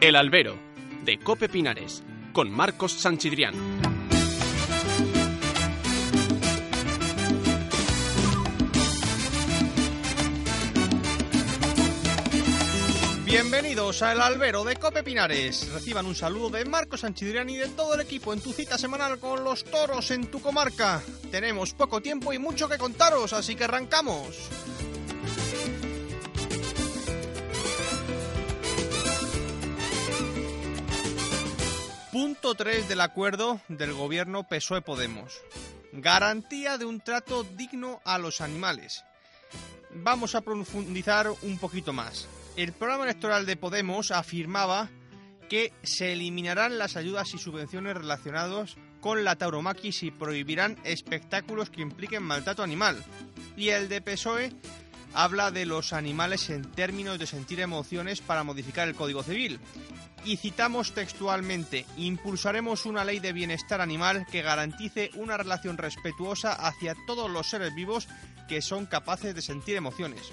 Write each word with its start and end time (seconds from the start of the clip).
El 0.00 0.16
Albero, 0.16 0.56
de 1.04 1.18
Cope 1.18 1.48
Pinares, 1.48 2.02
con 2.32 2.50
Marcos 2.50 2.92
Sanchidrián. 2.92 3.54
Bienvenidos 13.30 14.02
a 14.02 14.10
El 14.10 14.20
Albero 14.20 14.64
de 14.64 14.74
Cope 14.74 15.04
Pinares. 15.04 15.72
Reciban 15.72 16.04
un 16.04 16.16
saludo 16.16 16.50
de 16.50 16.64
Marcos 16.64 17.02
Sanchidrián 17.02 17.48
y 17.48 17.58
de 17.58 17.68
todo 17.68 17.94
el 17.94 18.00
equipo 18.00 18.32
en 18.32 18.40
tu 18.40 18.52
cita 18.52 18.76
semanal 18.76 19.20
con 19.20 19.44
los 19.44 19.62
toros 19.62 20.10
en 20.10 20.28
tu 20.32 20.42
comarca. 20.42 21.00
Tenemos 21.30 21.72
poco 21.72 22.00
tiempo 22.00 22.32
y 22.32 22.40
mucho 22.40 22.68
que 22.68 22.76
contaros, 22.76 23.32
así 23.32 23.54
que 23.54 23.62
arrancamos. 23.62 24.36
Punto 32.10 32.56
3 32.56 32.88
del 32.88 33.00
acuerdo 33.00 33.60
del 33.68 33.92
gobierno 33.92 34.42
PSOE-Podemos. 34.42 35.40
Garantía 35.92 36.78
de 36.78 36.84
un 36.84 36.98
trato 37.00 37.44
digno 37.44 38.00
a 38.04 38.18
los 38.18 38.40
animales. 38.40 39.04
Vamos 39.94 40.34
a 40.34 40.40
profundizar 40.40 41.30
un 41.42 41.58
poquito 41.58 41.92
más. 41.92 42.26
El 42.60 42.74
programa 42.74 43.04
electoral 43.04 43.46
de 43.46 43.56
Podemos 43.56 44.10
afirmaba 44.10 44.90
que 45.48 45.72
se 45.82 46.12
eliminarán 46.12 46.76
las 46.76 46.94
ayudas 46.94 47.32
y 47.32 47.38
subvenciones 47.38 47.96
relacionadas 47.96 48.76
con 49.00 49.24
la 49.24 49.36
tauromaquia 49.36 49.90
y 50.02 50.10
prohibirán 50.10 50.76
espectáculos 50.84 51.70
que 51.70 51.80
impliquen 51.80 52.22
maltrato 52.22 52.62
animal. 52.62 53.02
Y 53.56 53.70
el 53.70 53.88
de 53.88 54.02
PSOE 54.02 54.52
habla 55.14 55.50
de 55.50 55.64
los 55.64 55.94
animales 55.94 56.50
en 56.50 56.70
términos 56.72 57.18
de 57.18 57.26
sentir 57.26 57.60
emociones 57.60 58.20
para 58.20 58.44
modificar 58.44 58.86
el 58.88 58.94
Código 58.94 59.22
Civil. 59.22 59.58
Y 60.26 60.36
citamos 60.36 60.92
textualmente, 60.92 61.86
impulsaremos 61.96 62.84
una 62.84 63.06
ley 63.06 63.20
de 63.20 63.32
bienestar 63.32 63.80
animal 63.80 64.26
que 64.30 64.42
garantice 64.42 65.10
una 65.14 65.38
relación 65.38 65.78
respetuosa 65.78 66.52
hacia 66.52 66.94
todos 67.06 67.30
los 67.30 67.48
seres 67.48 67.74
vivos 67.74 68.06
que 68.50 68.60
son 68.60 68.84
capaces 68.84 69.34
de 69.34 69.40
sentir 69.40 69.76
emociones. 69.76 70.30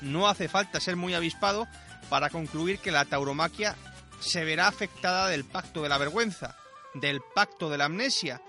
No 0.00 0.28
hace 0.28 0.48
falta 0.48 0.80
ser 0.80 0.96
muy 0.96 1.14
avispado 1.14 1.66
para 2.08 2.30
concluir 2.30 2.78
que 2.78 2.92
la 2.92 3.04
tauromaquia 3.04 3.76
se 4.20 4.44
verá 4.44 4.68
afectada 4.68 5.28
del 5.28 5.44
pacto 5.44 5.82
de 5.82 5.88
la 5.88 5.98
vergüenza, 5.98 6.56
del 6.94 7.20
pacto 7.34 7.68
de 7.70 7.78
la 7.78 7.86
amnesia, 7.86 8.40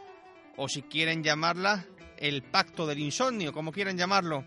o 0.56 0.70
si 0.70 0.82
quieren 0.82 1.24
llamarla, 1.24 1.86
el 2.18 2.44
pacto 2.44 2.88
del 2.88 3.00
insomnio, 3.00 3.54
como 3.54 3.72
quieran 3.72 3.98
llamarlo. 3.98 4.44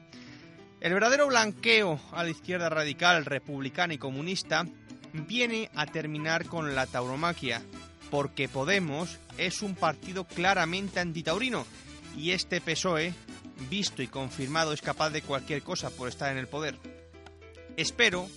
El 0.80 0.94
verdadero 0.94 1.26
blanqueo 1.26 2.00
a 2.12 2.24
la 2.24 2.30
izquierda 2.30 2.68
radical, 2.68 3.24
republicana 3.24 3.94
y 3.94 3.98
comunista 3.98 4.66
viene 5.12 5.70
a 5.74 5.86
terminar 5.86 6.46
con 6.46 6.74
la 6.74 6.86
tauromaquia, 6.86 7.62
porque 8.10 8.48
Podemos 8.48 9.18
es 9.38 9.62
un 9.62 9.74
partido 9.74 10.24
claramente 10.24 11.00
antitaurino 11.00 11.66
y 12.16 12.32
este 12.32 12.60
PSOE, 12.60 13.14
visto 13.68 14.02
y 14.02 14.08
confirmado, 14.08 14.72
es 14.72 14.82
capaz 14.82 15.10
de 15.10 15.22
cualquier 15.22 15.62
cosa 15.62 15.90
por 15.90 16.08
estar 16.08 16.30
en 16.32 16.38
el 16.38 16.48
poder. 16.48 16.78
Espero 17.76 18.28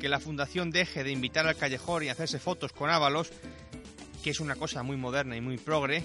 que 0.00 0.08
la 0.08 0.20
fundación 0.20 0.70
deje 0.70 1.04
de 1.04 1.12
invitar 1.12 1.46
al 1.46 1.56
callejón 1.56 2.02
y 2.02 2.08
hacerse 2.08 2.38
fotos 2.38 2.72
con 2.72 2.90
ábalos, 2.90 3.30
que 4.22 4.30
es 4.30 4.40
una 4.40 4.56
cosa 4.56 4.82
muy 4.82 4.96
moderna 4.96 5.36
y 5.36 5.40
muy 5.40 5.58
progre, 5.58 6.04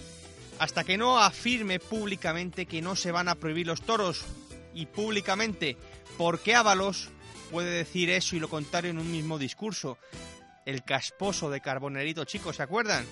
hasta 0.59 0.83
que 0.83 0.97
no 0.97 1.19
afirme 1.19 1.79
públicamente 1.79 2.65
que 2.65 2.81
no 2.81 2.95
se 2.95 3.11
van 3.11 3.27
a 3.29 3.35
prohibir 3.35 3.67
los 3.67 3.81
toros 3.81 4.25
y 4.73 4.85
públicamente, 4.85 5.77
porque 6.17 6.55
Ábalos 6.55 7.09
puede 7.51 7.71
decir 7.71 8.09
eso 8.09 8.35
y 8.35 8.39
lo 8.39 8.49
contrario 8.49 8.91
en 8.91 8.99
un 8.99 9.11
mismo 9.11 9.37
discurso. 9.39 9.97
El 10.65 10.83
casposo 10.83 11.49
de 11.49 11.61
Carbonerito, 11.61 12.25
chicos, 12.25 12.57
¿se 12.57 12.63
acuerdan? 12.63 13.05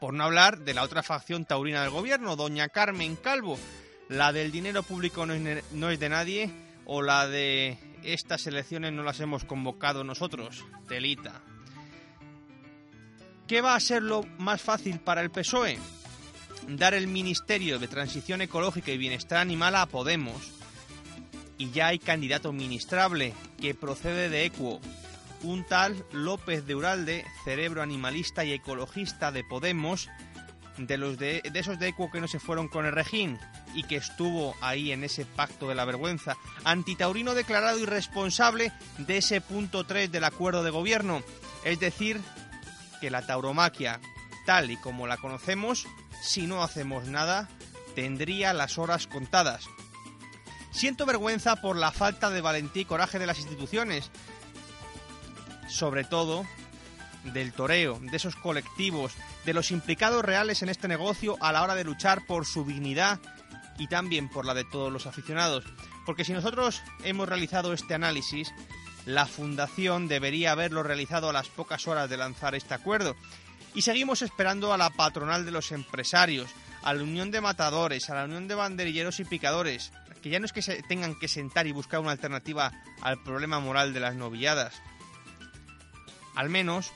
Por 0.00 0.14
no 0.14 0.24
hablar 0.24 0.58
de 0.60 0.74
la 0.74 0.82
otra 0.82 1.02
facción 1.02 1.44
taurina 1.44 1.82
del 1.82 1.90
gobierno, 1.90 2.34
doña 2.34 2.68
Carmen 2.68 3.14
Calvo, 3.16 3.58
la 4.12 4.32
del 4.32 4.52
dinero 4.52 4.82
público 4.82 5.24
no 5.26 5.90
es, 5.90 6.00
de 6.00 6.08
nadie, 6.08 6.50
o 6.84 7.00
la 7.00 7.26
de 7.26 7.78
estas 8.02 8.46
elecciones 8.46 8.92
no 8.92 9.02
las 9.02 9.20
hemos 9.20 9.44
convocado 9.44 10.04
nosotros, 10.04 10.64
telita. 10.86 11.40
¿Qué 13.46 13.60
va 13.60 13.74
a 13.74 13.80
ser 13.80 14.02
lo 14.02 14.24
más 14.38 14.60
fácil 14.60 15.00
para 15.00 15.22
el 15.22 15.30
PSOE? 15.30 15.78
Dar 16.68 16.94
el 16.94 17.06
Ministerio 17.06 17.78
de 17.78 17.88
Transición 17.88 18.42
Ecológica 18.42 18.92
y 18.92 18.98
Bienestar 18.98 19.38
Animal 19.38 19.76
a 19.76 19.86
Podemos. 19.86 20.52
Y 21.56 21.70
ya 21.70 21.88
hay 21.88 21.98
candidato 21.98 22.52
ministrable 22.52 23.34
que 23.60 23.74
procede 23.74 24.28
de 24.28 24.44
Equo, 24.44 24.80
un 25.42 25.64
tal 25.64 26.04
López 26.12 26.66
de 26.66 26.74
Uralde, 26.74 27.24
cerebro 27.44 27.82
animalista 27.82 28.44
y 28.44 28.52
ecologista 28.52 29.32
de 29.32 29.44
Podemos, 29.44 30.08
de 30.86 30.96
los 30.96 31.18
de, 31.18 31.42
esos 31.54 31.78
de 31.78 31.88
Equo 31.88 32.10
que 32.10 32.20
no 32.20 32.28
se 32.28 32.38
fueron 32.38 32.68
con 32.68 32.86
el 32.86 32.92
Regín 32.92 33.38
y 33.74 33.84
que 33.84 33.96
estuvo 33.96 34.54
ahí 34.60 34.92
en 34.92 35.04
ese 35.04 35.24
pacto 35.24 35.68
de 35.68 35.74
la 35.74 35.84
vergüenza, 35.84 36.36
antitaurino 36.64 37.34
declarado 37.34 37.78
y 37.78 37.86
responsable 37.86 38.72
de 38.98 39.18
ese 39.18 39.40
punto 39.40 39.84
3 39.84 40.10
del 40.10 40.24
acuerdo 40.24 40.62
de 40.62 40.70
gobierno, 40.70 41.22
es 41.64 41.80
decir, 41.80 42.20
que 43.00 43.10
la 43.10 43.26
tauromaquia, 43.26 44.00
tal 44.46 44.70
y 44.70 44.76
como 44.76 45.06
la 45.06 45.16
conocemos, 45.16 45.86
si 46.22 46.46
no 46.46 46.62
hacemos 46.62 47.06
nada, 47.06 47.48
tendría 47.94 48.52
las 48.52 48.78
horas 48.78 49.06
contadas. 49.06 49.66
Siento 50.70 51.04
vergüenza 51.04 51.56
por 51.56 51.76
la 51.76 51.92
falta 51.92 52.30
de 52.30 52.40
valentía 52.40 52.82
y 52.82 52.86
coraje 52.86 53.18
de 53.18 53.26
las 53.26 53.38
instituciones, 53.38 54.10
sobre 55.68 56.04
todo 56.04 56.46
del 57.24 57.52
toreo, 57.52 57.98
de 58.00 58.16
esos 58.16 58.36
colectivos, 58.36 59.12
de 59.44 59.54
los 59.54 59.70
implicados 59.70 60.24
reales 60.24 60.62
en 60.62 60.68
este 60.68 60.88
negocio 60.88 61.36
a 61.40 61.52
la 61.52 61.62
hora 61.62 61.74
de 61.74 61.84
luchar 61.84 62.24
por 62.26 62.46
su 62.46 62.64
dignidad 62.64 63.20
y 63.78 63.88
también 63.88 64.28
por 64.28 64.46
la 64.46 64.54
de 64.54 64.64
todos 64.64 64.92
los 64.92 65.06
aficionados. 65.06 65.64
Porque 66.06 66.24
si 66.24 66.32
nosotros 66.32 66.82
hemos 67.04 67.28
realizado 67.28 67.72
este 67.72 67.94
análisis, 67.94 68.52
la 69.06 69.26
Fundación 69.26 70.08
debería 70.08 70.52
haberlo 70.52 70.82
realizado 70.82 71.28
a 71.28 71.32
las 71.32 71.48
pocas 71.48 71.86
horas 71.88 72.08
de 72.08 72.16
lanzar 72.16 72.54
este 72.54 72.74
acuerdo. 72.74 73.16
Y 73.74 73.82
seguimos 73.82 74.22
esperando 74.22 74.72
a 74.72 74.78
la 74.78 74.90
patronal 74.90 75.44
de 75.44 75.50
los 75.50 75.72
empresarios, 75.72 76.50
a 76.82 76.92
la 76.94 77.02
Unión 77.02 77.30
de 77.30 77.40
Matadores, 77.40 78.10
a 78.10 78.14
la 78.14 78.24
Unión 78.24 78.48
de 78.48 78.54
Banderilleros 78.54 79.20
y 79.20 79.24
Picadores, 79.24 79.92
que 80.22 80.30
ya 80.30 80.38
no 80.38 80.46
es 80.46 80.52
que 80.52 80.62
se 80.62 80.82
tengan 80.82 81.18
que 81.18 81.28
sentar 81.28 81.66
y 81.66 81.72
buscar 81.72 82.00
una 82.00 82.12
alternativa 82.12 82.72
al 83.00 83.22
problema 83.22 83.60
moral 83.60 83.92
de 83.92 84.00
las 84.00 84.14
novilladas. 84.14 84.80
Al 86.34 86.48
menos 86.48 86.92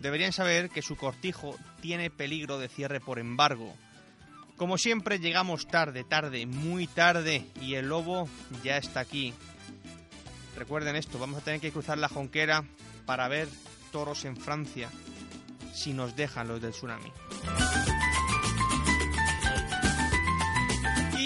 deberían 0.00 0.32
saber 0.32 0.70
que 0.70 0.82
su 0.82 0.96
cortijo 0.96 1.56
tiene 1.80 2.10
peligro 2.10 2.58
de 2.58 2.68
cierre 2.68 3.00
por 3.00 3.18
embargo. 3.18 3.74
Como 4.56 4.78
siempre 4.78 5.18
llegamos 5.18 5.68
tarde, 5.68 6.04
tarde, 6.04 6.46
muy 6.46 6.86
tarde 6.86 7.44
y 7.60 7.74
el 7.74 7.88
lobo 7.88 8.28
ya 8.64 8.78
está 8.78 9.00
aquí. 9.00 9.34
Recuerden 10.56 10.96
esto, 10.96 11.18
vamos 11.18 11.38
a 11.38 11.44
tener 11.44 11.60
que 11.60 11.72
cruzar 11.72 11.98
la 11.98 12.08
jonquera 12.08 12.64
para 13.04 13.28
ver 13.28 13.48
toros 13.92 14.24
en 14.24 14.36
Francia 14.36 14.88
si 15.74 15.92
nos 15.92 16.16
dejan 16.16 16.48
los 16.48 16.62
del 16.62 16.72
tsunami. 16.72 17.12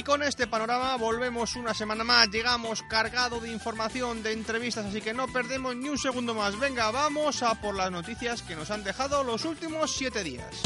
Y 0.00 0.02
con 0.02 0.22
este 0.22 0.46
panorama 0.46 0.96
volvemos 0.96 1.56
una 1.56 1.74
semana 1.74 2.04
más, 2.04 2.30
llegamos 2.30 2.82
cargado 2.84 3.38
de 3.38 3.52
información, 3.52 4.22
de 4.22 4.32
entrevistas, 4.32 4.86
así 4.86 5.02
que 5.02 5.12
no 5.12 5.26
perdemos 5.26 5.76
ni 5.76 5.90
un 5.90 5.98
segundo 5.98 6.32
más. 6.34 6.58
Venga, 6.58 6.90
vamos 6.90 7.42
a 7.42 7.60
por 7.60 7.74
las 7.74 7.90
noticias 7.90 8.40
que 8.40 8.56
nos 8.56 8.70
han 8.70 8.82
dejado 8.82 9.22
los 9.22 9.44
últimos 9.44 9.94
siete 9.94 10.24
días. 10.24 10.62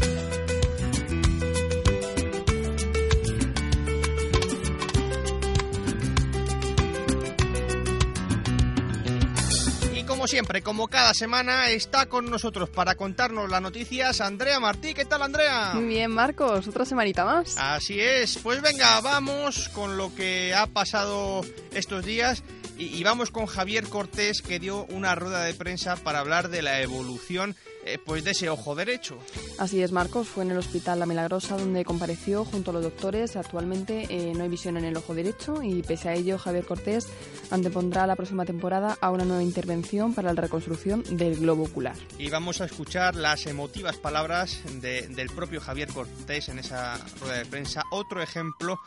Como 10.25 10.31
siempre, 10.31 10.63
como 10.63 10.89
cada 10.89 11.13
semana, 11.13 11.69
está 11.69 12.07
con 12.07 12.31
nosotros 12.31 12.71
para 12.71 12.95
contarnos 12.95 13.51
las 13.51 13.61
noticias 13.61 14.23
Andrea 14.23 14.59
Martí. 14.59 14.95
¿Qué 14.95 15.05
tal, 15.05 15.21
Andrea? 15.21 15.73
Muy 15.75 15.85
bien, 15.85 16.11
Marcos. 16.13 16.67
Otra 16.67 16.87
semanita 16.87 17.27
más. 17.27 17.59
Así 17.59 18.01
es. 18.01 18.39
Pues 18.39 18.63
venga, 18.63 19.03
vamos 19.03 19.69
con 19.69 19.99
lo 19.99 20.15
que 20.15 20.55
ha 20.55 20.67
pasado 20.67 21.43
estos 21.73 22.07
días 22.07 22.43
y, 22.77 23.03
vamos 23.05 23.31
con 23.31 23.47
Javier 23.47 23.85
Cortés 23.85 24.43
que 24.43 24.59
dio 24.59 24.85
una 24.87 25.15
rueda 25.15 25.43
de 25.45 25.55
prensa 25.55 25.97
para 25.97 26.21
hablar 26.21 26.49
de 26.49 26.63
la 26.63 26.81
evolución 26.81 27.55
eh, 27.87 27.99
pues 28.05 28.25
de 28.25 28.31
ese 28.31 28.49
ojo 28.49 28.75
derecho. 28.75 29.19
Así 29.59 29.83
es, 29.83 29.93
Marcos. 29.93 30.27
Fue 30.27 30.43
en 30.43 30.53
el 30.53 30.57
Hospital 30.57 30.99
La 30.99 31.07
Milagrosa 31.07 31.59
donde 31.59 31.85
compareció 31.85 32.45
junto 32.45 32.71
a 32.71 32.75
los 32.75 32.83
doctores. 32.83 33.37
Actualmente 33.37 34.07
eh, 34.09 34.33
no 34.35 34.43
hay 34.43 34.49
visión 34.49 34.79
en 34.79 34.87
el 34.87 34.97
ojo 34.97 35.15
derecho 35.15 35.63
y 35.63 35.83
pese 35.83 36.09
a 36.09 36.15
ello 36.15 36.39
Javier 36.39 36.65
Cortés 36.65 37.09
antepondrá 37.51 38.07
la 38.07 38.17
próxima 38.17 38.47
temporada 38.47 38.97
a 39.01 39.11
una 39.11 39.25
nueva 39.25 39.43
intervención 39.43 40.15
para 40.15 40.33
la 40.33 40.41
reconstrucción 40.41 41.05
del 41.17 41.37
globo 41.37 41.65
ocular. 41.65 41.97
Y 42.19 42.31
vamos 42.31 42.63
a 42.63 42.65
escuchar 42.65 43.17
las 43.17 43.47
emotivas 43.47 43.97
palabras 43.97 44.63
del 44.81 45.31
propio 45.31 45.61
Javier 45.61 45.89
Cortés 45.89 46.49
en 46.49 46.59
esa 46.59 46.99
rueda 47.21 47.37
de 47.37 47.45
prensa. 47.45 47.83
Otro 47.91 48.23
ejemplo, 48.23 48.81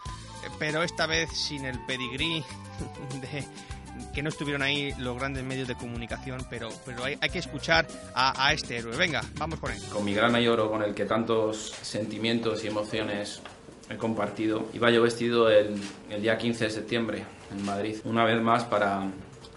eh, 0.44 0.50
pero 0.58 0.82
esta 0.82 1.06
vez 1.06 1.30
sin 1.32 1.66
el 1.66 1.80
pedigrí 1.86 2.44
de 3.22 3.46
que 4.14 4.24
no 4.24 4.30
estuvieron 4.30 4.62
ahí 4.62 4.94
los 5.00 5.18
grandes 5.18 5.44
medios 5.44 5.68
de 5.68 5.76
comunicación, 5.76 6.46
pero, 6.50 6.70
pero 6.86 7.04
hay, 7.04 7.18
hay 7.22 7.30
que 7.30 7.40
escuchar 7.40 7.88
a, 8.14 8.54
este 8.54 8.78
héroe. 8.78 8.96
Venga, 8.96 9.22
vamos 9.38 9.60
con 9.60 9.72
él. 9.72 9.82
Con 9.92 10.06
mi 10.06 10.14
gran 10.14 10.36
ayoro, 10.36 10.70
con 10.70 10.84
el 10.84 10.94
que 10.94 11.06
tantos 11.06 11.74
sentimientos 11.82 12.64
y 12.64 12.68
emociones 12.68 13.42
he 13.90 13.96
compartido, 13.96 14.68
iba 14.74 14.90
yo 14.92 15.02
vestido 15.02 15.50
el, 15.50 15.76
el 16.10 16.22
día 16.22 16.38
15 16.38 16.66
de 16.66 16.70
septiembre 16.70 17.24
en 17.52 17.66
Madrid, 17.66 17.98
una 18.04 18.26
vez 18.26 18.42
más 18.42 18.66
para, 18.66 19.08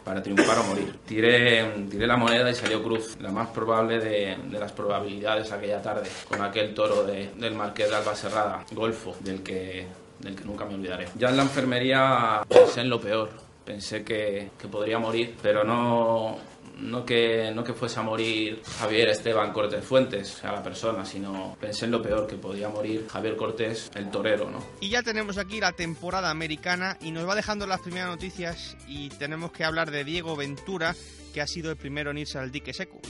para 0.05 0.23
triunfar 0.23 0.59
o 0.59 0.65
morir. 0.65 0.99
Tiré, 1.07 1.87
tiré 1.91 2.07
la 2.07 2.17
moneda 2.17 2.51
y 2.51 2.55
salió 2.55 2.83
cruz, 2.83 3.17
la 3.21 3.31
más 3.31 3.49
probable 3.49 3.99
de, 3.99 4.37
de 4.51 4.59
las 4.59 4.73
probabilidades 4.73 5.53
aquella 5.53 5.83
tarde, 5.83 6.09
con 6.29 6.43
aquel 6.43 6.75
toro 6.75 7.05
de, 7.05 7.31
del 7.37 7.55
Marqués 7.55 7.91
de 7.91 7.97
Alba 7.97 8.15
Serrada, 8.15 8.65
Golfo, 8.73 9.17
del 9.21 9.43
que, 9.43 9.87
del 10.21 10.37
que 10.37 10.45
nunca 10.45 10.65
me 10.65 10.75
olvidaré. 10.75 11.09
Ya 11.17 11.31
en 11.31 11.37
la 11.37 11.43
enfermería 11.43 12.43
pensé 12.49 12.81
en 12.83 12.91
lo 12.91 13.01
peor, 13.01 13.31
pensé 13.71 14.03
que, 14.03 14.51
que 14.59 14.67
podría 14.67 14.99
morir, 14.99 15.37
pero 15.41 15.63
no, 15.63 16.37
no 16.81 17.05
que, 17.05 17.53
no 17.55 17.63
que 17.63 17.73
fuese 17.73 18.01
a 18.01 18.03
morir 18.03 18.61
Javier 18.79 19.09
Esteban 19.11 19.53
Cortés 19.53 19.85
Fuentes, 19.85 20.45
a 20.45 20.51
la 20.51 20.63
persona, 20.63 21.05
sino 21.05 21.57
pensé 21.61 21.85
en 21.85 21.93
lo 21.93 22.03
peor, 22.03 22.27
que 22.27 22.35
podía 22.35 22.69
morir 22.69 23.07
Javier 23.09 23.37
Cortés, 23.37 23.89
el 23.95 24.11
torero, 24.11 24.51
¿no? 24.51 24.59
Y 24.81 24.89
ya 24.89 25.05
tenemos 25.05 25.39
aquí 25.39 25.61
la 25.61 25.73
temporada 25.73 26.31
americana 26.31 26.99
y 27.01 27.13
nos 27.13 27.29
va 27.29 27.37
dejando 27.37 27.67
las 27.69 27.81
primeras 27.81 28.09
noticias 28.09 28.77
y 28.89 29.09
tenemos 29.11 29.53
que 29.53 29.63
hablar 29.63 29.93
de 29.93 30.03
Diego 30.03 30.35
Ventura, 30.35 30.97
que 31.33 31.41
ha 31.41 31.47
sido 31.47 31.71
el 31.71 31.77
primero 31.77 32.11
en 32.11 32.19
irse 32.19 32.39
al 32.39 32.51
dique 32.51 32.73
seco. 32.73 33.01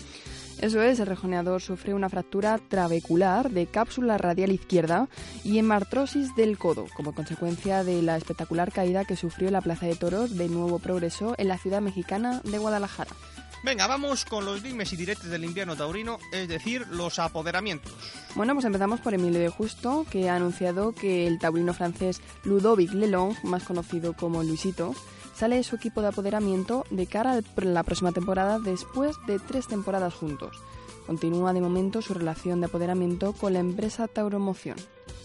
Eso 0.61 0.83
es, 0.83 1.01
el 1.01 1.07
rejoneador 1.07 1.63
sufre 1.63 1.95
una 1.95 2.11
fractura 2.11 2.59
trabecular 2.59 3.51
de 3.51 3.67
cápsula 3.67 4.19
radial 4.19 4.53
izquierda 4.53 5.09
y 5.43 5.59
hemartrosis 5.59 6.35
del 6.37 6.59
codo, 6.59 6.85
como 6.95 7.15
consecuencia 7.15 7.83
de 7.83 8.03
la 8.03 8.19
espectacular 8.19 8.71
caída 8.71 9.07
que 9.07 9.17
sufrió 9.17 9.51
la 9.51 9.63
Plaza 9.63 9.87
de 9.87 9.97
Toros 9.97 10.37
de 10.37 10.51
Nuevo 10.51 10.79
Progreso 10.79 11.35
en 11.39 11.49
la 11.49 11.57
ciudad 11.57 11.81
mexicana 11.81 12.43
de 12.45 12.59
Guadalajara. 12.59 13.11
Venga, 13.63 13.87
vamos 13.87 14.25
con 14.25 14.47
los 14.47 14.63
dimes 14.63 14.93
y 14.95 14.97
diretes 14.97 15.29
del 15.29 15.45
invierno 15.45 15.77
taurino, 15.77 16.19
es 16.33 16.49
decir, 16.49 16.87
los 16.89 17.19
apoderamientos. 17.19 17.93
Bueno, 18.35 18.55
pues 18.55 18.65
empezamos 18.65 19.01
por 19.01 19.13
Emilio 19.13 19.39
de 19.39 19.51
Justo, 19.51 20.07
que 20.11 20.31
ha 20.31 20.37
anunciado 20.37 20.93
que 20.93 21.27
el 21.27 21.39
taurino 21.39 21.75
francés 21.75 22.23
Ludovic 22.45 22.93
Lelong, 22.93 23.37
más 23.43 23.65
conocido 23.65 24.15
como 24.15 24.43
Luisito, 24.43 24.95
sale 25.35 25.57
de 25.57 25.65
su 25.65 25.77
equipo 25.77 26.01
de 26.01 26.09
apoderamiento 26.09 26.87
de 26.91 27.07
cara 27.07 27.33
a 27.33 27.65
la 27.65 27.83
próxima 27.83 28.13
temporada 28.13 28.59
después 28.59 29.17
de 29.27 29.39
tres 29.39 29.67
temporadas 29.69 30.15
juntos. 30.15 30.57
Continúa 31.07 31.53
de 31.53 31.61
momento 31.61 32.01
su 32.01 32.15
relación 32.15 32.61
de 32.61 32.67
apoderamiento 32.67 33.35
con 33.35 33.53
la 33.53 33.59
empresa 33.59 34.09
Tauromoción. 34.09 34.77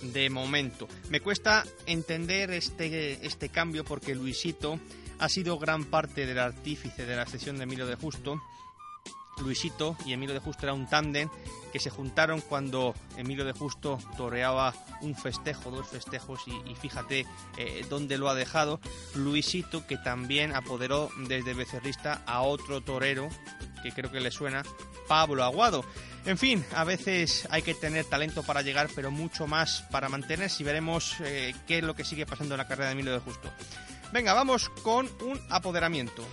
De 0.02 0.30
momento. 0.30 0.88
Me 1.10 1.22
cuesta 1.22 1.64
entender 1.86 2.52
este, 2.52 3.26
este 3.26 3.50
cambio 3.50 3.86
porque 3.86 4.14
Luisito 4.14 4.80
ha 5.20 5.30
sido 5.30 5.58
gran 5.58 5.86
parte 5.86 6.26
del 6.26 6.40
artífice 6.40 7.06
de 7.06 7.16
la 7.16 7.26
sesión 7.26 7.58
de 7.58 7.64
Emilio 7.64 7.86
de 7.86 7.96
Justo 7.96 8.42
Luisito 9.42 9.98
y 10.06 10.14
Emilio 10.14 10.34
de 10.34 10.40
Justo 10.40 10.66
era 10.66 10.74
un 10.74 10.88
tándem 10.88 11.30
que 11.74 11.80
se 11.80 11.90
juntaron 11.90 12.42
cuando 12.42 12.96
Emilio 13.18 13.44
de 13.44 13.52
Justo 13.52 14.00
toreaba 14.18 14.74
un 15.02 15.16
festejo, 15.16 15.72
dos 15.72 15.88
festejos 15.88 16.42
y, 16.48 16.76
fíjate 16.76 17.26
eh, 17.58 17.86
dónde 17.90 18.18
lo 18.18 18.30
ha 18.30 18.36
dejado. 18.36 18.80
Luisito 19.14 19.86
que 19.86 19.98
también 19.98 20.56
apoderó 20.56 21.10
desde 21.28 21.54
becerrista 21.54 22.22
a 22.26 22.42
otro 22.42 22.82
torero 22.82 23.28
que 23.84 23.92
creo 23.92 24.12
que 24.12 24.20
le 24.20 24.32
suena, 24.32 24.64
Pablo 25.08 25.44
Aguado. 25.44 25.86
En 26.26 26.40
fin, 26.40 26.66
a 26.74 26.84
veces 26.84 27.48
hay 27.52 27.62
que 27.62 27.76
tener 27.76 28.06
talento 28.06 28.42
para 28.42 28.64
llegar, 28.64 28.90
pero 28.96 29.12
mucho 29.12 29.46
más 29.46 29.84
para 29.92 30.10
mantenerse 30.10 30.64
y 30.64 30.66
veremos 30.66 31.18
eh, 31.20 31.54
qué 31.68 31.80
es 31.80 31.84
lo 31.84 31.94
que 31.94 32.04
sigue 32.04 32.26
pasando 32.26 32.56
en 32.56 32.60
la 32.60 32.68
carrera 32.68 32.88
de 32.88 32.94
Emilio 32.94 33.14
de 33.14 33.20
Justo. 33.20 33.52
Venga, 34.16 34.34
vamos 34.34 34.70
con 34.82 35.10
un 35.26 35.38
apoderamiento. 35.50 36.24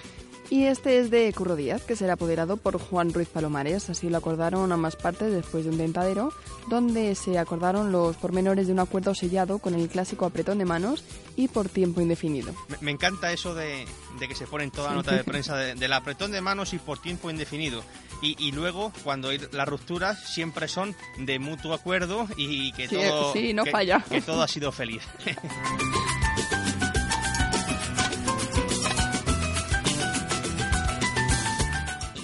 Y 0.51 0.67
este 0.67 1.01
es 1.01 1.11
de 1.11 1.33
Curro 1.33 1.57
Díaz, 1.57 1.83
que 1.83 1.97
será 1.97 2.13
apoderado 2.13 2.57
por 2.57 2.79
Juan 2.79 3.13
Ruiz 3.13 3.27
Palomares. 3.27 3.91
Así 3.91 4.09
lo 4.09 4.19
acordaron 4.19 4.71
ambas 4.71 4.95
partes 4.95 5.33
después 5.33 5.65
de 5.65 5.71
un 5.71 5.79
tentadero, 5.79 6.33
donde 6.69 7.17
se 7.17 7.41
acordaron 7.41 7.91
los 7.91 8.17
pormenores 8.19 8.69
de 8.69 8.73
un 8.73 8.79
acuerdo 8.79 9.17
sellado 9.17 9.59
con 9.59 9.75
el 9.75 9.89
clásico 9.89 10.27
apretón 10.27 10.59
de 10.59 10.65
manos 10.65 11.03
y 11.35 11.49
por 11.49 11.69
tiempo 11.69 12.01
indefinido. 12.01 12.55
Me, 12.81 12.93
encanta 12.93 13.33
eso 13.33 13.53
de, 13.53 13.85
que 14.21 14.35
se 14.37 14.47
pone 14.47 14.63
en 14.63 14.71
toda 14.71 14.95
nota 14.95 15.17
de 15.17 15.25
prensa 15.25 15.57
del 15.57 15.93
apretón 15.93 16.31
de 16.31 16.41
manos 16.41 16.75
y 16.75 16.79
por 16.79 17.01
tiempo 17.01 17.31
indefinido. 17.31 17.83
Y, 18.23 18.53
luego, 18.53 18.93
cuando 19.03 19.31
hay 19.31 19.41
las 19.51 19.67
rupturas, 19.67 20.33
siempre 20.33 20.69
son 20.69 20.95
de 21.19 21.41
mutuo 21.41 21.75
acuerdo 21.75 22.29
y 22.37 22.71
que 22.75 22.87
todo, 22.87 23.35
no 23.53 23.67
falla. 23.67 24.05
que 24.09 24.23
todo 24.23 24.41
ha 24.41 24.47
sido 24.47 24.71
feliz. 24.71 25.03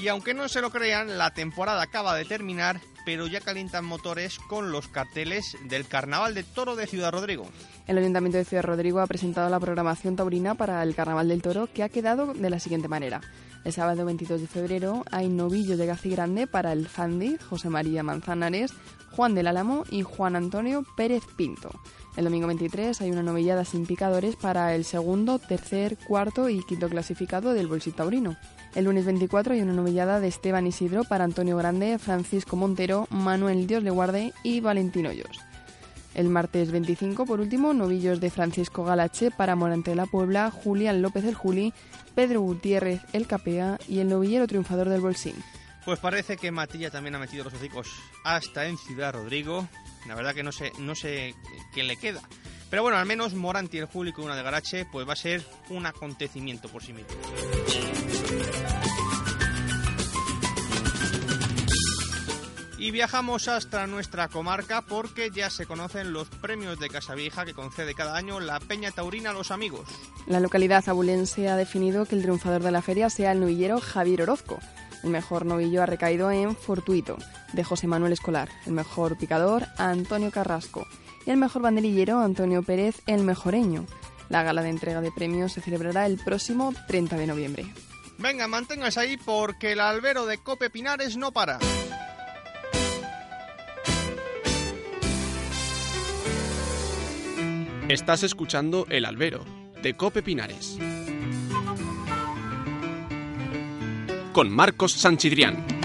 Y 0.08 0.10
aunque 0.10 0.32
no 0.32 0.49
se 0.49 0.62
lo 0.62 0.70
crean, 0.70 1.19
la 1.19 1.34
temporada 1.34 1.82
acaba 1.82 2.16
de 2.16 2.25
terminar, 2.25 2.81
pero 3.05 3.26
ya 3.26 3.43
calientan 3.43 3.84
motores 3.84 4.38
con 4.38 4.72
los 4.72 4.88
carteles 4.88 5.55
del 5.64 5.87
Carnaval 5.87 6.34
de 6.34 6.44
Toro 6.44 6.76
de 6.76 6.87
Ciudad 6.87 7.12
Rodrigo. 7.12 7.46
El 7.87 7.99
Ayuntamiento 7.99 8.38
de 8.38 8.46
Ciudad 8.46 8.62
Rodrigo 8.62 9.00
ha 9.00 9.06
presentado 9.06 9.50
la 9.50 9.60
programación 9.60 10.16
taurina 10.16 10.55
para 10.55 10.82
el 10.82 10.94
Carnaval 10.94 11.28
del 11.28 11.43
Toro, 11.43 11.66
que 11.70 11.82
ha 11.82 11.90
quedado 11.90 12.32
de 12.32 12.49
la 12.49 12.58
siguiente 12.58 12.88
manera. 12.88 13.20
El 13.66 13.75
sábado 13.75 14.06
22 14.06 14.40
de 14.40 14.46
febrero 14.46 15.05
hay 15.10 15.28
novillo 15.28 15.76
de 15.76 15.84
Gaci 15.84 16.08
Grande 16.08 16.46
para 16.46 16.72
el 16.72 16.88
Fandi, 16.88 17.37
José 17.50 17.69
María 17.69 18.02
Manzanares, 18.02 18.72
Juan 19.10 19.34
del 19.34 19.46
Álamo 19.46 19.84
y 19.90 20.05
Juan 20.05 20.37
Antonio 20.37 20.87
Pérez 20.96 21.25
Pinto. 21.37 21.69
El 22.16 22.25
domingo 22.25 22.46
23 22.46 22.99
hay 23.02 23.10
una 23.10 23.22
novillada 23.22 23.66
sin 23.66 23.84
picadores 23.84 24.37
para 24.37 24.75
el 24.75 24.87
segundo, 24.87 25.38
tercer, 25.38 25.99
cuarto 26.08 26.49
y 26.49 26.64
quinto 26.64 26.88
clasificado 26.88 27.52
del 27.52 27.66
Bolsito 27.66 27.98
Taurino. 27.98 28.38
El 28.79 28.85
lunes 28.85 29.06
24 29.06 29.55
hay 29.55 29.61
una 29.61 29.73
novillada 29.73 30.20
de 30.20 30.29
Esteban 30.29 30.65
Isidro 30.65 31.03
para 31.03 31.25
Antonio 31.25 31.56
Grande, 31.56 31.99
Francisco 31.99 32.55
Montero, 32.55 33.08
Manuel 33.11 33.67
Dios 33.67 33.82
le 33.82 33.91
guarde 33.91 34.32
y 34.44 34.61
Valentín 34.61 35.08
Hoyos. 35.08 35.41
El 36.15 36.29
martes 36.29 36.70
25, 36.70 37.27
por 37.27 37.41
último, 37.41 37.75
novillos 37.75 38.20
de 38.20 38.31
Francisco 38.31 38.85
Galache 38.85 39.32
para 39.32 39.56
Morante 39.56 39.91
de 39.91 39.97
la 39.97 40.06
Puebla, 40.06 40.53
Julián 40.53 41.03
López 41.03 41.25
el 41.25 41.35
Juli, 41.35 41.75
Pedro 42.15 42.41
Gutiérrez 42.41 43.01
el 43.13 43.27
Capea 43.27 43.81
y 43.89 43.99
el 43.99 44.08
novillero 44.08 44.47
triunfador 44.47 44.89
del 44.89 45.01
Bolsín. 45.01 45.35
Pues 45.85 45.99
parece 45.99 46.37
que 46.37 46.53
Matilla 46.53 46.93
también 46.93 47.17
ha 47.17 47.19
metido 47.19 47.43
los 47.43 47.55
hocicos 47.55 47.89
hasta 48.23 48.67
en 48.67 48.79
Ciudad 48.79 49.13
Rodrigo. 49.13 49.67
La 50.06 50.15
verdad 50.15 50.37
que 50.37 50.44
no 50.44 50.53
sé, 50.53 50.70
no 50.79 50.94
sé 50.94 51.35
qué 51.75 51.82
le 51.82 51.97
queda. 51.97 52.20
Pero 52.70 52.82
bueno, 52.82 52.99
al 52.99 53.06
menos 53.06 53.35
Moranti 53.35 53.79
el 53.79 53.87
Juli 53.87 54.13
con 54.13 54.27
una 54.27 54.37
de 54.37 54.43
Garache, 54.44 54.87
pues 54.93 55.08
va 55.08 55.15
a 55.15 55.17
ser 55.17 55.44
un 55.69 55.85
acontecimiento 55.85 56.69
por 56.69 56.85
sí 56.85 56.93
mismo. 56.93 57.08
Y 62.79 62.93
viajamos 62.93 63.49
hasta 63.49 63.87
nuestra 63.87 64.29
comarca 64.29 64.82
porque 64.82 65.31
ya 65.31 65.51
se 65.51 65.67
conocen 65.67 66.13
los 66.13 66.29
premios 66.29 66.79
de 66.79 66.89
Casavieja 66.89 67.44
que 67.44 67.55
concede 67.55 67.94
cada 67.94 68.17
año 68.17 68.39
la 68.39 68.61
Peña 68.61 68.93
Taurina 68.93 69.31
a 69.31 69.32
los 69.32 69.51
amigos. 69.51 69.89
La 70.27 70.41
localidad 70.41 70.89
abulense 70.89 71.49
ha 71.49 71.56
definido 71.56 72.06
que 72.06 72.15
el 72.15 72.23
triunfador 72.23 72.63
de 72.63 72.70
la 72.70 72.82
feria 72.82 73.11
sea 73.11 73.32
el 73.32 73.41
novillero 73.41 73.81
Javier 73.81 74.23
Orozco. 74.23 74.61
El 75.03 75.11
mejor 75.11 75.44
novillo 75.44 75.82
ha 75.82 75.87
recaído 75.87 76.31
en 76.31 76.56
Fortuito, 76.56 77.19
de 77.53 77.65
José 77.65 77.87
Manuel 77.89 78.13
Escolar. 78.13 78.49
El 78.67 78.73
mejor 78.73 79.19
picador, 79.19 79.67
Antonio 79.77 80.31
Carrasco 80.31 80.87
y 81.29 81.31
el 81.31 81.37
mejor 81.37 81.61
banderillero 81.61 82.20
Antonio 82.20 82.63
Pérez 82.63 83.03
el 83.06 83.23
Mejoreño. 83.23 83.85
La 84.31 84.43
gala 84.43 84.63
de 84.63 84.70
entrega 84.70 85.03
de 85.03 85.13
premios 85.13 85.53
se 85.53 85.61
celebrará 85.61 86.06
el 86.06 86.17
próximo 86.17 86.73
30 86.87 87.17
de 87.17 87.27
noviembre. 87.27 87.67
Venga, 88.17 88.49
manténgase 88.49 89.01
ahí 89.01 89.17
porque 89.19 89.73
el 89.73 89.81
albero 89.81 90.25
de 90.25 90.39
Cope 90.39 90.70
Pinares 90.70 91.19
no 91.19 91.32
para. 91.32 91.58
Estás 97.89 98.23
escuchando 98.23 98.87
El 98.91 99.07
Albero, 99.07 99.47
de 99.83 99.97
Cope 99.97 100.23
Pinares. 100.23 100.79
con 104.39 104.51
Marcos 104.51 104.93
Sanchidrián. 104.93 105.78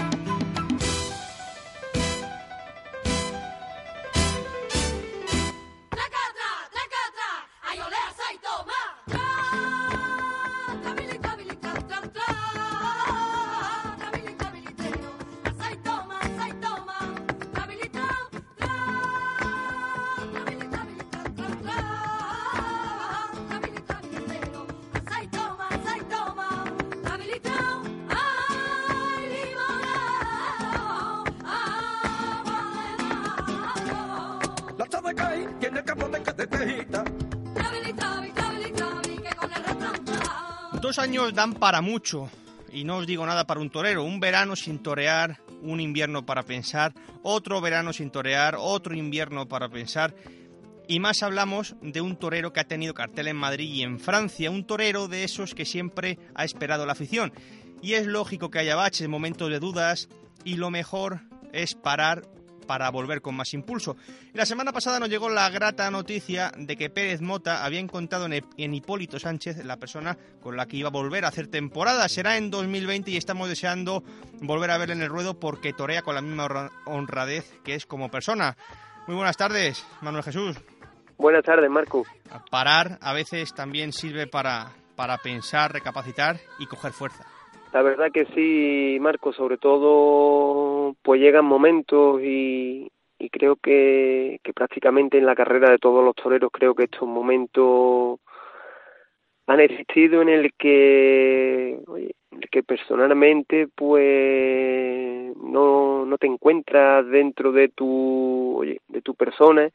Dan 41.34 41.54
para 41.54 41.80
mucho, 41.80 42.30
y 42.72 42.84
no 42.84 42.98
os 42.98 43.06
digo 43.06 43.26
nada 43.26 43.46
para 43.46 43.60
un 43.60 43.70
torero. 43.70 44.04
Un 44.04 44.20
verano 44.20 44.56
sin 44.56 44.78
torear, 44.80 45.40
un 45.62 45.80
invierno 45.80 46.24
para 46.24 46.42
pensar, 46.42 46.94
otro 47.22 47.60
verano 47.60 47.92
sin 47.92 48.10
torear, 48.10 48.56
otro 48.58 48.94
invierno 48.94 49.46
para 49.46 49.68
pensar. 49.68 50.14
Y 50.86 51.00
más 51.00 51.22
hablamos 51.22 51.76
de 51.80 52.00
un 52.00 52.16
torero 52.16 52.52
que 52.52 52.60
ha 52.60 52.68
tenido 52.68 52.92
cartel 52.92 53.28
en 53.28 53.36
Madrid 53.36 53.72
y 53.72 53.82
en 53.82 53.98
Francia, 53.98 54.50
un 54.50 54.66
torero 54.66 55.08
de 55.08 55.24
esos 55.24 55.54
que 55.54 55.64
siempre 55.64 56.18
ha 56.34 56.44
esperado 56.44 56.84
la 56.84 56.92
afición. 56.92 57.32
Y 57.80 57.94
es 57.94 58.06
lógico 58.06 58.50
que 58.50 58.58
haya 58.58 58.76
baches, 58.76 59.08
momentos 59.08 59.50
de 59.50 59.60
dudas, 59.60 60.08
y 60.44 60.56
lo 60.56 60.70
mejor 60.70 61.20
es 61.52 61.74
parar 61.74 62.22
para 62.66 62.90
volver 62.90 63.20
con 63.20 63.34
más 63.34 63.54
impulso. 63.54 63.96
La 64.32 64.46
semana 64.46 64.72
pasada 64.72 64.98
nos 64.98 65.08
llegó 65.08 65.28
la 65.28 65.48
grata 65.50 65.90
noticia 65.90 66.52
de 66.56 66.76
que 66.76 66.90
Pérez 66.90 67.20
Mota 67.20 67.64
había 67.64 67.80
encontrado 67.80 68.26
en 68.26 68.74
Hipólito 68.74 69.18
Sánchez 69.18 69.64
la 69.64 69.76
persona 69.76 70.16
con 70.40 70.56
la 70.56 70.66
que 70.66 70.76
iba 70.76 70.88
a 70.88 70.92
volver 70.92 71.24
a 71.24 71.28
hacer 71.28 71.48
temporada. 71.48 72.08
Será 72.08 72.36
en 72.36 72.50
2020 72.50 73.10
y 73.10 73.16
estamos 73.16 73.48
deseando 73.48 74.02
volver 74.40 74.70
a 74.70 74.78
verle 74.78 74.94
en 74.94 75.02
el 75.02 75.08
ruedo 75.08 75.38
porque 75.38 75.72
torea 75.72 76.02
con 76.02 76.14
la 76.14 76.22
misma 76.22 76.70
honradez 76.86 77.52
que 77.64 77.74
es 77.74 77.86
como 77.86 78.10
persona. 78.10 78.56
Muy 79.06 79.16
buenas 79.16 79.36
tardes, 79.36 79.84
Manuel 80.00 80.24
Jesús. 80.24 80.56
Buenas 81.16 81.44
tardes, 81.44 81.70
Marco. 81.70 82.04
Parar 82.50 82.98
a 83.00 83.12
veces 83.12 83.54
también 83.54 83.92
sirve 83.92 84.26
para, 84.26 84.72
para 84.96 85.18
pensar, 85.18 85.72
recapacitar 85.72 86.40
y 86.58 86.66
coger 86.66 86.92
fuerza. 86.92 87.24
La 87.74 87.82
verdad 87.82 88.12
que 88.12 88.24
sí, 88.36 88.98
Marco, 89.00 89.32
sobre 89.32 89.58
todo 89.58 90.94
pues 91.02 91.20
llegan 91.20 91.44
momentos 91.44 92.22
y, 92.22 92.88
creo 93.32 93.56
que, 93.56 94.38
prácticamente 94.54 95.18
en 95.18 95.26
la 95.26 95.34
carrera 95.34 95.70
de 95.70 95.78
todos 95.78 96.04
los 96.04 96.14
toreros 96.14 96.52
creo 96.52 96.76
que 96.76 96.84
estos 96.84 97.08
momentos 97.08 98.20
han 99.48 99.58
existido 99.58 100.22
en 100.22 100.28
el 100.28 100.52
que, 100.54 101.80
oye, 101.88 102.14
en 102.30 102.42
el 102.44 102.48
que 102.48 102.62
personalmente 102.62 103.66
pues 103.74 105.36
no, 105.36 106.06
no 106.06 106.16
te 106.16 106.28
encuentras 106.28 107.04
dentro 107.08 107.50
de 107.50 107.70
tu, 107.70 108.54
oye, 108.56 108.82
de 108.86 109.02
tu 109.02 109.16
persona 109.16 109.68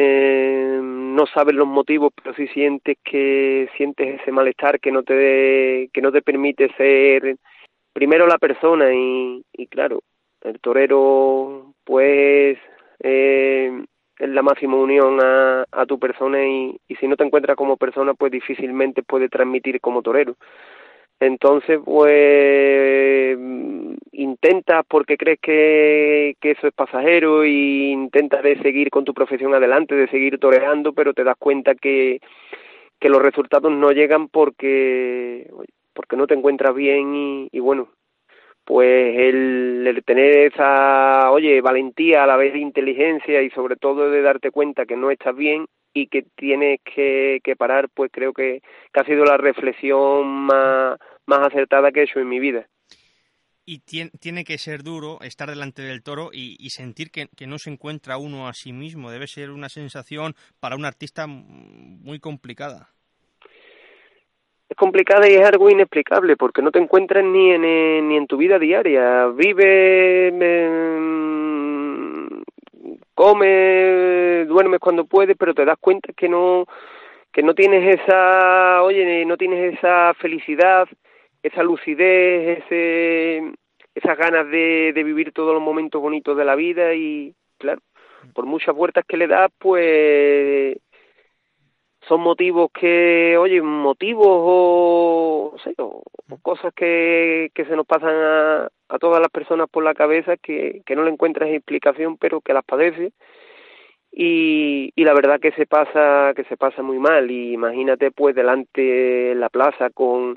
eh, 0.00 0.78
no 0.80 1.26
sabes 1.26 1.56
los 1.56 1.66
motivos, 1.66 2.12
pero 2.14 2.32
sí 2.36 2.46
sientes 2.48 2.98
que 3.02 3.68
sientes 3.76 4.20
ese 4.20 4.30
malestar 4.30 4.78
que 4.78 4.92
no 4.92 5.02
te 5.02 5.90
que 5.92 6.00
no 6.00 6.12
te 6.12 6.22
permite 6.22 6.72
ser 6.76 7.36
primero 7.92 8.28
la 8.28 8.38
persona 8.38 8.94
y, 8.94 9.44
y 9.52 9.66
claro, 9.66 10.02
el 10.42 10.60
torero 10.60 11.74
pues 11.82 12.58
eh, 13.00 13.72
es 14.20 14.28
la 14.28 14.42
máxima 14.42 14.76
unión 14.76 15.18
a, 15.20 15.64
a 15.72 15.84
tu 15.84 15.98
persona 15.98 16.46
y, 16.46 16.78
y 16.86 16.94
si 16.94 17.08
no 17.08 17.16
te 17.16 17.24
encuentras 17.24 17.56
como 17.56 17.76
persona 17.76 18.14
pues 18.14 18.30
difícilmente 18.30 19.02
puede 19.02 19.28
transmitir 19.28 19.80
como 19.80 20.02
torero. 20.02 20.36
Entonces, 21.20 21.80
pues 21.84 23.36
intentas 24.12 24.84
porque 24.88 25.16
crees 25.16 25.38
que, 25.40 26.36
que 26.40 26.52
eso 26.52 26.66
es 26.66 26.74
pasajero 26.74 27.44
y 27.44 27.90
intentas 27.90 28.42
de 28.42 28.60
seguir 28.62 28.90
con 28.90 29.04
tu 29.04 29.14
profesión 29.14 29.54
adelante, 29.54 29.94
de 29.94 30.08
seguir 30.08 30.38
toreando, 30.38 30.92
pero 30.92 31.14
te 31.14 31.24
das 31.24 31.36
cuenta 31.38 31.74
que, 31.74 32.20
que 33.00 33.08
los 33.08 33.22
resultados 33.22 33.72
no 33.72 33.92
llegan 33.92 34.28
porque, 34.28 35.50
porque 35.92 36.16
no 36.16 36.26
te 36.26 36.34
encuentras 36.34 36.74
bien 36.74 37.14
y, 37.14 37.48
y 37.50 37.60
bueno, 37.60 37.88
pues 38.64 39.16
el, 39.16 39.86
el, 39.86 40.04
tener 40.04 40.52
esa, 40.52 41.30
oye, 41.30 41.60
valentía 41.60 42.24
a 42.24 42.26
la 42.26 42.36
vez 42.36 42.52
de 42.52 42.58
inteligencia 42.58 43.40
y 43.42 43.50
sobre 43.50 43.76
todo 43.76 44.10
de 44.10 44.20
darte 44.20 44.50
cuenta 44.50 44.84
que 44.84 44.96
no 44.96 45.10
estás 45.10 45.34
bien 45.34 45.66
y 46.00 46.06
que 46.06 46.22
tienes 46.36 46.80
que, 46.82 47.40
que 47.42 47.56
parar, 47.56 47.88
pues 47.88 48.10
creo 48.12 48.32
que, 48.32 48.62
que 48.92 49.00
ha 49.00 49.04
sido 49.04 49.24
la 49.24 49.36
reflexión 49.36 50.26
más, 50.26 50.98
más 51.26 51.46
acertada 51.46 51.90
que 51.90 52.00
he 52.00 52.04
hecho 52.04 52.20
en 52.20 52.28
mi 52.28 52.38
vida. 52.38 52.66
Y 53.64 53.80
tiene, 53.80 54.44
que 54.44 54.56
ser 54.56 54.82
duro 54.82 55.18
estar 55.20 55.50
delante 55.50 55.82
del 55.82 56.02
toro 56.02 56.30
y, 56.32 56.56
y 56.58 56.70
sentir 56.70 57.10
que, 57.10 57.28
que, 57.36 57.46
no 57.46 57.58
se 57.58 57.68
encuentra 57.68 58.16
uno 58.16 58.48
a 58.48 58.54
sí 58.54 58.72
mismo. 58.72 59.10
Debe 59.10 59.26
ser 59.26 59.50
una 59.50 59.68
sensación 59.68 60.34
para 60.58 60.74
un 60.74 60.86
artista 60.86 61.26
muy 61.26 62.18
complicada. 62.18 62.88
Es 64.70 64.76
complicada 64.76 65.28
y 65.28 65.34
es 65.34 65.46
algo 65.46 65.68
inexplicable 65.68 66.36
porque 66.36 66.62
no 66.62 66.70
te 66.70 66.78
encuentras 66.78 67.22
ni 67.24 67.52
en, 67.52 68.08
ni 68.08 68.16
en 68.16 68.26
tu 68.26 68.38
vida 68.38 68.58
diaria. 68.58 69.26
Vive, 69.26 70.30
come, 73.18 74.44
duermes 74.46 74.78
cuando 74.78 75.04
puedes, 75.04 75.36
pero 75.36 75.52
te 75.52 75.64
das 75.64 75.76
cuenta 75.80 76.12
que 76.12 76.28
no 76.28 76.66
que 77.32 77.42
no 77.42 77.52
tienes 77.52 78.00
esa, 78.00 78.80
oye, 78.84 79.24
no 79.26 79.36
tienes 79.36 79.74
esa 79.74 80.14
felicidad, 80.14 80.88
esa 81.42 81.64
lucidez, 81.64 82.62
ese, 82.64 83.42
esas 83.92 84.16
ganas 84.16 84.48
de, 84.48 84.92
de 84.94 85.04
vivir 85.04 85.32
todos 85.32 85.52
los 85.52 85.62
momentos 85.62 86.00
bonitos 86.00 86.36
de 86.36 86.44
la 86.44 86.54
vida 86.54 86.94
y, 86.94 87.34
claro, 87.58 87.82
por 88.34 88.46
muchas 88.46 88.74
vueltas 88.74 89.04
que 89.06 89.16
le 89.16 89.26
das, 89.26 89.50
pues 89.58 90.78
son 92.08 92.22
motivos 92.22 92.70
que, 92.72 93.36
oye, 93.38 93.60
motivos 93.60 94.26
o, 94.26 95.52
o, 95.54 95.58
sé, 95.58 95.74
o, 95.78 96.02
cosas 96.42 96.72
que, 96.74 97.50
que 97.54 97.64
se 97.66 97.76
nos 97.76 97.86
pasan 97.86 98.14
a, 98.14 98.68
a 98.88 98.98
todas 98.98 99.20
las 99.20 99.30
personas 99.30 99.68
por 99.68 99.84
la 99.84 99.94
cabeza 99.94 100.36
que, 100.36 100.82
que 100.86 100.96
no 100.96 101.04
le 101.04 101.10
encuentras 101.10 101.50
explicación, 101.50 102.16
pero 102.16 102.40
que 102.40 102.54
las 102.54 102.64
padece. 102.64 103.12
Y, 104.10 104.90
y 104.96 105.04
la 105.04 105.12
verdad 105.12 105.38
que 105.38 105.52
se 105.52 105.66
pasa 105.66 106.32
que 106.34 106.44
se 106.44 106.56
pasa 106.56 106.82
muy 106.82 106.98
mal. 106.98 107.30
Y 107.30 107.52
imagínate 107.52 108.10
pues 108.10 108.34
delante 108.34 109.32
en 109.32 109.40
la 109.40 109.50
plaza 109.50 109.90
con 109.90 110.36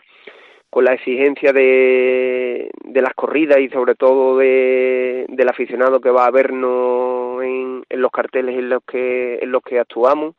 con 0.70 0.86
la 0.86 0.94
exigencia 0.94 1.52
de, 1.52 2.72
de 2.86 3.02
las 3.02 3.14
corridas 3.14 3.60
y 3.60 3.68
sobre 3.70 3.94
todo 3.96 4.38
de, 4.38 5.26
del 5.28 5.50
aficionado 5.50 6.00
que 6.00 6.10
va 6.10 6.26
a 6.26 6.32
vernos 6.32 7.44
en, 7.44 7.84
en 7.90 8.02
los 8.02 8.10
carteles 8.10 8.58
en 8.58 8.70
los 8.70 8.82
que 8.86 9.40
en 9.42 9.52
los 9.52 9.62
que 9.64 9.80
actuamos 9.80 10.36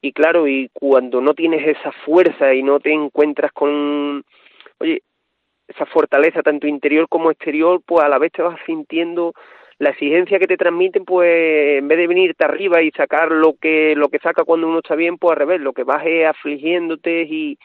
y 0.00 0.12
claro 0.12 0.46
y 0.46 0.70
cuando 0.72 1.20
no 1.20 1.34
tienes 1.34 1.66
esa 1.66 1.92
fuerza 2.04 2.54
y 2.54 2.62
no 2.62 2.80
te 2.80 2.92
encuentras 2.92 3.52
con 3.52 4.24
oye 4.78 5.02
esa 5.68 5.86
fortaleza 5.86 6.42
tanto 6.42 6.66
interior 6.66 7.08
como 7.08 7.30
exterior 7.30 7.80
pues 7.84 8.04
a 8.04 8.08
la 8.08 8.18
vez 8.18 8.32
te 8.32 8.42
vas 8.42 8.58
sintiendo 8.66 9.34
la 9.78 9.90
exigencia 9.90 10.38
que 10.38 10.46
te 10.46 10.56
transmiten, 10.56 11.04
pues 11.04 11.78
en 11.78 11.88
vez 11.88 11.98
de 11.98 12.06
venirte 12.06 12.44
arriba 12.44 12.82
y 12.82 12.90
sacar 12.92 13.30
lo 13.30 13.54
que 13.54 13.94
lo 13.94 14.08
que 14.08 14.18
saca 14.18 14.44
cuando 14.44 14.68
uno 14.68 14.78
está 14.78 14.94
bien, 14.94 15.18
pues 15.18 15.32
al 15.32 15.38
revés, 15.38 15.60
lo 15.60 15.72
que 15.72 15.84
vas 15.84 16.02
es 16.06 16.26
afligiéndote 16.26 17.22
y, 17.28 17.58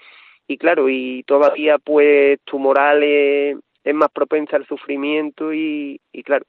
y 0.47 0.57
claro, 0.57 0.89
y 0.89 1.23
todavía 1.23 1.77
pues 1.77 2.39
tu 2.43 2.59
moral 2.59 3.03
es, 3.03 3.57
es 3.83 3.95
más 3.95 4.09
propensa 4.11 4.57
al 4.57 4.67
sufrimiento 4.67 5.53
y, 5.53 6.01
y 6.11 6.23
claro, 6.23 6.45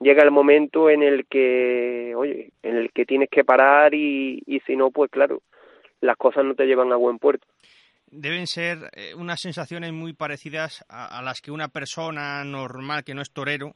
llega 0.00 0.22
el 0.22 0.30
momento 0.30 0.90
en 0.90 1.02
el 1.02 1.26
que, 1.26 2.14
oye, 2.16 2.52
en 2.62 2.76
el 2.76 2.92
que 2.92 3.04
tienes 3.04 3.28
que 3.30 3.44
parar 3.44 3.94
y, 3.94 4.42
y 4.46 4.60
si 4.60 4.76
no, 4.76 4.90
pues 4.90 5.10
claro, 5.10 5.42
las 6.00 6.16
cosas 6.16 6.44
no 6.44 6.54
te 6.54 6.66
llevan 6.66 6.92
a 6.92 6.96
buen 6.96 7.18
puerto. 7.18 7.46
Deben 8.08 8.46
ser 8.46 8.78
eh, 8.92 9.14
unas 9.14 9.40
sensaciones 9.40 9.92
muy 9.92 10.12
parecidas 10.12 10.84
a, 10.88 11.18
a, 11.18 11.22
las 11.22 11.40
que 11.40 11.50
una 11.50 11.68
persona 11.68 12.44
normal 12.44 13.04
que 13.04 13.14
no 13.14 13.22
es 13.22 13.32
torero 13.32 13.74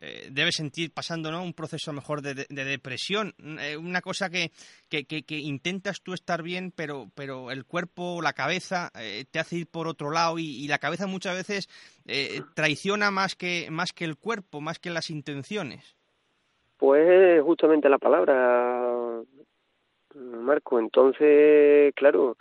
eh, 0.00 0.28
debe 0.30 0.52
sentir 0.52 0.92
pasando 0.92 1.30
¿no? 1.30 1.42
un 1.42 1.54
proceso 1.54 1.92
mejor 1.92 2.22
de, 2.22 2.34
de, 2.34 2.46
de 2.48 2.64
depresión, 2.64 3.34
eh, 3.60 3.76
una 3.76 4.00
cosa 4.00 4.30
que, 4.30 4.50
que, 4.88 5.04
que, 5.04 5.22
que, 5.22 5.38
intentas 5.38 6.02
tú 6.02 6.12
estar 6.12 6.42
bien, 6.42 6.72
pero, 6.74 7.06
pero 7.14 7.50
el 7.50 7.64
cuerpo, 7.64 8.20
la 8.22 8.32
cabeza 8.32 8.90
eh, 8.98 9.24
te 9.30 9.38
hace 9.38 9.56
ir 9.56 9.66
por 9.66 9.88
otro 9.88 10.10
lado 10.10 10.38
y, 10.38 10.44
y 10.44 10.68
la 10.68 10.78
cabeza 10.78 11.06
muchas 11.06 11.36
veces 11.36 11.68
eh, 12.06 12.40
traiciona 12.54 13.10
más 13.10 13.34
que, 13.34 13.68
más 13.70 13.92
que 13.92 14.04
el 14.04 14.16
cuerpo, 14.16 14.60
más 14.60 14.78
que 14.78 14.90
las 14.90 15.10
intenciones. 15.10 15.96
Pues 16.76 17.42
justamente 17.42 17.88
la 17.88 17.98
palabra, 17.98 19.22
Marco. 20.14 20.78
Entonces, 20.78 21.92
claro, 21.96 22.36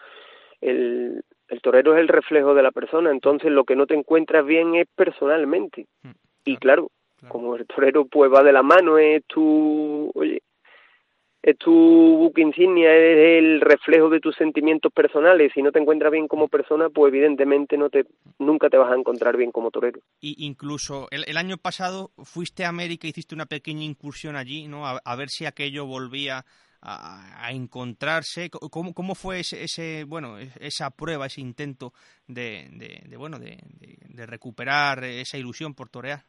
el, 0.61 1.23
el 1.47 1.61
torero 1.61 1.95
es 1.95 2.01
el 2.01 2.07
reflejo 2.07 2.53
de 2.53 2.63
la 2.63 2.71
persona, 2.71 3.11
entonces 3.11 3.51
lo 3.51 3.63
que 3.63 3.75
no 3.75 3.87
te 3.87 3.95
encuentras 3.95 4.45
bien 4.45 4.75
es 4.75 4.87
personalmente. 4.95 5.87
Mm, 6.03 6.11
y 6.45 6.57
claro, 6.57 6.91
como 7.27 7.55
el 7.55 7.65
torero 7.65 8.05
pues 8.05 8.31
va 8.31 8.43
de 8.43 8.51
la 8.51 8.63
mano, 8.63 8.97
es 8.97 9.25
tu, 9.25 10.12
oye, 10.13 10.41
es 11.47 11.57
tu 11.57 11.71
buque 11.71 12.41
insignia, 12.41 12.93
es 12.93 13.39
el 13.39 13.62
reflejo 13.62 14.09
de 14.09 14.19
tus 14.19 14.36
sentimientos 14.36 14.91
personales. 14.91 15.51
Si 15.53 15.62
no 15.62 15.71
te 15.71 15.79
encuentras 15.79 16.12
bien 16.12 16.27
como 16.27 16.50
persona, 16.50 16.89
pues 16.89 17.13
evidentemente 17.13 17.77
no 17.77 17.89
te, 17.89 18.05
nunca 18.38 18.69
te 18.69 18.77
vas 18.77 18.91
a 18.91 18.97
encontrar 18.97 19.38
bien 19.38 19.53
como 19.53 19.71
torero. 19.71 20.01
Y 20.19 20.45
incluso 20.45 21.07
el, 21.09 21.38
año 21.38 21.55
pasado 21.57 22.12
fuiste 22.17 22.65
a 22.65 22.69
América, 22.69 23.07
hiciste 23.07 23.33
una 23.33 23.45
pequeña 23.45 23.86
incursión 23.86 24.36
allí, 24.36 24.67
¿no? 24.67 24.86
A, 24.86 25.15
ver 25.15 25.29
si 25.29 25.45
aquello 25.45 25.86
volvía 25.86 26.43
a, 26.81 27.50
encontrarse. 27.51 28.50
¿Cómo, 28.50 28.93
¿Cómo, 28.93 29.15
fue 29.15 29.39
ese, 29.39 29.63
ese, 29.63 30.03
bueno, 30.03 30.38
esa 30.59 30.89
prueba, 30.89 31.27
ese 31.27 31.39
intento 31.39 31.93
de, 32.27 32.67
de, 32.74 33.03
de 33.07 33.15
bueno, 33.15 33.39
de, 33.39 33.57
de 34.09 34.25
recuperar 34.25 35.03
esa 35.05 35.38
ilusión 35.38 35.74
por 35.74 35.88
torear? 35.88 36.24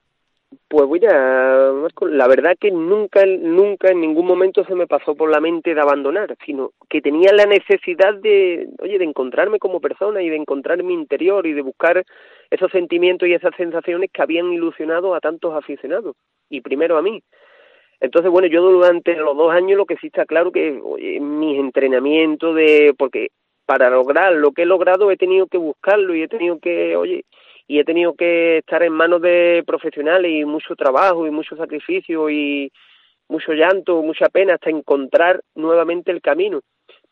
Pues 0.68 0.88
mira, 0.88 1.72
Marco, 1.74 2.06
la 2.08 2.26
verdad 2.26 2.56
que 2.58 2.70
nunca, 2.70 3.24
nunca 3.26 3.90
en 3.90 4.00
ningún 4.00 4.26
momento 4.26 4.64
se 4.64 4.74
me 4.74 4.86
pasó 4.86 5.14
por 5.14 5.30
la 5.30 5.40
mente 5.40 5.74
de 5.74 5.80
abandonar, 5.80 6.36
sino 6.44 6.72
que 6.88 7.02
tenía 7.02 7.32
la 7.32 7.44
necesidad 7.44 8.14
de, 8.14 8.68
oye, 8.80 8.98
de 8.98 9.04
encontrarme 9.04 9.58
como 9.58 9.80
persona 9.80 10.22
y 10.22 10.30
de 10.30 10.36
encontrar 10.36 10.82
mi 10.82 10.94
interior 10.94 11.46
y 11.46 11.52
de 11.52 11.62
buscar 11.62 12.02
esos 12.50 12.70
sentimientos 12.70 13.28
y 13.28 13.34
esas 13.34 13.54
sensaciones 13.56 14.10
que 14.12 14.22
habían 14.22 14.52
ilusionado 14.52 15.14
a 15.14 15.20
tantos 15.20 15.54
aficionados 15.54 16.16
y 16.48 16.62
primero 16.62 16.96
a 16.96 17.02
mí. 17.02 17.22
Entonces, 18.00 18.30
bueno, 18.30 18.48
yo 18.48 18.62
durante 18.62 19.16
los 19.16 19.36
dos 19.36 19.52
años 19.52 19.76
lo 19.76 19.86
que 19.86 19.96
sí 19.96 20.06
está 20.06 20.24
claro 20.24 20.52
que 20.52 20.80
oye, 20.82 21.20
mis 21.20 21.58
entrenamientos 21.58 22.54
de, 22.54 22.94
porque 22.96 23.28
para 23.66 23.90
lograr 23.90 24.32
lo 24.32 24.52
que 24.52 24.62
he 24.62 24.66
logrado 24.66 25.10
he 25.10 25.16
tenido 25.16 25.46
que 25.46 25.58
buscarlo 25.58 26.14
y 26.14 26.22
he 26.22 26.28
tenido 26.28 26.58
que, 26.58 26.96
oye, 26.96 27.24
y 27.68 27.78
he 27.78 27.84
tenido 27.84 28.14
que 28.14 28.58
estar 28.58 28.82
en 28.82 28.94
manos 28.94 29.20
de 29.20 29.62
profesionales 29.66 30.32
y 30.32 30.44
mucho 30.46 30.74
trabajo 30.74 31.26
y 31.26 31.30
mucho 31.30 31.54
sacrificio 31.54 32.30
y 32.30 32.72
mucho 33.28 33.52
llanto, 33.52 34.02
mucha 34.02 34.30
pena 34.30 34.54
hasta 34.54 34.70
encontrar 34.70 35.42
nuevamente 35.54 36.10
el 36.10 36.22
camino. 36.22 36.62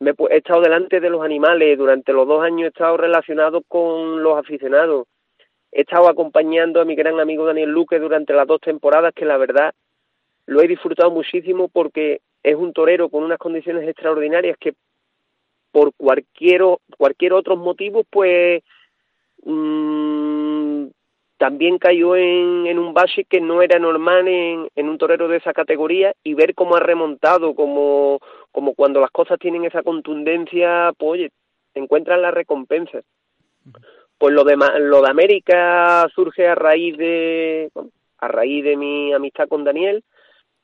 Me 0.00 0.14
he 0.30 0.36
estado 0.38 0.62
delante 0.62 0.98
de 0.98 1.10
los 1.10 1.22
animales, 1.22 1.76
durante 1.76 2.14
los 2.14 2.26
dos 2.26 2.42
años 2.42 2.64
he 2.64 2.68
estado 2.68 2.96
relacionado 2.96 3.62
con 3.68 4.22
los 4.22 4.38
aficionados, 4.38 5.06
he 5.72 5.82
estado 5.82 6.08
acompañando 6.08 6.80
a 6.80 6.86
mi 6.86 6.94
gran 6.94 7.20
amigo 7.20 7.44
Daniel 7.44 7.70
Luque 7.70 7.98
durante 7.98 8.32
las 8.32 8.46
dos 8.46 8.60
temporadas 8.60 9.12
que 9.14 9.26
la 9.26 9.36
verdad 9.36 9.75
lo 10.46 10.62
he 10.62 10.68
disfrutado 10.68 11.10
muchísimo 11.10 11.68
porque 11.68 12.20
es 12.42 12.56
un 12.56 12.72
torero 12.72 13.10
con 13.10 13.25
unas 13.25 13.38
condiciones 13.38 13.86
extraordinarias 13.86 14.56
que 14.58 14.72
por 15.70 15.92
cualquier, 15.94 16.62
cualquier 16.96 17.34
otro 17.34 17.56
motivo 17.56 18.04
pues 18.08 18.62
mmm, 19.44 20.36
también 21.38 21.78
cayó 21.78 22.16
en, 22.16 22.66
en 22.66 22.78
un 22.78 22.95
base 22.95 23.25
que 23.25 23.40
no 23.40 23.62
era 23.62 23.78
normal 23.78 24.26
en, 24.26 24.69
en 24.75 24.88
un 24.88 24.99
torero 24.99 25.28
de 25.28 25.37
esa 25.37 25.52
categoría 25.52 26.14
y 26.23 26.35
ver 26.35 26.55
cómo 26.55 26.76
ha 26.76 26.81
remontado, 26.81 27.55
como, 27.55 28.21
como 28.52 28.75
cuando 28.75 29.00
las 29.00 29.11
cosas 29.11 29.38
tienen 29.38 29.64
esa 29.64 29.83
contundencia, 29.83 30.93
pues 30.97 31.11
oye, 31.11 31.31
encuentran 31.75 32.23
la 32.23 32.31
recompensa. 32.31 33.00
Pues 34.19 34.35
lo 34.35 34.45
de, 34.45 34.57
lo 34.81 35.02
de 35.02 35.11
América 35.11 36.07
surge 36.14 36.49
a 36.49 36.55
raíz 36.55 36.97
de, 36.97 37.71
a 38.19 38.28
raíz 38.28 38.64
de 38.64 38.76
mi 38.76 39.12
amistad 39.12 39.49
con 39.49 39.64
Daniel, 39.64 40.02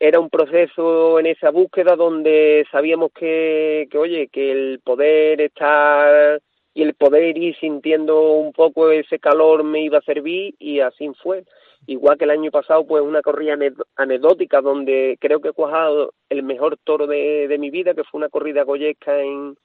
era 0.00 0.18
un 0.18 0.30
proceso 0.30 1.20
en 1.20 1.26
esa 1.26 1.50
búsqueda 1.50 1.94
donde 1.94 2.66
sabíamos 2.72 3.12
que, 3.12 3.86
que 3.90 3.98
oye, 3.98 4.28
que 4.32 4.50
el 4.50 4.80
poder 4.82 5.40
estar 5.40 6.40
y 6.74 6.82
el 6.82 6.94
poder 6.94 7.36
ir 7.36 7.56
sintiendo 7.58 8.32
un 8.32 8.52
poco 8.52 8.90
ese 8.90 9.18
calor 9.18 9.62
me 9.62 9.82
iba 9.82 9.98
a 9.98 10.02
servir 10.02 10.54
y 10.58 10.80
así 10.80 11.10
fue. 11.22 11.44
Igual 11.86 12.16
que 12.16 12.24
el 12.24 12.30
año 12.30 12.50
pasado, 12.50 12.86
pues 12.86 13.02
una 13.02 13.22
corrida 13.22 13.58
anecdótica 13.96 14.60
donde 14.60 15.18
creo 15.20 15.40
que 15.40 15.48
he 15.48 15.52
cuajado 15.52 16.14
el 16.28 16.42
mejor 16.44 16.78
toro 16.84 17.06
de, 17.06 17.48
de 17.48 17.58
mi 17.58 17.70
vida, 17.70 17.94
que 17.94 18.04
fue 18.04 18.18
una 18.18 18.28
corrida 18.28 18.62
goyesca 18.62 19.20
en, 19.20 19.56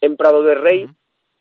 en 0.00 0.16
Prado 0.16 0.42
de 0.42 0.54
Rey. 0.54 0.88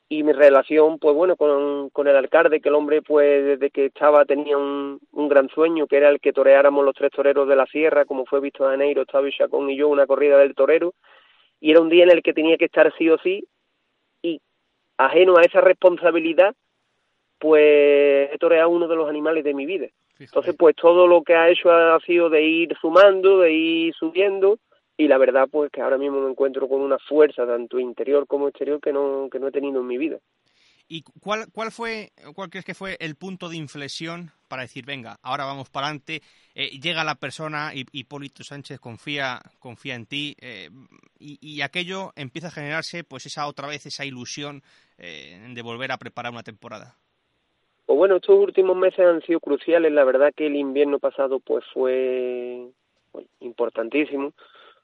Y 0.09 0.23
mi 0.23 0.31
relación, 0.31 0.99
pues 0.99 1.13
bueno, 1.13 1.35
con, 1.35 1.89
con 1.89 2.07
el 2.07 2.15
alcalde, 2.15 2.61
que 2.61 2.69
el 2.69 2.75
hombre, 2.75 3.01
pues 3.01 3.43
desde 3.43 3.69
que 3.69 3.87
estaba 3.87 4.23
tenía 4.23 4.57
un, 4.57 5.01
un 5.11 5.27
gran 5.27 5.49
sueño, 5.49 5.85
que 5.85 5.97
era 5.97 6.07
el 6.07 6.21
que 6.21 6.31
toreáramos 6.31 6.85
los 6.85 6.95
tres 6.95 7.11
toreros 7.11 7.45
de 7.49 7.57
la 7.57 7.65
sierra, 7.65 8.05
como 8.05 8.25
fue 8.25 8.39
visto 8.39 8.63
Janeiro, 8.63 9.01
Octavio 9.01 9.31
Chacón 9.37 9.69
y 9.69 9.75
yo, 9.75 9.89
una 9.89 10.07
corrida 10.07 10.37
del 10.37 10.55
torero. 10.55 10.93
Y 11.59 11.71
era 11.71 11.81
un 11.81 11.89
día 11.89 12.05
en 12.05 12.11
el 12.11 12.23
que 12.23 12.33
tenía 12.33 12.55
que 12.55 12.65
estar 12.65 12.93
sí 12.97 13.09
o 13.09 13.17
sí, 13.17 13.45
ajeno 14.97 15.37
a 15.37 15.43
esa 15.43 15.61
responsabilidad, 15.61 16.55
pues 17.39 18.29
he 18.31 18.37
toreado 18.39 18.69
uno 18.69 18.87
de 18.87 18.95
los 18.95 19.09
animales 19.09 19.43
de 19.43 19.53
mi 19.53 19.65
vida. 19.65 19.87
Entonces, 20.19 20.55
pues 20.57 20.75
todo 20.75 21.05
lo 21.05 21.21
que 21.21 21.35
ha 21.35 21.49
hecho 21.49 21.71
ha 21.71 21.99
sido 21.99 22.29
de 22.29 22.41
ir 22.41 22.75
sumando, 22.81 23.39
de 23.39 23.51
ir 23.53 23.93
subiendo, 23.93 24.57
y 24.97 25.07
la 25.07 25.19
verdad, 25.19 25.47
pues 25.51 25.71
que 25.71 25.81
ahora 25.81 25.99
mismo 25.99 26.19
me 26.21 26.31
encuentro 26.31 26.67
con 26.67 26.81
una 26.81 26.97
fuerza, 26.97 27.45
tanto 27.45 27.77
interior 27.77 28.25
como 28.25 28.47
exterior, 28.47 28.79
que 28.81 28.91
no, 28.91 29.29
que 29.31 29.39
no 29.39 29.47
he 29.47 29.51
tenido 29.51 29.79
en 29.81 29.87
mi 29.87 29.97
vida. 29.99 30.17
¿Y 30.89 31.03
cuál, 31.21 31.47
cuál 31.51 31.71
fue, 31.71 32.11
cuál 32.33 32.49
crees 32.49 32.65
que 32.65 32.73
fue 32.73 32.95
el 32.99 33.15
punto 33.15 33.49
de 33.49 33.57
inflexión 33.57 34.31
para 34.47 34.61
decir, 34.61 34.85
venga, 34.85 35.17
ahora 35.21 35.43
vamos 35.43 35.69
para 35.69 35.87
adelante, 35.87 36.21
eh, 36.55 36.79
llega 36.79 37.03
la 37.03 37.15
persona, 37.15 37.71
Hipólito 37.73 38.43
Sánchez 38.43 38.79
confía, 38.79 39.39
confía 39.59 39.95
en 39.95 40.05
ti, 40.05 40.35
eh, 40.39 40.69
y, 41.19 41.61
aquello 41.61 42.11
empieza 42.15 42.47
a 42.47 42.51
generarse, 42.51 43.03
pues 43.03 43.25
esa 43.25 43.47
otra 43.47 43.67
vez, 43.67 43.85
esa 43.85 44.05
ilusión 44.05 44.61
eh, 44.97 45.39
de 45.49 45.61
volver 45.61 45.91
a 45.91 45.97
preparar 45.97 46.31
una 46.31 46.43
temporada? 46.43 46.95
Pues 47.85 47.97
bueno, 47.97 48.17
estos 48.17 48.37
últimos 48.37 48.75
meses 48.75 48.99
han 48.99 49.21
sido 49.21 49.39
cruciales. 49.39 49.91
La 49.91 50.03
verdad 50.03 50.33
que 50.35 50.47
el 50.47 50.55
invierno 50.55 50.99
pasado 50.99 51.39
pues 51.39 51.63
fue 51.73 52.67
importantísimo, 53.39 54.33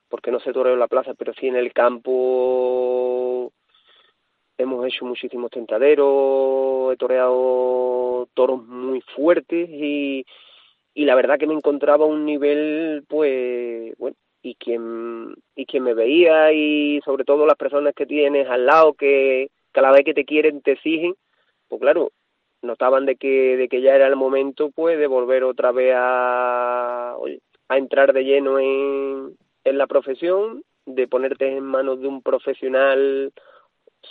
porque 0.10 0.32
no 0.32 0.40
se 0.40 0.54
toreó 0.54 0.76
la 0.76 0.88
plaza, 0.88 1.14
pero 1.14 1.34
sí 1.34 1.48
en 1.48 1.56
el 1.56 1.74
campo 1.74 3.52
hemos 4.58 4.86
hecho 4.86 5.06
muchísimos 5.06 5.52
tentaderos, 5.52 6.94
he 6.94 6.98
toreado 6.98 8.28
toros 8.34 8.66
muy 8.66 9.02
fuertes 9.16 9.70
y, 9.70 10.26
y 10.94 11.06
la 11.06 11.16
verdad 11.16 11.38
que 11.40 11.48
me 11.48 11.54
encontraba 11.54 12.06
a 12.06 12.08
un 12.08 12.26
nivel 12.26 13.04
pues 13.08 13.96
bueno 13.98 14.16
y 14.42 14.56
quien 14.56 15.36
y 15.56 15.66
quien 15.66 15.84
me 15.84 15.94
veía 15.94 16.52
y 16.52 17.00
sobre 17.06 17.24
todo 17.24 17.46
las 17.46 17.58
personas 17.58 17.94
que 17.96 18.06
tienes 18.06 18.48
al 18.50 18.66
lado 18.66 18.94
que 18.94 19.50
cada 19.72 19.92
vez 19.92 20.04
que 20.06 20.14
te 20.14 20.26
quieren 20.26 20.62
te 20.62 20.74
exigen, 20.74 21.16
pues 21.68 21.82
claro, 21.82 22.12
notaban 22.62 23.06
de 23.06 23.16
que, 23.16 23.58
de 23.58 23.68
que 23.68 23.82
ya 23.82 23.96
era 23.96 24.08
el 24.08 24.16
momento 24.16 24.72
pues 24.72 24.98
de 24.98 25.08
volver 25.08 25.44
otra 25.44 25.72
vez 25.72 25.94
a, 25.98 27.16
a 27.70 27.78
entrar 27.78 28.14
de 28.14 28.24
lleno 28.24 28.60
en, 28.60 29.36
en 29.64 29.78
la 29.78 29.88
profesión, 29.88 30.64
de 30.86 31.08
ponerte 31.08 31.48
en 31.48 31.64
manos 31.64 32.02
de 32.02 32.08
un 32.08 32.22
profesional 32.22 33.32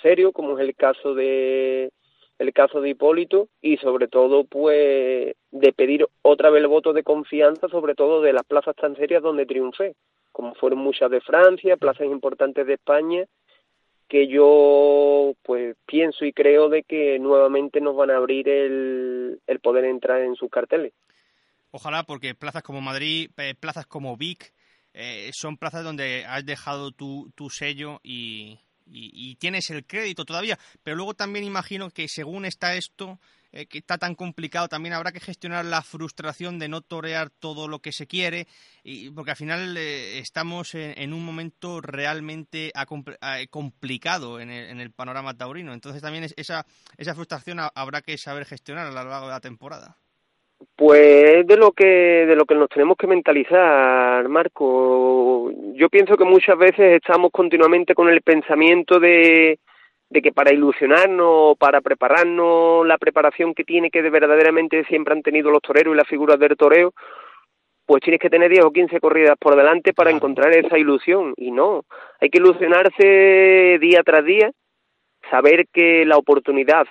serio, 0.01 0.33
como 0.33 0.59
es 0.59 0.67
el 0.67 0.75
caso 0.75 1.15
de 1.15 1.91
el 2.39 2.53
caso 2.53 2.81
de 2.81 2.91
Hipólito, 2.91 3.49
y 3.61 3.77
sobre 3.77 4.09
todo 4.09 4.45
pues 4.45 5.37
de 5.51 5.73
pedir 5.73 6.07
otra 6.23 6.51
vez 6.51 6.63
el 6.63 6.69
voto 6.69 6.93
de 6.93 7.05
confianza, 7.05 7.69
sobre 7.69 7.95
todo 7.95 8.21
de 8.21 8.33
las 8.33 8.45
plazas 8.45 8.75
tan 8.75 8.97
serias 8.97 9.23
donde 9.23 9.47
triunfé, 9.47 9.95
como 10.33 10.55
fueron 10.55 10.81
muchas 10.81 11.11
de 11.11 11.21
Francia, 11.21 11.77
plazas 11.77 12.07
importantes 12.07 12.67
de 12.67 12.75
España, 12.75 13.27
que 14.09 14.27
yo 14.27 15.35
pues 15.43 15.77
pienso 15.87 16.25
y 16.25 16.33
creo 16.33 16.69
de 16.69 16.83
que 16.83 17.19
nuevamente 17.19 17.81
nos 17.81 17.95
van 17.95 18.11
a 18.11 18.17
abrir 18.17 18.49
el, 18.49 19.41
el 19.47 19.61
poder 19.61 19.85
entrar 19.85 20.21
en 20.23 20.35
sus 20.35 20.51
carteles. 20.51 20.93
Ojalá, 21.71 22.03
porque 22.03 22.35
plazas 22.35 22.63
como 22.63 22.81
Madrid, 22.81 23.31
eh, 23.39 23.55
plazas 23.59 23.87
como 23.87 24.17
Vic, 24.17 24.53
eh, 24.95 25.31
son 25.33 25.57
plazas 25.57 25.85
donde 25.85 26.27
has 26.27 26.45
dejado 26.45 26.91
tu, 26.91 27.31
tu 27.35 27.49
sello 27.49 28.01
y, 28.03 28.59
y, 28.93 29.37
tienes 29.37 29.71
el 29.71 29.85
crédito 29.87 30.25
todavía, 30.25 30.59
pero 30.83 30.97
luego 30.97 31.15
también 31.15 31.45
imagino 31.45 31.91
que 31.91 32.07
según 32.09 32.45
está 32.45 32.75
esto, 32.75 33.19
eh, 33.51 33.67
que 33.67 33.79
está 33.79 33.99
tan 33.99 34.15
complicado, 34.15 34.69
también 34.69 34.95
habrá 34.95 35.13
que 35.13 35.21
gestionar 35.21 35.65
la 35.65 35.83
frustración 35.83 36.59
de 36.59 36.69
no 36.69 36.81
torear 36.81 37.31
todo 37.31 37.69
lo 37.69 37.81
que 37.81 37.93
se 37.93 38.07
quiere, 38.07 38.47
y, 38.83 39.11
porque 39.11 39.33
al 39.33 39.37
final 39.37 39.77
eh, 39.77 40.19
estamos 40.19 40.75
en, 40.75 41.13
un 41.13 41.25
momento 41.25 41.81
realmente 41.81 42.73
complicado 43.51 44.41
en 44.41 44.51
el, 44.51 44.91
panorama 44.93 45.37
taurino. 45.37 45.73
Entonces 45.73 46.03
también 46.03 46.27
esa, 46.37 46.67
esa 46.97 47.15
frustración 47.15 47.59
habrá 47.75 48.03
que 48.03 48.19
saber 48.19 48.45
gestionar 48.45 48.87
a 48.87 48.91
lo 48.91 48.95
largo 48.95 49.27
de 49.27 49.33
la 49.33 49.41
temporada. 49.41 49.99
Pues 50.77 51.47
de 51.47 51.57
lo 51.57 51.73
que 51.73 52.27
de 52.27 52.37
lo 52.37 52.45
que 52.45 52.55
nos 52.55 52.69
tenemos 52.69 52.97
que 52.97 53.07
mentalizar, 53.07 54.29
Marco. 54.29 55.51
Yo 55.75 55.89
pienso 55.89 56.17
que 56.17 56.25
muchas 56.25 56.59
veces 56.59 57.03
estamos 57.03 57.31
continuamente 57.31 57.95
con 57.95 58.09
el 58.09 58.23
pensamiento 58.23 58.99
de, 58.99 59.59
de 60.11 60.23
que 60.23 60.33
para 60.33 60.53
ilusionarnos, 60.53 61.57
para 61.59 61.81
prepararnos 61.81 62.87
la 62.87 62.99
preparación 62.99 63.55
que 63.55 63.65
tiene 63.65 63.91
que 63.91 64.03
verdaderamente 64.03 64.85
siempre 64.85 65.15
han 65.15 65.23
tenido 65.23 65.51
los 65.51 65.63
toreros 65.63 65.95
y 65.95 65.97
las 65.97 66.09
figuras 66.09 66.39
del 66.39 66.57
toreo, 66.57 66.93
pues 67.87 68.03
tienes 68.03 68.21
que 68.21 68.31
tener 68.31 68.51
10 68.51 68.65
o 68.65 68.73
15 68.73 69.01
corridas 69.01 69.37
por 69.39 69.57
delante 69.57 69.93
para 69.93 70.11
encontrar 70.11 70.53
esa 70.53 70.79
ilusión. 70.79 71.35
Y 71.37 71.51
no, 71.51 71.85
hay 72.21 72.31
que 72.31 72.39
ilusionarse 72.39 73.79
día 73.81 74.03
tras 74.03 74.25
día 74.25 74.51
saber 75.31 75.67
que 75.73 76.05
la 76.05 76.17
oportunidad 76.17 76.87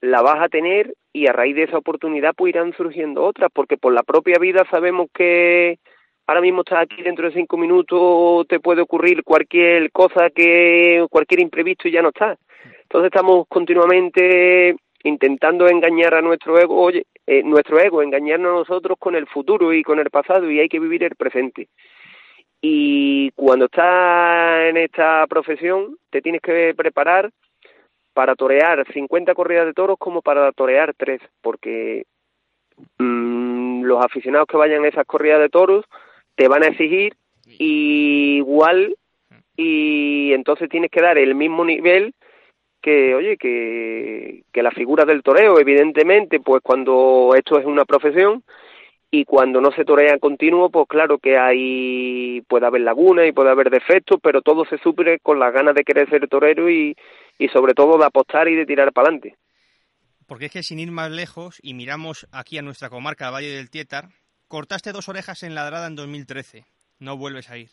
la 0.00 0.22
vas 0.22 0.42
a 0.42 0.48
tener 0.48 0.94
y 1.12 1.26
a 1.26 1.32
raíz 1.32 1.56
de 1.56 1.64
esa 1.64 1.78
oportunidad 1.78 2.34
pues 2.36 2.50
irán 2.50 2.74
surgiendo 2.76 3.24
otras, 3.24 3.50
porque 3.52 3.76
por 3.76 3.92
la 3.92 4.02
propia 4.02 4.38
vida 4.38 4.64
sabemos 4.70 5.08
que 5.14 5.78
ahora 6.26 6.40
mismo 6.40 6.60
estás 6.60 6.80
aquí 6.82 7.02
dentro 7.02 7.26
de 7.26 7.34
cinco 7.34 7.56
minutos 7.56 8.46
te 8.48 8.60
puede 8.60 8.82
ocurrir 8.82 9.22
cualquier 9.24 9.90
cosa 9.92 10.30
que 10.30 11.06
cualquier 11.10 11.40
imprevisto 11.40 11.88
y 11.88 11.92
ya 11.92 12.02
no 12.02 12.08
estás. 12.08 12.38
Entonces 12.82 13.06
estamos 13.06 13.46
continuamente 13.48 14.76
intentando 15.04 15.68
engañar 15.68 16.14
a 16.14 16.22
nuestro 16.22 16.58
ego, 16.58 16.80
oye, 16.80 17.06
eh, 17.26 17.42
nuestro 17.42 17.78
ego, 17.80 18.02
engañarnos 18.02 18.50
a 18.50 18.58
nosotros 18.58 18.98
con 18.98 19.14
el 19.14 19.26
futuro 19.26 19.72
y 19.72 19.82
con 19.82 19.98
el 19.98 20.10
pasado 20.10 20.50
y 20.50 20.60
hay 20.60 20.68
que 20.68 20.80
vivir 20.80 21.04
el 21.04 21.16
presente. 21.16 21.68
Y 22.60 23.30
cuando 23.32 23.66
estás 23.66 24.68
en 24.68 24.76
esta 24.76 25.26
profesión 25.28 25.96
te 26.10 26.22
tienes 26.22 26.40
que 26.40 26.74
preparar 26.76 27.30
para 28.16 28.34
torear 28.34 28.90
50 28.94 29.34
corridas 29.34 29.66
de 29.66 29.74
toros 29.74 29.98
como 29.98 30.22
para 30.22 30.50
torear 30.52 30.94
tres, 30.96 31.20
porque 31.42 32.06
mm, 32.96 33.82
los 33.82 34.02
aficionados 34.02 34.48
que 34.48 34.56
vayan 34.56 34.84
a 34.84 34.88
esas 34.88 35.04
corridas 35.04 35.38
de 35.38 35.50
toros 35.50 35.84
te 36.34 36.48
van 36.48 36.62
a 36.62 36.68
exigir 36.68 37.14
igual 37.44 38.96
y 39.54 40.32
entonces 40.32 40.70
tienes 40.70 40.90
que 40.90 41.02
dar 41.02 41.18
el 41.18 41.34
mismo 41.34 41.62
nivel 41.62 42.14
que, 42.80 43.14
oye, 43.14 43.36
que, 43.36 44.44
que 44.50 44.62
la 44.62 44.70
figura 44.70 45.04
del 45.04 45.22
toreo, 45.22 45.60
evidentemente, 45.60 46.40
pues 46.40 46.62
cuando 46.62 47.34
esto 47.36 47.58
es 47.58 47.66
una 47.66 47.84
profesión 47.84 48.42
y 49.10 49.26
cuando 49.26 49.60
no 49.60 49.72
se 49.72 49.84
torea 49.84 50.14
en 50.14 50.20
continuo, 50.20 50.70
pues 50.70 50.88
claro 50.88 51.18
que 51.18 51.36
hay, 51.36 52.40
puede 52.48 52.64
haber 52.64 52.80
lagunas 52.80 53.28
y 53.28 53.32
puede 53.32 53.50
haber 53.50 53.68
defectos, 53.68 54.18
pero 54.22 54.40
todo 54.40 54.64
se 54.64 54.78
supre 54.78 55.18
con 55.18 55.38
las 55.38 55.52
ganas 55.52 55.74
de 55.74 55.84
querer 55.84 56.08
ser 56.08 56.26
torero 56.28 56.70
y, 56.70 56.96
y 57.38 57.48
sobre 57.48 57.74
todo 57.74 57.98
de 57.98 58.06
apostar 58.06 58.48
y 58.48 58.56
de 58.56 58.66
tirar 58.66 58.92
para 58.92 59.08
adelante. 59.08 59.36
Porque 60.26 60.46
es 60.46 60.52
que 60.52 60.62
sin 60.62 60.80
ir 60.80 60.90
más 60.90 61.10
lejos 61.10 61.58
y 61.62 61.74
miramos 61.74 62.26
aquí 62.32 62.58
a 62.58 62.62
nuestra 62.62 62.90
comarca, 62.90 63.30
Valle 63.30 63.50
del 63.50 63.70
Tietar, 63.70 64.08
cortaste 64.48 64.92
dos 64.92 65.08
orejas 65.08 65.42
en 65.42 65.54
Ladrada 65.54 65.86
en 65.86 65.96
2013, 65.96 66.66
no 66.98 67.16
vuelves 67.16 67.50
a 67.50 67.58
ir. 67.58 67.70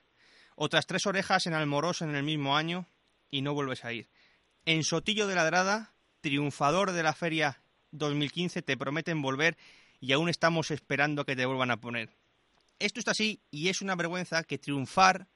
Otras 0.56 0.86
tres 0.86 1.08
orejas 1.08 1.48
en 1.48 1.54
Almorosa 1.54 2.06
en 2.06 2.16
el 2.16 2.24
mismo 2.24 2.56
año 2.56 2.86
y 3.32 3.42
no 3.42 3.54
vuelves 3.54 3.86
a 3.86 3.94
ir. 3.94 4.08
En 4.66 4.84
Sotillo 4.84 5.26
de 5.26 5.36
Ladrada, 5.36 5.94
triunfador 6.22 6.92
de 6.92 7.04
la 7.04 7.14
feria 7.14 7.62
2015, 7.92 8.62
te 8.62 8.78
prometen 8.78 9.22
volver 9.22 9.58
y 10.00 10.14
aún 10.14 10.30
estamos 10.30 10.70
esperando 10.70 11.26
que 11.26 11.36
te 11.36 11.46
vuelvan 11.46 11.72
a 11.72 11.78
poner. 11.78 12.10
Esto 12.78 13.00
está 13.00 13.12
así 13.12 13.42
y 13.50 13.70
es 13.70 13.82
una 13.82 13.96
vergüenza 13.96 14.44
que 14.44 14.58
triunfar 14.58 15.28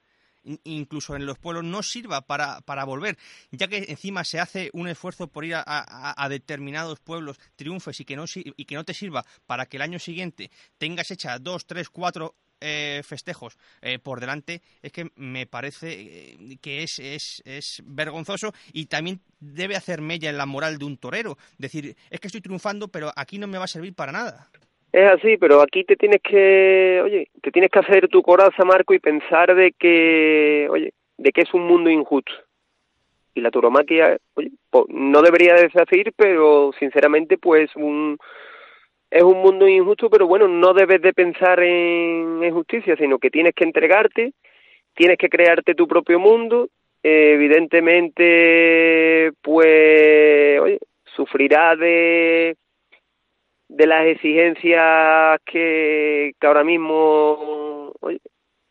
incluso 0.63 1.15
en 1.15 1.25
los 1.25 1.38
pueblos 1.38 1.63
no 1.63 1.83
sirva 1.83 2.21
para, 2.21 2.62
para 2.62 2.86
volver, 2.86 3.17
ya 3.51 3.67
que 3.67 3.86
encima 3.88 4.23
se 4.23 4.39
hace 4.39 4.69
un 4.73 4.88
esfuerzo 4.88 5.27
por 5.27 5.45
ir 5.45 5.55
a, 5.55 6.27
determinados 6.29 6.99
pueblos, 6.99 7.39
triunfes 7.55 7.99
y 7.99 8.05
que, 8.05 8.15
no, 8.15 8.25
y 8.36 8.65
que 8.65 8.75
no 8.75 8.83
te 8.83 8.93
sirva 8.93 9.25
para 9.45 9.65
que 9.65 9.77
el 9.77 9.83
año 9.83 9.99
siguiente 9.99 10.51
tengas 10.77 11.12
hecha 11.12 11.39
dos, 11.39 11.65
tres, 11.65 11.89
cuatro 11.89 12.36
eh, 12.60 13.03
festejos 13.05 13.55
eh, 13.83 13.99
por 13.99 14.19
delante 14.19 14.63
es 14.81 14.91
que 14.91 15.12
me 15.15 15.45
parece 15.45 15.91
eh, 15.91 16.57
que 16.60 16.81
es, 16.81 16.97
es, 16.97 17.43
es, 17.45 17.83
vergonzoso 17.86 18.51
y 18.73 18.88
también 18.88 19.21
debe 19.39 19.75
hacer 19.75 20.01
mella 20.01 20.31
en 20.31 20.38
la 20.38 20.47
moral 20.47 20.79
de 20.79 20.86
un 20.86 20.97
torero. 20.97 21.38
Decir, 21.60 21.95
es 22.10 22.19
que 22.19 22.27
estoy 22.27 22.41
triunfando, 22.41 22.88
pero 22.88 23.13
aquí 23.15 23.38
no 23.38 23.45
me 23.45 23.60
va 23.60 23.65
a 23.65 23.67
servir 23.67 23.93
para 23.93 24.12
nada. 24.12 24.49
Es 24.91 25.12
así, 25.12 25.38
pero 25.38 25.62
aquí 25.62 25.84
te 25.84 25.95
tienes 25.95 26.21
que, 26.21 27.02
oye, 27.04 27.30
te 27.41 27.52
tienes 27.52 27.69
que 27.69 27.80
hacer 27.80 28.08
tu 28.08 28.21
coraza, 28.21 28.63
Marco, 28.63 28.93
y 28.93 29.00
pensar 29.00 29.54
de 29.54 29.73
que, 29.73 30.67
oye, 30.69 30.93
de 31.17 31.32
que 31.32 31.41
es 31.41 31.54
un 31.54 31.67
mundo 31.67 31.89
injusto. 31.89 32.32
Y 33.34 33.41
la 33.41 33.52
turomaquia, 33.52 34.17
oye, 34.36 34.52
no 34.89 35.21
debería 35.21 35.56
deshacer, 35.56 36.13
pero 36.15 36.71
sinceramente, 36.80 37.38
pues 37.38 37.69
un, 37.76 38.17
es 39.12 39.23
un 39.23 39.41
mundo 39.41 39.67
injusto, 39.67 40.10
pero 40.10 40.28
bueno, 40.28 40.47
no 40.47 40.73
debes 40.73 41.02
de 41.02 41.13
pensar 41.13 41.62
en, 41.62 42.50
justicia, 42.52 42.95
sino 42.97 43.19
que 43.19 43.30
tienes 43.30 43.54
que 43.54 43.65
entregarte, 43.65 44.34
tienes 44.95 45.17
que 45.17 45.30
crearte 45.30 45.76
tu 45.76 45.88
propio 45.88 46.19
mundo, 46.19 46.69
evidentemente, 47.04 49.32
pues, 49.41 50.60
oye, 50.60 50.80
sufrirás 51.15 51.78
de 51.78 52.56
de 53.69 53.88
las 53.88 54.06
exigencias 54.06 55.39
que, 55.45 56.34
que 56.39 56.47
ahora 56.47 56.63
mismo 56.63 57.91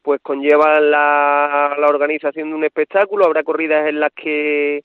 pues 0.03 0.21
conlleva 0.23 0.81
la, 0.81 1.77
la 1.79 1.87
organización 1.89 2.51
de 2.51 2.55
un 2.55 2.65
espectáculo. 2.65 3.25
Habrá 3.25 3.43
corridas 3.43 3.89
en 3.89 4.01
las 4.01 4.13
que 4.15 4.85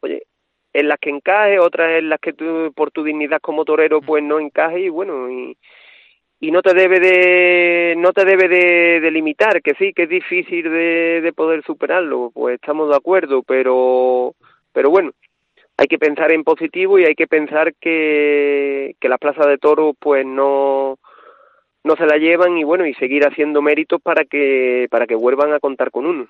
oye 0.00 0.22
en 0.72 0.88
las 0.88 0.98
que 0.98 1.10
encaje 1.10 1.58
otras 1.58 1.98
en 1.98 2.08
las 2.08 2.18
que 2.20 2.32
tú, 2.32 2.72
por 2.74 2.90
tu 2.90 3.04
dignidad 3.04 3.40
como 3.40 3.64
torero 3.64 4.00
pues 4.00 4.22
no 4.22 4.40
encaje 4.40 4.80
y 4.80 4.88
bueno 4.88 5.30
y, 5.30 5.56
y 6.40 6.50
no 6.50 6.62
te 6.62 6.74
debe 6.74 6.98
de 6.98 7.94
no 7.98 8.12
te 8.12 8.24
debe 8.24 8.48
de, 8.48 9.00
de 9.00 9.10
limitar 9.10 9.62
que 9.62 9.74
sí 9.74 9.92
que 9.92 10.04
es 10.04 10.08
difícil 10.08 10.64
de, 10.64 11.20
de 11.20 11.32
poder 11.32 11.62
superarlo 11.64 12.30
pues 12.32 12.54
estamos 12.54 12.88
de 12.88 12.96
acuerdo 12.96 13.42
pero 13.42 14.34
pero 14.72 14.90
bueno 14.90 15.12
hay 15.82 15.88
que 15.88 15.98
pensar 15.98 16.30
en 16.30 16.44
positivo 16.44 16.96
y 16.96 17.04
hay 17.04 17.16
que 17.16 17.26
pensar 17.26 17.74
que, 17.74 18.94
que 19.00 19.08
las 19.08 19.18
plazas 19.18 19.48
de 19.48 19.58
toro 19.58 19.94
pues 19.98 20.24
no 20.24 20.96
no 21.82 21.96
se 21.96 22.06
la 22.06 22.18
llevan 22.18 22.56
y 22.56 22.62
bueno 22.62 22.86
y 22.86 22.94
seguir 22.94 23.26
haciendo 23.26 23.60
méritos 23.62 24.00
para 24.00 24.24
que 24.24 24.86
para 24.92 25.08
que 25.08 25.16
vuelvan 25.16 25.52
a 25.52 25.58
contar 25.58 25.90
con 25.90 26.06
uno. 26.06 26.28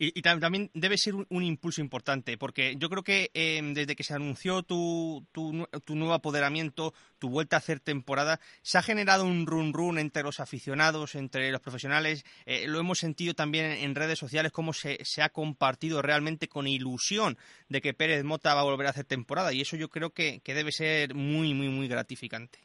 Y, 0.00 0.22
también 0.22 0.70
debe 0.74 0.96
ser 0.96 1.14
un, 1.14 1.42
impulso 1.42 1.80
importante, 1.80 2.38
porque 2.38 2.76
yo 2.76 2.88
creo 2.88 3.02
que 3.02 3.30
em, 3.34 3.74
desde 3.74 3.96
que 3.96 4.04
se 4.04 4.14
anunció 4.14 4.62
tu, 4.62 5.24
tu, 5.32 5.52
nuevo 5.96 6.14
apoderamiento, 6.14 6.92
tu 7.18 7.28
vuelta 7.28 7.56
a 7.56 7.58
hacer 7.58 7.80
temporada, 7.80 8.38
se 8.62 8.78
ha 8.78 8.82
generado 8.82 9.24
un 9.24 9.44
run 9.44 9.72
run 9.72 9.98
entre 9.98 10.22
los 10.22 10.38
aficionados, 10.38 11.16
entre 11.16 11.50
los 11.50 11.60
profesionales. 11.60 12.24
Eh, 12.46 12.66
lo 12.68 12.78
hemos 12.78 13.00
sentido 13.00 13.34
también 13.34 13.72
en, 13.72 13.96
redes 13.96 14.20
sociales, 14.20 14.52
cómo 14.52 14.72
se, 14.72 15.04
se, 15.04 15.20
ha 15.20 15.30
compartido 15.30 16.00
realmente 16.00 16.46
con 16.46 16.68
ilusión 16.68 17.36
de 17.68 17.80
que 17.80 17.92
Pérez 17.92 18.22
Mota 18.22 18.54
va 18.54 18.60
a 18.60 18.64
volver 18.64 18.86
a 18.86 18.90
hacer 18.90 19.04
temporada. 19.04 19.52
Y 19.52 19.62
eso 19.62 19.76
yo 19.76 19.88
creo 19.88 20.10
que, 20.10 20.38
que 20.44 20.54
debe 20.54 20.70
ser 20.70 21.16
muy, 21.16 21.54
muy, 21.54 21.70
muy 21.70 21.88
gratificante. 21.88 22.60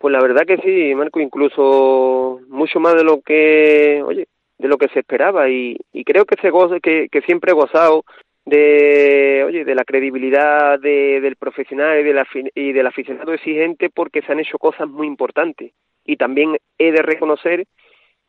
Pues 0.00 0.12
la 0.12 0.22
verdad 0.22 0.46
que 0.46 0.56
sí, 0.58 0.94
Marco, 0.94 1.20
incluso 1.20 2.40
mucho 2.48 2.80
más 2.80 2.94
de 2.94 3.04
lo 3.04 3.20
que, 3.20 4.02
oye, 4.02 4.26
de 4.58 4.68
lo 4.68 4.78
que 4.78 4.88
se 4.88 5.00
esperaba 5.00 5.48
y, 5.48 5.76
y 5.92 6.04
creo 6.04 6.24
que 6.24 6.40
se 6.40 6.50
goza, 6.50 6.80
que, 6.80 7.08
que 7.10 7.22
siempre 7.22 7.52
he 7.52 7.54
gozado 7.54 8.04
de 8.46 9.42
oye 9.44 9.64
de 9.64 9.74
la 9.74 9.84
credibilidad 9.84 10.78
de, 10.78 11.20
del 11.20 11.36
profesional 11.36 11.98
y, 12.00 12.04
de 12.04 12.14
la, 12.14 12.26
y 12.54 12.72
del 12.72 12.86
aficionado 12.86 13.34
exigente 13.34 13.90
porque 13.90 14.22
se 14.22 14.32
han 14.32 14.40
hecho 14.40 14.58
cosas 14.58 14.88
muy 14.88 15.06
importantes. 15.06 15.72
Y 16.04 16.16
también 16.16 16.56
he 16.78 16.92
de 16.92 17.02
reconocer 17.02 17.66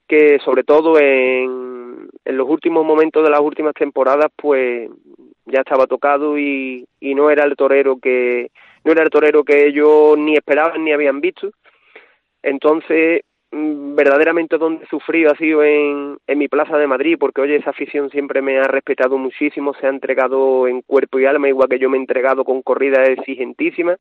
que 0.08 0.40
sobre 0.44 0.64
todo 0.64 1.00
en, 1.00 2.10
en 2.26 2.38
los 2.38 2.50
últimos 2.50 2.84
momentos 2.84 3.24
de 3.24 3.30
las 3.30 3.42
últimas 3.42 3.74
temporadas 3.74 4.32
pues 4.36 4.90
ya 5.46 5.60
estaba 5.60 5.86
tocado 5.86 6.38
y, 6.38 6.86
y 7.00 7.14
no 7.14 7.30
era 7.30 7.46
el 7.46 7.56
torero 7.56 8.00
que 8.00 8.50
no 8.84 8.92
era 8.92 9.04
el 9.04 9.10
torero 9.10 9.44
que 9.44 9.68
ellos 9.68 10.18
ni 10.18 10.36
esperaban 10.36 10.84
ni 10.84 10.94
habían 10.94 11.22
visto. 11.22 11.52
Entonces 12.42 13.22
verdaderamente 13.52 14.58
donde 14.58 14.84
he 14.84 14.88
sufrido 14.88 15.32
ha 15.32 15.38
sido 15.38 15.64
en, 15.64 16.18
en 16.28 16.38
mi 16.38 16.48
plaza 16.48 16.78
de 16.78 16.88
Madrid, 16.88 17.18
porque 17.20 17.42
oye, 17.42 17.56
esa 17.56 17.70
afición 17.70 18.10
siempre 18.10 18.42
me 18.42 18.60
ha 18.60 18.64
respetado 18.64 19.18
muchísimo, 19.18 19.74
se 19.74 19.88
ha 19.88 19.90
entregado 19.90 20.68
en 20.68 20.82
cuerpo 20.82 21.20
y 21.20 21.26
alma, 21.26 21.48
igual 21.48 21.70
que 21.70 21.80
yo 21.80 21.90
me 21.90 21.98
he 21.98 22.02
entregado 22.02 22.44
con 22.44 22.62
corridas 22.62 23.08
exigentísimas. 23.10 24.00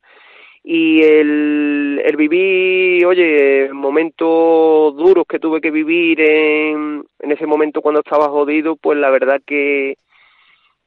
Y 0.63 1.01
el, 1.01 2.01
el 2.03 2.17
vivir, 2.17 3.05
oye, 3.05 3.69
momentos 3.71 4.95
duros 4.97 5.25
que 5.27 5.39
tuve 5.39 5.61
que 5.61 5.71
vivir 5.71 6.19
en, 6.19 7.05
en 7.19 7.31
ese 7.31 7.45
momento 7.45 7.81
cuando 7.81 8.01
estaba 8.01 8.27
jodido, 8.27 8.75
pues 8.75 8.97
la 8.97 9.09
verdad 9.09 9.39
que, 9.45 9.97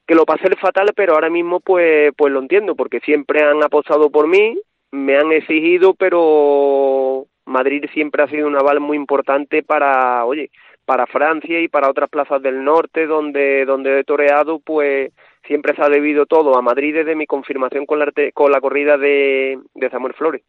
que 0.07 0.14
lo 0.14 0.27
pasé 0.27 0.55
fatal, 0.57 0.90
pero 0.94 1.14
ahora 1.14 1.31
mismo 1.31 1.61
pues, 1.61 2.12
pues 2.14 2.31
lo 2.31 2.40
entiendo, 2.40 2.75
porque 2.75 3.01
siempre 3.01 3.42
han 3.42 3.62
apostado 3.62 4.11
por 4.11 4.27
mí, 4.29 4.59
me 4.90 5.16
han 5.16 5.33
exigido, 5.33 5.94
pero 5.94 7.27
Madrid 7.50 7.84
siempre 7.92 8.22
ha 8.22 8.28
sido 8.28 8.46
un 8.46 8.56
aval 8.56 8.80
muy 8.80 8.96
importante 8.96 9.62
para, 9.62 10.24
oye, 10.24 10.50
para 10.84 11.06
Francia 11.06 11.60
y 11.60 11.68
para 11.68 11.90
otras 11.90 12.08
plazas 12.08 12.42
del 12.42 12.64
norte 12.64 13.06
donde 13.06 13.64
donde 13.64 14.00
he 14.00 14.04
toreado, 14.04 14.60
pues 14.60 15.12
siempre 15.46 15.74
se 15.74 15.82
ha 15.82 15.88
debido 15.88 16.26
todo 16.26 16.56
a 16.56 16.62
Madrid 16.62 16.94
desde 16.94 17.14
mi 17.14 17.26
confirmación 17.26 17.86
con 17.86 17.98
la, 17.98 18.10
con 18.32 18.50
la 18.50 18.60
corrida 18.60 18.96
de, 18.96 19.58
de 19.74 19.90
Samuel 19.90 20.14
Flores 20.14 20.42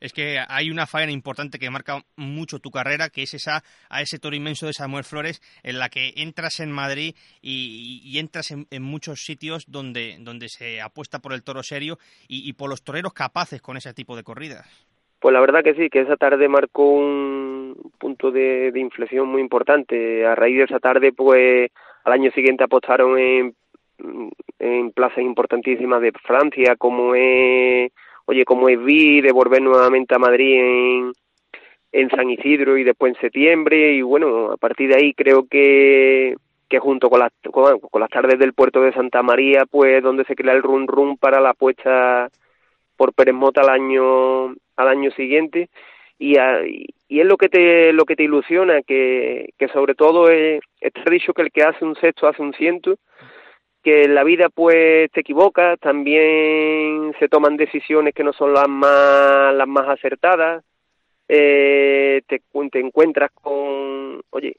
es 0.00 0.12
que 0.12 0.38
hay 0.48 0.70
una 0.70 0.86
faena 0.86 1.12
importante 1.12 1.58
que 1.58 1.70
marca 1.70 2.04
mucho 2.16 2.58
tu 2.58 2.70
carrera, 2.70 3.08
que 3.08 3.22
es 3.22 3.34
esa 3.34 3.62
a 3.88 4.02
ese 4.02 4.18
toro 4.18 4.36
inmenso 4.36 4.66
de 4.66 4.72
Samuel 4.72 5.04
Flores, 5.04 5.40
en 5.62 5.78
la 5.78 5.88
que 5.88 6.12
entras 6.16 6.60
en 6.60 6.70
Madrid 6.70 7.14
y, 7.40 8.18
entras 8.18 8.50
en, 8.50 8.82
muchos 8.82 9.20
sitios 9.24 9.64
donde, 9.66 10.16
donde 10.20 10.48
se 10.48 10.80
apuesta 10.80 11.20
por 11.20 11.32
el 11.32 11.42
toro 11.42 11.62
serio 11.62 11.98
y 12.28 12.52
por 12.54 12.68
los 12.68 12.82
toreros 12.82 13.12
capaces 13.12 13.62
con 13.62 13.76
ese 13.76 13.94
tipo 13.94 14.16
de 14.16 14.24
corridas. 14.24 14.66
Pues 15.24 15.32
la 15.32 15.40
verdad 15.40 15.64
que 15.64 15.72
sí, 15.72 15.88
que 15.88 16.00
esa 16.00 16.18
tarde 16.18 16.50
marcó 16.50 16.86
un 16.86 17.74
punto 17.98 18.30
de, 18.30 18.70
inflexión 18.74 19.26
muy 19.26 19.40
importante. 19.40 20.26
A 20.26 20.34
raíz 20.34 20.58
de 20.58 20.64
esa 20.64 20.80
tarde, 20.80 21.14
pues 21.14 21.70
al 22.04 22.12
año 22.12 22.30
siguiente 22.32 22.64
apostaron 22.64 23.18
en, 23.18 23.54
plazas 24.92 25.20
importantísimas 25.20 26.02
de 26.02 26.12
Francia, 26.12 26.76
como 26.76 27.14
es, 27.14 27.90
oye, 28.26 28.44
como 28.44 28.68
es 28.68 28.78
Vi, 28.84 29.22
de 29.22 29.32
volver 29.32 29.62
nuevamente 29.62 30.14
a 30.14 30.18
Madrid 30.18 30.60
en, 30.60 31.12
en 31.92 32.10
San 32.10 32.28
Isidro 32.28 32.76
y 32.76 32.84
después 32.84 33.14
en 33.14 33.20
septiembre, 33.22 33.94
y 33.94 34.02
bueno, 34.02 34.52
a 34.52 34.58
partir 34.58 34.90
de 34.90 34.96
ahí 34.96 35.14
creo 35.14 35.48
que 35.48 36.34
que 36.68 36.78
junto 36.78 37.08
con 37.08 37.20
las, 37.20 37.32
con, 37.50 37.78
las 37.98 38.10
tardes 38.10 38.38
del 38.38 38.52
puerto 38.52 38.82
de 38.82 38.92
Santa 38.92 39.22
María, 39.22 39.64
pues 39.70 40.02
donde 40.02 40.24
se 40.24 40.34
crea 40.34 40.52
el 40.52 40.62
run 40.62 40.86
run 40.86 41.16
para 41.16 41.40
la 41.40 41.54
puesta 41.54 42.28
por 42.96 43.12
Pérez 43.14 43.34
Mota 43.34 43.62
al 43.62 43.70
año 43.70 44.54
al 44.76 44.88
año 44.88 45.10
siguiente. 45.12 45.68
Y, 46.18 46.36
y 47.08 47.20
es 47.20 47.26
lo 47.26 47.36
que 47.36 47.48
te 47.48 47.92
lo 47.92 48.04
que 48.04 48.16
te 48.16 48.24
ilusiona 48.24 48.82
que, 48.82 49.50
que 49.58 49.68
sobre 49.68 49.94
todo 49.94 50.30
es, 50.30 50.60
está 50.80 51.10
dicho 51.10 51.32
que 51.34 51.42
el 51.42 51.50
que 51.50 51.64
hace 51.64 51.84
un 51.84 51.96
sexto 51.96 52.28
hace 52.28 52.40
un 52.42 52.54
ciento 52.54 52.96
que 53.84 54.04
en 54.04 54.14
la 54.14 54.24
vida 54.24 54.48
pues 54.48 55.10
te 55.12 55.20
equivocas 55.20 55.78
también 55.78 57.14
se 57.18 57.28
toman 57.28 57.56
decisiones 57.56 58.14
que 58.14 58.24
no 58.24 58.32
son 58.32 58.54
las 58.54 58.68
más 58.68 59.54
las 59.54 59.68
más 59.68 59.88
acertadas. 59.88 60.64
Eh, 61.28 62.22
te, 62.26 62.42
te 62.70 62.80
encuentras 62.80 63.30
con 63.32 64.22
oye 64.30 64.56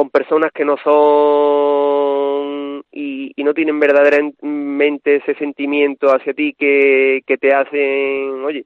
con 0.00 0.08
personas 0.08 0.50
que 0.52 0.64
no 0.64 0.78
son 0.78 2.82
y, 2.90 3.34
no 3.36 3.52
tienen 3.52 3.78
verdaderamente 3.78 5.16
ese 5.16 5.34
sentimiento 5.34 6.08
hacia 6.08 6.32
ti 6.32 6.54
que, 6.58 7.22
que 7.26 7.36
te 7.36 7.52
hacen, 7.52 8.42
oye, 8.42 8.64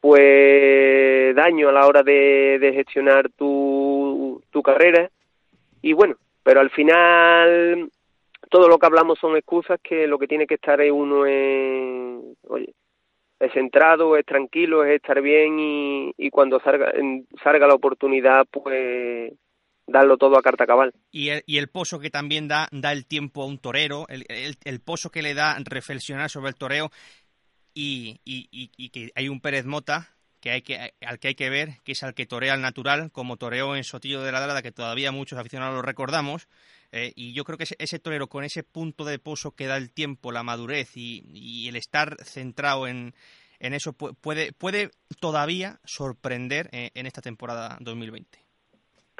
pues 0.00 1.36
daño 1.36 1.68
a 1.68 1.72
la 1.72 1.86
hora 1.86 2.02
de, 2.02 2.58
de 2.60 2.72
gestionar 2.72 3.30
tu, 3.30 4.42
tu 4.50 4.60
carrera. 4.60 5.08
Y 5.82 5.92
bueno, 5.92 6.16
pero 6.42 6.58
al 6.58 6.70
final 6.70 7.88
todo 8.48 8.66
lo 8.66 8.78
que 8.78 8.86
hablamos 8.86 9.20
son 9.20 9.36
excusas 9.36 9.78
que 9.80 10.08
lo 10.08 10.18
que 10.18 10.26
tiene 10.26 10.48
que 10.48 10.54
estar 10.54 10.80
es 10.80 10.90
uno 10.90 11.26
es, 11.26 12.24
oye, 12.48 12.74
es 13.38 13.52
centrado, 13.52 14.16
es 14.16 14.26
tranquilo, 14.26 14.84
es 14.84 14.96
estar 14.96 15.22
bien 15.22 15.60
y, 15.60 16.12
y 16.18 16.30
cuando 16.30 16.58
salga, 16.58 16.92
salga 17.40 17.68
la 17.68 17.74
oportunidad, 17.74 18.48
pues 18.50 19.32
darlo 19.90 20.16
todo 20.16 20.38
a 20.38 20.42
carta 20.42 20.66
cabal. 20.66 20.94
Y 21.10 21.28
el, 21.28 21.42
y 21.46 21.58
el 21.58 21.68
pozo 21.68 21.98
que 21.98 22.10
también 22.10 22.48
da, 22.48 22.68
da 22.72 22.92
el 22.92 23.06
tiempo 23.06 23.42
a 23.42 23.46
un 23.46 23.58
torero, 23.58 24.06
el, 24.08 24.24
el, 24.28 24.80
pozo 24.80 25.10
que 25.10 25.22
le 25.22 25.34
da 25.34 25.56
reflexionar 25.64 26.30
sobre 26.30 26.48
el 26.48 26.54
toreo 26.54 26.90
y, 27.74 28.18
que 28.92 29.10
hay 29.14 29.28
un 29.28 29.40
Pérez 29.40 29.64
Mota 29.64 30.14
que 30.40 30.50
hay 30.50 30.62
que, 30.62 30.94
al 31.02 31.18
que 31.18 31.28
hay 31.28 31.34
que 31.34 31.50
ver, 31.50 31.80
que 31.84 31.92
es 31.92 32.02
al 32.02 32.14
que 32.14 32.24
torea 32.24 32.54
al 32.54 32.62
natural, 32.62 33.12
como 33.12 33.36
toreó 33.36 33.76
en 33.76 33.84
Sotillo 33.84 34.22
de 34.22 34.32
la 34.32 34.40
Drada, 34.40 34.62
que 34.62 34.72
todavía 34.72 35.12
muchos 35.12 35.38
aficionados 35.38 35.74
lo 35.74 35.82
recordamos. 35.82 36.48
Eh, 36.92 37.12
y 37.14 37.34
yo 37.34 37.44
creo 37.44 37.58
que 37.58 37.64
ese, 37.64 37.76
ese, 37.78 37.98
torero 37.98 38.26
con 38.28 38.42
ese 38.42 38.62
punto 38.62 39.04
de 39.04 39.18
pozo 39.18 39.54
que 39.54 39.66
da 39.66 39.76
el 39.76 39.92
tiempo, 39.92 40.32
la 40.32 40.42
madurez 40.42 40.96
y, 40.96 41.68
el 41.68 41.76
estar 41.76 42.16
centrado 42.24 42.88
en, 42.88 43.14
en 43.58 43.74
eso 43.74 43.92
puede, 43.92 44.52
puede 44.52 44.90
todavía 45.20 45.78
sorprender 45.84 46.70
eh, 46.72 46.90
en 46.94 47.06
esta 47.06 47.20
temporada 47.20 47.76
2020. 47.80 48.49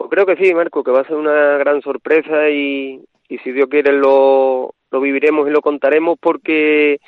Pues 0.00 0.08
creo 0.08 0.24
que 0.24 0.42
sí, 0.42 0.54
Marco, 0.54 0.82
que 0.82 0.90
va 0.90 1.00
a 1.00 1.06
ser 1.06 1.16
una 1.16 1.58
gran 1.58 1.82
sorpresa 1.82 2.48
y, 2.48 3.02
y 3.28 3.36
si 3.40 3.52
Dios 3.52 3.66
quiere 3.68 3.92
lo, 3.92 4.72
lo 4.90 5.00
viviremos 5.02 5.46
y 5.46 5.50
lo 5.50 5.60
contaremos 5.60 6.18
porque 6.18 7.00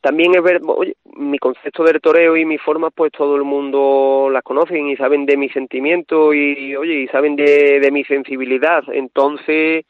también 0.00 0.34
es 0.34 0.42
ver, 0.42 0.62
oye, 0.64 0.94
mi 1.16 1.38
concepto 1.38 1.84
del 1.84 2.00
toreo 2.00 2.34
y 2.38 2.46
mi 2.46 2.56
forma, 2.56 2.88
pues 2.88 3.12
todo 3.12 3.36
el 3.36 3.44
mundo 3.44 4.30
las 4.32 4.42
conocen 4.42 4.88
y 4.88 4.96
saben 4.96 5.26
de 5.26 5.36
mi 5.36 5.50
sentimiento 5.50 6.32
y, 6.32 6.74
oye, 6.76 6.94
y 6.94 7.08
saben 7.08 7.36
de, 7.36 7.78
de 7.78 7.90
mi 7.90 8.04
sensibilidad. 8.04 8.82
Entonces, 8.90 9.84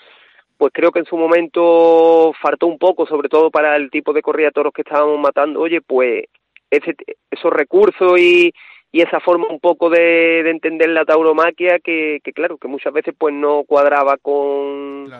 pues 0.56 0.72
creo 0.74 0.90
que 0.90 0.98
en 0.98 1.06
su 1.06 1.16
momento 1.16 2.32
faltó 2.42 2.66
un 2.66 2.78
poco, 2.78 3.06
sobre 3.06 3.28
todo 3.28 3.52
para 3.52 3.76
el 3.76 3.92
tipo 3.92 4.12
de 4.12 4.22
corrida 4.22 4.50
toros 4.50 4.72
que 4.72 4.82
estábamos 4.82 5.20
matando, 5.20 5.60
oye, 5.60 5.82
pues 5.82 6.24
ese, 6.68 6.96
esos 7.30 7.52
recursos 7.52 8.18
y, 8.18 8.52
y 8.90 9.02
esa 9.02 9.20
forma 9.20 9.46
un 9.48 9.60
poco 9.60 9.90
de, 9.90 10.42
de 10.42 10.50
entender 10.50 10.88
la 10.88 11.04
tauromaquia 11.04 11.78
que, 11.78 12.20
que, 12.24 12.32
claro, 12.32 12.56
que 12.56 12.68
muchas 12.68 12.92
veces 12.92 13.14
pues 13.16 13.34
no 13.34 13.64
cuadraba 13.64 14.16
con, 14.16 15.10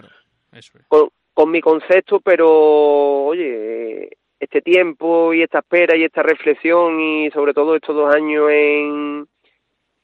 con, 0.89 1.09
con, 1.35 1.51
mi 1.51 1.61
concepto, 1.61 2.21
pero 2.21 2.49
oye, 3.27 4.11
este 4.41 4.63
tiempo 4.63 5.35
y 5.35 5.43
esta 5.43 5.59
espera 5.59 5.97
y 5.97 6.05
esta 6.05 6.23
reflexión 6.23 7.01
y 7.01 7.31
sobre 7.31 7.53
todo 7.53 7.77
estos 7.77 7.95
dos 7.95 8.15
años 8.15 8.51
en, 8.51 9.29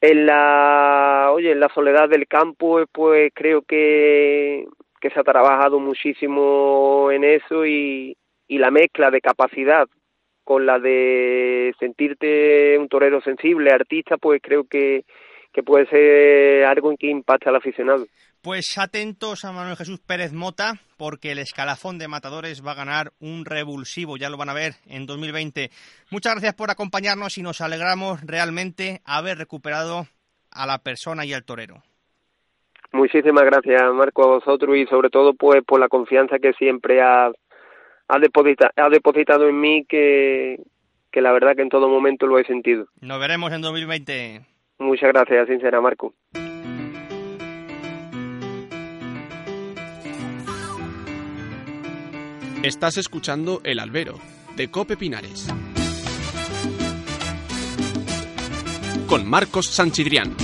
en 0.01 0.27
la, 0.27 1.31
oye, 1.33 1.53
en 1.53 1.61
la 1.61 1.73
soledad 1.73 2.09
del 2.09 2.29
campo, 2.29 2.85
pues 2.93 3.33
creo 3.35 3.63
que, 3.63 4.67
que 5.01 5.11
se 5.11 5.19
ha 5.19 5.25
trabajado 5.25 5.81
muchísimo 5.81 7.09
en 7.11 7.25
eso 7.25 7.65
y, 7.65 8.15
y 8.47 8.59
la 8.59 8.71
mezcla 8.71 9.11
de 9.11 9.23
capacidad 9.23 9.89
con 10.45 10.67
la 10.67 10.79
de 10.79 11.75
sentirte 11.79 12.79
un 12.79 12.89
torero 12.89 13.21
sensible, 13.23 13.73
artista, 13.73 14.17
pues 14.17 14.41
creo 14.43 14.65
que, 14.65 15.05
que 15.53 15.63
puede 15.63 15.87
ser 15.87 16.65
algo 16.67 16.91
en 16.91 16.97
que 16.97 17.09
impacta 17.09 17.51
al 17.51 17.57
aficionado. 17.57 18.07
Pues 18.43 18.77
atentos 18.77 19.47
a 19.47 19.53
Manuel 19.53 19.77
Jesús 19.77 20.01
Pérez 20.01 20.35
Mota, 20.35 20.75
porque 20.99 21.33
el 21.33 21.39
escalafón 21.39 21.99
de 21.99 22.09
matadores 22.09 22.63
va 22.63 22.73
a 22.73 22.77
ganar 22.77 23.13
un 23.19 23.47
revulsivo, 23.47 24.19
ya 24.19 24.29
lo 24.29 24.37
van 24.37 24.51
a 24.51 24.55
ver 24.55 24.75
en 24.87 25.07
2020. 25.07 25.71
Muchas 26.11 26.35
gracias 26.35 26.55
por 26.55 26.71
acompañarnos 26.71 27.39
y 27.39 27.43
nos 27.43 27.63
alegramos 27.63 28.21
realmente 28.21 29.01
haber 29.07 29.39
recuperado 29.39 30.09
a 30.51 30.67
la 30.67 30.79
persona 30.79 31.25
y 31.25 31.33
al 31.33 31.45
torero. 31.45 31.83
Muchísimas 32.93 33.45
gracias, 33.45 33.83
Marco, 33.93 34.23
a 34.23 34.35
vosotros 34.37 34.77
y 34.77 34.87
sobre 34.87 35.11
todo 35.11 35.35
pues 35.35 35.65
por 35.65 35.81
la 35.81 35.89
confianza 35.89 36.39
que 36.39 36.53
siempre 36.53 37.03
has 37.03 37.33
ha, 38.09 38.19
depositado, 38.19 38.71
ha 38.77 38.89
depositado 38.89 39.49
en 39.49 39.61
mí 39.61 39.85
que, 39.89 40.61
que 41.11 41.21
la 41.21 41.33
verdad 41.33 41.55
que 41.57 41.63
en 41.63 41.69
todo 41.69 41.89
momento 41.89 42.27
lo 42.27 42.39
he 42.39 42.45
sentido. 42.45 42.87
Nos 43.01 43.21
veremos 43.21 43.53
en 43.53 43.63
2020. 43.63 44.41
Muchas 44.79 45.13
gracias, 45.13 45.47
sincera 45.49 45.81
Marco. 45.81 46.15
Estás 52.63 52.97
escuchando 52.97 53.61
El 53.63 53.79
Albero, 53.79 54.15
de 54.57 54.71
Cope 54.71 54.97
Pinares. 54.97 55.49
Con 59.07 59.29
Marcos 59.29 59.67
Sanchidrián. 59.67 60.35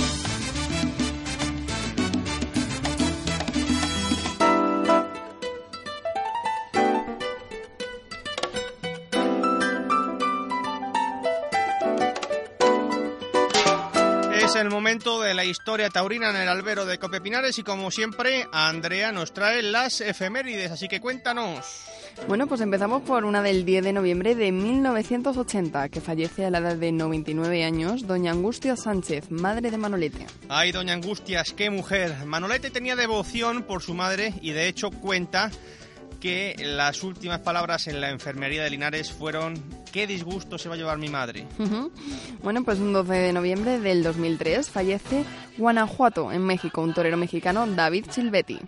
Historia 15.51 15.89
taurina 15.89 16.31
en 16.31 16.37
el 16.37 16.47
albero 16.47 16.85
de 16.85 16.97
Copepinares 16.97 17.59
y 17.59 17.63
como 17.63 17.91
siempre 17.91 18.47
Andrea 18.51 19.11
nos 19.11 19.33
trae 19.33 19.61
las 19.61 20.01
efemérides, 20.01 20.71
así 20.71 20.87
que 20.87 20.99
cuéntanos. 20.99 21.85
Bueno, 22.27 22.47
pues 22.47 22.61
empezamos 22.61 23.03
por 23.03 23.25
una 23.25 23.41
del 23.41 23.65
10 23.65 23.83
de 23.83 23.93
noviembre 23.93 24.35
de 24.35 24.51
1980, 24.51 25.89
que 25.89 26.01
fallece 26.01 26.45
a 26.45 26.49
la 26.49 26.59
edad 26.59 26.75
de 26.75 26.91
99 26.91 27.63
años, 27.63 28.07
doña 28.07 28.31
Angustia 28.31 28.75
Sánchez, 28.75 29.31
madre 29.31 29.71
de 29.71 29.77
Manolete. 29.77 30.25
Ay, 30.49 30.71
doña 30.71 30.93
Angustias, 30.93 31.53
qué 31.53 31.69
mujer. 31.69 32.25
Manolete 32.25 32.69
tenía 32.69 32.95
devoción 32.95 33.63
por 33.63 33.81
su 33.81 33.93
madre 33.93 34.33
y 34.41 34.51
de 34.51 34.67
hecho 34.67 34.91
cuenta 34.91 35.51
que 36.21 36.55
las 36.59 37.03
últimas 37.03 37.39
palabras 37.39 37.87
en 37.87 37.99
la 37.99 38.09
enfermería 38.09 38.63
de 38.63 38.69
Linares 38.69 39.11
fueron 39.11 39.61
¿qué 39.91 40.07
disgusto 40.07 40.57
se 40.57 40.69
va 40.69 40.75
a 40.75 40.77
llevar 40.77 40.97
mi 40.97 41.09
madre? 41.09 41.45
Bueno, 42.41 42.63
pues 42.63 42.79
un 42.79 42.93
12 42.93 43.13
de 43.13 43.33
noviembre 43.33 43.79
del 43.79 44.03
2003 44.03 44.69
fallece 44.69 45.25
Guanajuato, 45.57 46.31
en 46.31 46.43
México, 46.43 46.81
un 46.81 46.93
torero 46.93 47.17
mexicano, 47.17 47.67
David 47.67 48.05
Silvetti. 48.09 48.59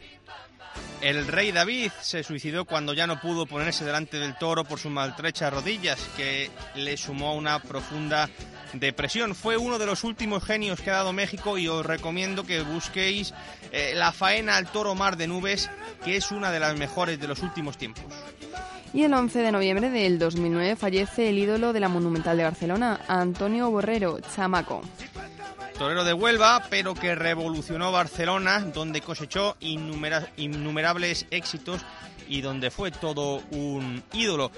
El 1.01 1.27
rey 1.27 1.51
David 1.51 1.91
se 2.01 2.23
suicidó 2.23 2.65
cuando 2.65 2.93
ya 2.93 3.05
no 3.07 3.19
pudo 3.19 3.45
ponerse 3.45 3.85
delante 3.85 4.17
del 4.17 4.37
toro 4.37 4.63
por 4.63 4.79
sus 4.79 4.91
maltrechas 4.91 5.53
rodillas, 5.53 5.99
que 6.17 6.49
le 6.75 6.97
sumó 6.97 7.35
una 7.35 7.59
profunda 7.59 8.29
depresión. 8.73 9.35
Fue 9.35 9.57
uno 9.57 9.79
de 9.79 9.85
los 9.85 10.03
últimos 10.03 10.43
genios 10.43 10.81
que 10.81 10.91
ha 10.91 10.95
dado 10.95 11.13
México 11.13 11.57
y 11.57 11.67
os 11.67 11.85
recomiendo 11.85 12.45
que 12.45 12.61
busquéis 12.61 13.33
eh, 13.71 13.93
La 13.95 14.11
faena 14.11 14.57
al 14.57 14.67
toro 14.67 14.95
mar 14.95 15.17
de 15.17 15.27
nubes, 15.27 15.69
que 16.03 16.17
es 16.17 16.31
una 16.31 16.51
de 16.51 16.59
las 16.59 16.77
mejores 16.77 17.19
de 17.19 17.27
los 17.27 17.41
últimos 17.41 17.77
tiempos. 17.77 18.03
Y 18.93 19.03
el 19.03 19.13
11 19.13 19.39
de 19.39 19.51
noviembre 19.51 19.89
del 19.89 20.19
2009 20.19 20.75
fallece 20.75 21.29
el 21.29 21.39
ídolo 21.39 21.73
de 21.73 21.79
la 21.79 21.89
Monumental 21.89 22.37
de 22.37 22.43
Barcelona, 22.43 22.99
Antonio 23.07 23.71
Borrero, 23.71 24.19
Chamaco. 24.35 24.81
Torero 25.77 26.03
de 26.03 26.13
Huelva, 26.13 26.63
pero 26.69 26.93
que 26.93 27.15
revolucionó 27.15 27.91
Barcelona, 27.91 28.59
donde 28.59 29.01
cosechó 29.01 29.57
innumerables 29.59 31.25
éxitos 31.31 31.81
y 32.27 32.41
donde 32.41 32.69
fue 32.69 32.91
todo 32.91 33.41
un 33.49 34.03
ídolo. 34.13 34.51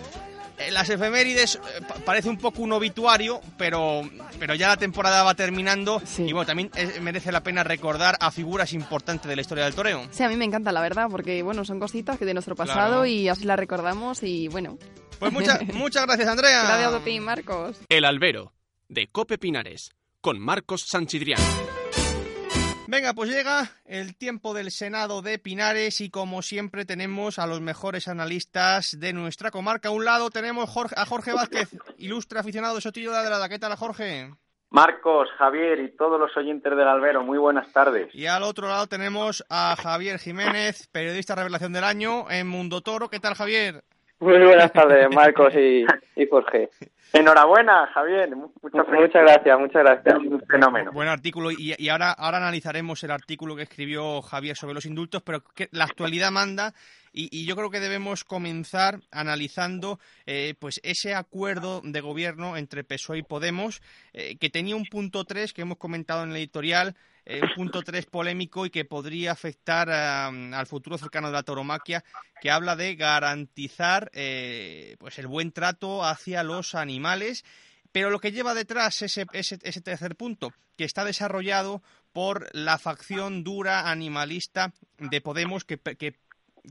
Eh, 0.57 0.71
las 0.71 0.89
efemérides 0.89 1.55
eh, 1.55 1.59
parece 2.05 2.29
un 2.29 2.37
poco 2.37 2.61
un 2.61 2.71
obituario, 2.71 3.41
pero, 3.57 4.01
pero 4.39 4.55
ya 4.55 4.67
la 4.67 4.77
temporada 4.77 5.23
va 5.23 5.35
terminando 5.35 6.01
y 6.17 6.31
bueno, 6.33 6.45
también 6.45 6.71
merece 7.01 7.31
la 7.31 7.43
pena 7.43 7.63
recordar 7.63 8.17
a 8.19 8.31
figuras 8.31 8.73
importantes 8.73 9.27
de 9.27 9.35
la 9.35 9.41
historia 9.41 9.65
del 9.65 9.75
toreo. 9.75 10.07
Sí, 10.11 10.23
a 10.23 10.29
mí 10.29 10.35
me 10.35 10.45
encanta, 10.45 10.71
la 10.71 10.81
verdad, 10.81 11.07
porque 11.09 11.43
bueno, 11.43 11.65
son 11.65 11.79
cositas 11.79 12.17
que 12.17 12.25
de 12.25 12.33
nuestro 12.33 12.55
pasado 12.55 13.05
y 13.05 13.27
así 13.27 13.43
las 13.45 13.59
recordamos 13.59 14.23
y 14.23 14.47
bueno. 14.47 14.77
Pues 15.19 15.31
muchas 15.31 15.61
muchas 15.73 16.05
gracias, 16.05 16.27
Andrea. 16.27 16.63
Gracias 16.63 16.93
a 16.93 16.99
ti, 17.03 17.19
Marcos. 17.19 17.77
El 17.89 18.05
Albero, 18.05 18.53
de 18.89 19.07
Cope 19.07 19.37
Pinares, 19.37 19.91
con 20.21 20.39
Marcos 20.39 20.81
Sanchidrián. 20.81 21.39
Venga, 22.87 23.13
pues 23.13 23.31
llega 23.31 23.71
el 23.85 24.15
tiempo 24.15 24.53
del 24.53 24.69
Senado 24.69 25.23
de 25.23 25.39
Pinares 25.39 26.01
y 26.01 26.11
como 26.11 26.43
siempre 26.43 26.85
tenemos 26.85 27.39
a 27.39 27.47
los 27.47 27.59
mejores 27.59 28.07
analistas 28.07 28.99
de 28.99 29.11
nuestra 29.11 29.49
comarca. 29.49 29.89
A 29.89 29.91
un 29.91 30.05
lado 30.05 30.29
tenemos 30.29 30.69
a 30.95 31.05
Jorge 31.05 31.33
Vázquez, 31.33 31.75
ilustre 31.97 32.39
aficionado 32.39 32.75
de 32.75 32.81
Sotillo 32.81 33.11
de 33.11 33.29
la 33.29 33.49
¿Qué 33.49 33.57
tal, 33.57 33.75
Jorge? 33.75 34.29
Marcos, 34.69 35.29
Javier 35.37 35.79
y 35.79 35.95
todos 35.95 36.19
los 36.19 36.35
oyentes 36.37 36.75
del 36.75 36.87
Albero, 36.87 37.23
muy 37.23 37.39
buenas 37.39 37.71
tardes. 37.71 38.13
Y 38.13 38.27
al 38.27 38.43
otro 38.43 38.67
lado 38.67 38.85
tenemos 38.85 39.43
a 39.49 39.75
Javier 39.81 40.19
Jiménez, 40.19 40.87
periodista 40.91 41.33
revelación 41.33 41.73
del 41.73 41.85
año 41.85 42.29
en 42.29 42.47
Mundo 42.47 42.81
Toro. 42.81 43.09
¿Qué 43.09 43.19
tal, 43.19 43.33
Javier? 43.33 43.83
Muy 44.19 44.37
buenas 44.37 44.71
tardes, 44.71 45.07
Marcos 45.13 45.53
y, 45.55 45.85
y 46.15 46.27
Jorge. 46.27 46.69
Enhorabuena, 47.15 47.87
Javier. 47.93 48.35
Muchas, 48.35 48.85
muchas 48.89 49.21
gracias, 49.21 49.57
muchas 49.57 49.83
gracias. 49.83 50.17
Un 50.17 50.41
fenómeno. 50.41 50.91
Buen 50.91 51.07
artículo. 51.07 51.49
Y, 51.49 51.87
ahora, 51.87 52.11
ahora 52.11 52.39
analizaremos 52.39 53.01
el 53.05 53.11
artículo 53.11 53.55
que 53.55 53.63
escribió 53.63 54.21
Javier 54.21 54.57
sobre 54.57 54.73
los 54.73 54.85
indultos, 54.85 55.21
pero 55.21 55.41
que 55.55 55.69
la 55.71 55.85
actualidad 55.85 56.31
manda. 56.31 56.73
Y, 57.13 57.45
yo 57.45 57.55
creo 57.55 57.69
que 57.69 57.79
debemos 57.79 58.25
comenzar 58.25 58.99
analizando 59.11 59.97
eh, 60.25 60.55
pues 60.59 60.81
ese 60.83 61.15
acuerdo 61.15 61.79
de 61.85 62.01
gobierno 62.01 62.57
entre 62.57 62.83
PSOE 62.83 63.19
y 63.19 63.23
Podemos, 63.23 63.81
eh, 64.11 64.35
que 64.37 64.49
tenía 64.49 64.75
un 64.75 64.85
punto 64.85 65.23
3 65.23 65.53
que 65.53 65.61
hemos 65.61 65.77
comentado 65.77 66.23
en 66.23 66.31
el 66.31 66.35
editorial, 66.35 66.97
eh, 67.25 67.41
un 67.41 67.53
punto 67.55 67.81
3 67.81 68.05
polémico 68.05 68.65
y 68.65 68.69
que 68.69 68.85
podría 68.85 69.31
afectar 69.31 69.89
al 69.89 70.67
futuro 70.67 70.97
cercano 70.97 71.27
de 71.27 71.33
la 71.33 71.43
tauromaquia, 71.43 72.03
que 72.39 72.51
habla 72.51 72.75
de 72.75 72.95
garantizar 72.95 74.11
eh, 74.13 74.95
pues 74.99 75.17
el 75.17 75.27
buen 75.27 75.51
trato 75.51 76.03
hacia 76.05 76.43
los 76.43 76.75
animales. 76.75 77.43
Pero 77.91 78.09
lo 78.09 78.19
que 78.19 78.31
lleva 78.31 78.53
detrás 78.53 79.01
ese, 79.01 79.25
ese, 79.31 79.57
ese 79.63 79.81
tercer 79.81 80.15
punto, 80.15 80.51
que 80.77 80.83
está 80.83 81.05
desarrollado 81.05 81.81
por 82.11 82.49
la 82.53 82.77
facción 82.77 83.43
dura 83.43 83.89
animalista 83.89 84.73
de 84.99 85.21
Podemos 85.21 85.63
que, 85.63 85.77
que, 85.77 86.15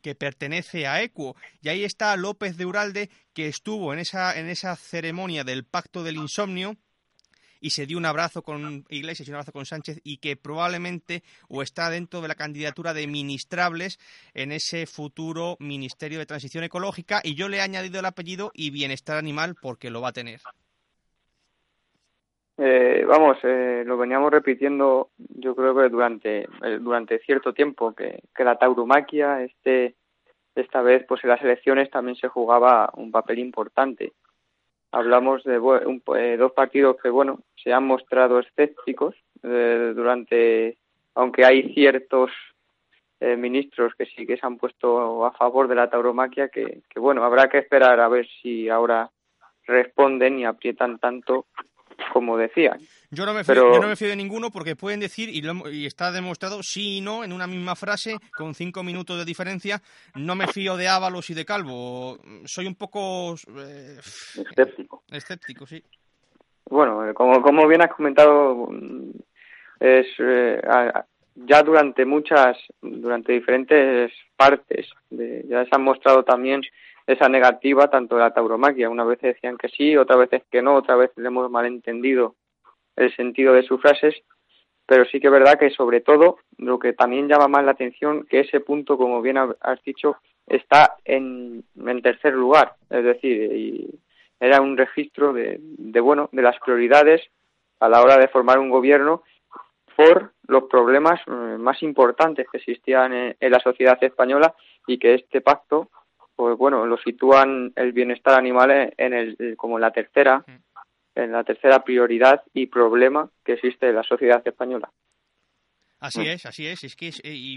que 0.02 0.14
pertenece 0.14 0.86
a 0.86 1.02
Equo. 1.02 1.34
Y 1.62 1.68
ahí 1.68 1.84
está 1.84 2.16
López 2.16 2.56
de 2.56 2.66
Uralde, 2.66 3.10
que 3.32 3.48
estuvo 3.48 3.92
en 3.92 3.98
esa, 3.98 4.38
en 4.38 4.48
esa 4.48 4.76
ceremonia 4.76 5.44
del 5.44 5.64
Pacto 5.64 6.02
del 6.02 6.16
Insomnio, 6.16 6.76
y 7.64 7.70
se 7.70 7.86
dio 7.86 7.96
un 7.96 8.04
abrazo 8.04 8.42
con 8.42 8.84
Iglesias 8.90 9.26
y 9.26 9.30
un 9.30 9.36
abrazo 9.36 9.52
con 9.52 9.64
Sánchez 9.64 9.98
y 10.04 10.18
que 10.18 10.36
probablemente 10.36 11.22
o 11.48 11.62
está 11.62 11.88
dentro 11.88 12.20
de 12.20 12.28
la 12.28 12.34
candidatura 12.34 12.92
de 12.92 13.06
ministrables 13.06 13.98
en 14.34 14.52
ese 14.52 14.84
futuro 14.84 15.56
Ministerio 15.60 16.18
de 16.18 16.26
Transición 16.26 16.62
Ecológica 16.62 17.22
y 17.24 17.36
yo 17.36 17.48
le 17.48 17.56
he 17.56 17.60
añadido 17.62 18.00
el 18.00 18.04
apellido 18.04 18.50
y 18.52 18.70
Bienestar 18.70 19.16
Animal 19.16 19.54
porque 19.62 19.88
lo 19.88 20.02
va 20.02 20.08
a 20.08 20.12
tener. 20.12 20.40
Eh, 22.58 23.02
vamos, 23.08 23.38
eh, 23.44 23.82
lo 23.86 23.96
veníamos 23.96 24.30
repitiendo 24.30 25.08
yo 25.16 25.56
creo 25.56 25.74
que 25.74 25.88
durante, 25.88 26.42
eh, 26.42 26.78
durante 26.78 27.18
cierto 27.20 27.54
tiempo 27.54 27.94
que, 27.94 28.24
que 28.36 28.44
la 28.44 28.58
tauromaquia 28.58 29.42
este, 29.42 29.94
esta 30.54 30.82
vez 30.82 31.06
pues 31.08 31.24
en 31.24 31.30
las 31.30 31.40
elecciones 31.40 31.90
también 31.90 32.16
se 32.16 32.28
jugaba 32.28 32.90
un 32.94 33.10
papel 33.10 33.38
importante 33.38 34.12
hablamos 34.94 35.42
de 35.44 35.56
eh, 35.56 36.36
dos 36.36 36.52
partidos 36.52 36.96
que, 37.02 37.10
bueno, 37.10 37.40
se 37.62 37.72
han 37.72 37.84
mostrado 37.84 38.38
escépticos 38.38 39.14
eh, 39.42 39.92
durante, 39.94 40.78
aunque 41.14 41.44
hay 41.44 41.74
ciertos 41.74 42.30
eh, 43.20 43.36
ministros 43.36 43.94
que 43.96 44.06
sí 44.06 44.26
que 44.26 44.36
se 44.36 44.46
han 44.46 44.56
puesto 44.56 45.24
a 45.26 45.32
favor 45.32 45.66
de 45.68 45.74
la 45.74 45.90
tauromaquia, 45.90 46.48
que, 46.48 46.82
que, 46.88 47.00
bueno, 47.00 47.24
habrá 47.24 47.48
que 47.48 47.58
esperar 47.58 47.98
a 48.00 48.08
ver 48.08 48.26
si 48.40 48.68
ahora 48.68 49.10
responden 49.66 50.38
y 50.38 50.44
aprietan 50.44 50.98
tanto 50.98 51.46
como 52.12 52.36
decían. 52.36 52.80
Yo 53.10 53.26
no 53.26 53.34
me 53.34 53.44
fío, 53.44 53.72
yo 53.72 53.80
no 53.80 53.88
me 53.88 53.96
fío 53.96 54.08
de 54.08 54.16
ninguno 54.16 54.50
porque 54.50 54.76
pueden 54.76 55.00
decir, 55.00 55.28
y, 55.28 55.42
y, 55.70 55.86
está 55.86 56.10
demostrado, 56.10 56.62
sí 56.62 56.98
y 56.98 57.00
no, 57.00 57.22
en 57.22 57.32
una 57.32 57.46
misma 57.46 57.76
frase, 57.76 58.16
con 58.36 58.54
cinco 58.54 58.82
minutos 58.82 59.18
de 59.18 59.24
diferencia. 59.24 59.80
No 60.14 60.34
me 60.34 60.46
fío 60.48 60.76
de 60.76 60.88
Ábalos 60.88 61.30
y 61.30 61.34
de 61.34 61.44
Calvo. 61.44 62.18
Soy 62.44 62.66
un 62.66 62.74
poco... 62.74 63.34
Eh, 63.34 63.98
escéptico. 64.00 65.04
Escéptico, 65.10 65.66
sí. 65.66 65.82
Bueno, 66.66 67.08
eh, 67.08 67.14
como, 67.14 67.42
como 67.42 67.68
bien 67.68 67.82
has 67.82 67.94
comentado, 67.94 68.68
es 69.78 70.06
eh, 70.18 70.60
ya 71.36 71.62
durante 71.62 72.04
muchas, 72.04 72.56
durante 72.80 73.32
diferentes 73.32 74.12
partes, 74.36 74.88
de, 75.10 75.44
ya 75.48 75.64
se 75.64 75.70
han 75.72 75.82
mostrado 75.82 76.24
también 76.24 76.62
esa 77.06 77.28
negativa 77.28 77.88
tanto 77.88 78.16
de 78.16 78.22
la 78.22 78.34
tauromaquia. 78.34 78.88
Una 78.88 79.04
vez 79.04 79.20
decían 79.20 79.56
que 79.56 79.68
sí, 79.68 79.96
otra 79.96 80.16
vez 80.16 80.30
que 80.50 80.62
no, 80.62 80.74
otra 80.76 80.96
vez 80.96 81.10
le 81.16 81.28
hemos 81.28 81.50
malentendido 81.50 82.34
el 82.96 83.14
sentido 83.14 83.54
de 83.54 83.62
sus 83.62 83.80
frases, 83.80 84.14
pero 84.86 85.04
sí 85.06 85.20
que 85.20 85.28
es 85.28 85.32
verdad 85.32 85.58
que 85.58 85.70
sobre 85.70 86.00
todo 86.00 86.38
lo 86.58 86.78
que 86.78 86.92
también 86.92 87.28
llama 87.28 87.48
más 87.48 87.64
la 87.64 87.72
atención 87.72 88.26
que 88.26 88.40
ese 88.40 88.60
punto, 88.60 88.96
como 88.96 89.22
bien 89.22 89.38
has 89.38 89.82
dicho, 89.84 90.16
está 90.46 90.96
en, 91.04 91.64
en 91.76 92.02
tercer 92.02 92.34
lugar, 92.34 92.74
es 92.90 93.04
decir, 93.04 93.52
y 93.52 94.00
era 94.38 94.60
un 94.60 94.76
registro 94.76 95.32
de, 95.32 95.58
de 95.60 96.00
bueno 96.00 96.28
de 96.32 96.42
las 96.42 96.58
prioridades 96.60 97.22
a 97.80 97.88
la 97.88 98.02
hora 98.02 98.18
de 98.18 98.28
formar 98.28 98.58
un 98.58 98.70
gobierno 98.70 99.22
por 99.96 100.32
los 100.46 100.64
problemas 100.64 101.20
eh, 101.26 101.56
más 101.58 101.82
importantes 101.82 102.46
que 102.50 102.58
existían 102.58 103.12
en, 103.12 103.36
la 103.40 103.60
sociedad 103.60 104.02
española 104.02 104.54
y 104.86 104.98
que 104.98 105.14
este 105.14 105.40
pacto 105.40 105.88
pues 106.36 106.56
bueno 106.56 106.86
lo 106.86 106.96
sitúan 106.98 107.72
el 107.76 107.92
bienestar 107.92 108.38
animal 108.38 108.92
en 108.96 109.12
el 109.12 109.56
como 109.56 109.78
la 109.78 109.90
tercera 109.90 110.44
en 111.14 111.32
la 111.32 111.44
tercera 111.44 111.84
prioridad 111.84 112.42
y 112.52 112.66
problema 112.66 113.30
que 113.44 113.52
existe 113.52 113.88
en 113.88 113.94
la 113.94 114.02
sociedad 114.02 114.42
española. 114.46 114.90
Así 116.00 116.20
mm. 116.20 116.26
es, 116.26 116.46
así 116.46 116.66
es. 116.66 116.84
Es 116.84 116.96
que 116.96 117.10
y, 117.22 117.56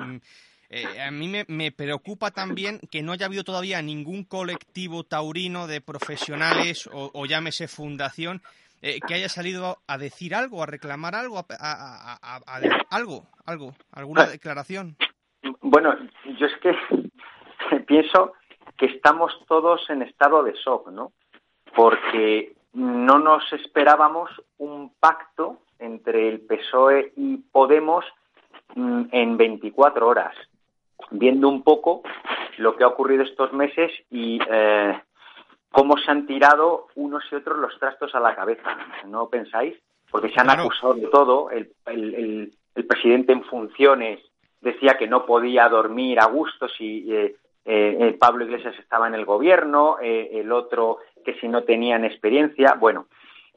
eh, 0.70 1.02
a 1.02 1.12
mí 1.12 1.32
me, 1.48 1.72
preocupa 1.72 2.32
también 2.32 2.80
que 2.92 3.02
no 3.02 3.14
haya 3.14 3.26
habido 3.26 3.44
todavía 3.44 3.82
ningún 3.82 4.24
colectivo 4.24 5.04
taurino 5.04 5.68
de 5.68 5.82
profesionales 5.82 6.90
o, 6.94 7.26
llámese 7.26 7.68
fundación 7.68 8.42
eh, 8.82 9.00
que 9.08 9.16
haya 9.16 9.30
salido 9.30 9.78
a 9.88 9.98
decir 9.98 10.36
algo, 10.36 10.62
a 10.62 10.66
reclamar 10.66 11.16
algo, 11.16 11.40
a, 11.40 12.40
algo, 12.90 13.28
algo, 13.46 13.74
alguna 13.92 14.24
ah. 14.24 14.28
declaración. 14.28 14.98
Bueno, 15.62 15.96
yo 16.40 16.46
es 16.46 16.54
que 16.62 17.80
pienso 17.88 18.34
que 18.78 18.86
estamos 18.86 19.34
todos 19.48 19.90
en 19.90 20.04
estado 20.04 20.44
de 20.44 20.54
shock, 20.54 20.90
¿no? 20.90 21.12
Porque 21.76 22.54
no 22.74 23.20
nos 23.20 23.52
esperábamos 23.54 24.30
un 24.60 24.94
pacto 25.00 25.58
entre 25.80 26.30
el 26.30 26.42
PSOE 26.42 27.14
y 27.16 27.38
Podemos 27.38 28.06
mm, 28.76 29.06
en 29.12 29.38
24 29.38 30.08
horas, 30.08 30.36
viendo 31.12 31.50
un 31.50 31.64
poco 31.64 32.04
lo 32.58 32.76
que 32.76 32.84
ha 32.84 32.88
ocurrido 32.88 33.24
estos 33.24 33.54
meses 33.54 33.92
y 34.10 34.40
eh, 34.50 35.00
cómo 35.72 35.98
se 35.98 36.12
han 36.12 36.26
tirado 36.26 36.88
unos 36.96 37.24
y 37.32 37.36
otros 37.36 37.58
los 37.58 37.78
trastos 37.80 38.14
a 38.16 38.20
la 38.20 38.36
cabeza, 38.36 38.78
¿no 39.06 39.28
pensáis? 39.28 39.76
Porque 40.10 40.30
se 40.30 40.40
han 40.40 40.50
acusado 40.50 40.94
de 40.94 41.08
todo. 41.08 41.50
El, 41.52 42.54
presidente 42.88 43.34
en 43.34 43.44
funciones 43.44 44.20
decía 44.62 44.98
que 44.98 45.08
no 45.08 45.26
podía 45.26 45.68
dormir 45.68 46.20
a 46.20 46.26
gusto 46.26 46.68
si 46.70 47.12
eh, 47.12 47.36
eh, 47.68 48.18
Pablo 48.20 48.46
Iglesias 48.46 48.76
estaba 48.80 49.08
en 49.08 49.14
el 49.14 49.26
gobierno, 49.26 49.98
el 50.02 50.52
otro 50.52 50.98
que 51.24 51.36
si 51.36 51.48
no 51.48 51.64
tenían 51.64 52.06
experiencia, 52.06 52.76
bueno, 52.80 53.08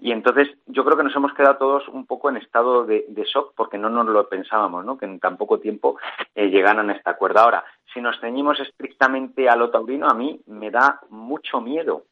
y 0.02 0.12
entonces 0.12 0.48
yo 0.66 0.82
creo 0.84 0.96
que 0.96 1.04
nos 1.04 1.14
hemos 1.14 1.34
quedado 1.34 1.58
todos 1.58 1.86
un 1.88 2.06
poco 2.06 2.30
en 2.30 2.38
estado 2.38 2.86
de, 2.86 3.04
shock 3.26 3.52
porque 3.54 3.76
no 3.76 3.90
nos 3.90 4.06
lo 4.06 4.28
pensábamos, 4.28 4.84
¿no? 4.84 4.96
Que 4.96 5.04
en 5.04 5.20
tan 5.20 5.36
poco 5.36 5.60
tiempo 5.60 5.98
eh, 6.34 6.48
llegaran 6.48 6.88
a 6.88 6.94
este 6.94 7.10
acuerdo. 7.10 7.40
Ahora, 7.40 7.64
si 7.92 8.00
nos 8.00 8.18
ceñimos 8.18 8.58
estrictamente 8.60 9.48
a 9.50 9.56
lo 9.56 9.70
taurino, 9.70 10.08
a 10.08 10.14
mí 10.14 10.40
me 10.46 10.70
da 10.70 11.00
mucho 11.10 11.60
miedo. 11.60 12.04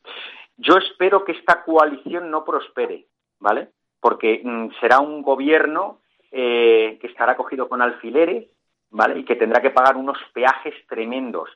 Yo 0.58 0.76
espero 0.76 1.24
que 1.24 1.32
esta 1.32 1.64
coalición 1.64 2.30
no 2.30 2.44
prospere, 2.44 3.06
¿vale? 3.40 3.70
Porque 4.00 4.42
mm, 4.44 4.68
será 4.80 5.00
un 5.00 5.22
gobierno 5.22 6.00
eh, 6.30 6.98
que 7.00 7.06
estará 7.06 7.36
cogido 7.36 7.70
con 7.70 7.80
alfileres, 7.80 8.48
¿vale? 8.90 9.18
Y 9.20 9.24
que 9.24 9.36
tendrá 9.36 9.62
que 9.62 9.70
pagar 9.70 9.96
unos 9.96 10.18
peajes 10.34 10.74
tremendos. 10.88 11.48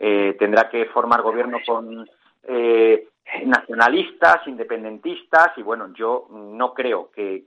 Eh, 0.00 0.34
tendrá 0.38 0.68
que 0.70 0.86
formar 0.86 1.20
gobierno 1.22 1.58
con 1.64 2.08
eh, 2.44 3.06
nacionalistas, 3.44 4.46
independentistas, 4.46 5.56
y 5.56 5.62
bueno, 5.62 5.92
yo 5.94 6.26
no 6.30 6.74
creo 6.74 7.10
que, 7.10 7.44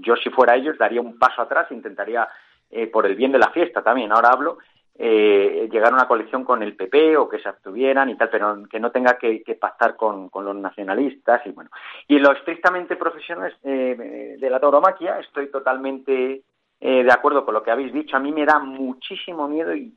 yo 0.00 0.16
si 0.16 0.30
fuera 0.30 0.56
ellos 0.56 0.78
daría 0.78 1.00
un 1.00 1.18
paso 1.18 1.42
atrás, 1.42 1.70
intentaría, 1.70 2.28
eh, 2.70 2.86
por 2.88 3.06
el 3.06 3.14
bien 3.14 3.32
de 3.32 3.38
la 3.38 3.50
fiesta 3.50 3.82
también, 3.82 4.12
ahora 4.12 4.30
hablo, 4.30 4.58
eh, 4.98 5.68
llegar 5.70 5.92
a 5.92 5.96
una 5.96 6.08
coalición 6.08 6.42
con 6.44 6.62
el 6.62 6.74
PP 6.74 7.16
o 7.16 7.28
que 7.28 7.38
se 7.38 7.48
abstuvieran 7.48 8.08
y 8.08 8.16
tal, 8.16 8.30
pero 8.30 8.62
que 8.68 8.80
no 8.80 8.90
tenga 8.90 9.18
que, 9.18 9.42
pactar 9.60 9.94
con, 9.94 10.30
los 10.32 10.56
nacionalistas 10.56 11.46
y 11.46 11.50
bueno. 11.50 11.70
Y 12.08 12.18
lo 12.18 12.32
estrictamente 12.32 12.96
profesional 12.96 13.54
eh, 13.62 14.36
de 14.38 14.50
la 14.50 14.58
tauromaquia 14.58 15.20
estoy 15.20 15.50
totalmente 15.50 16.42
de 16.78 17.10
acuerdo 17.10 17.44
con 17.44 17.54
lo 17.54 17.62
que 17.62 17.70
habéis 17.70 17.92
dicho. 17.92 18.16
A 18.16 18.20
mí 18.20 18.32
me 18.32 18.44
da 18.44 18.58
muchísimo 18.58 19.48
miedo 19.48 19.74
y, 19.74 19.92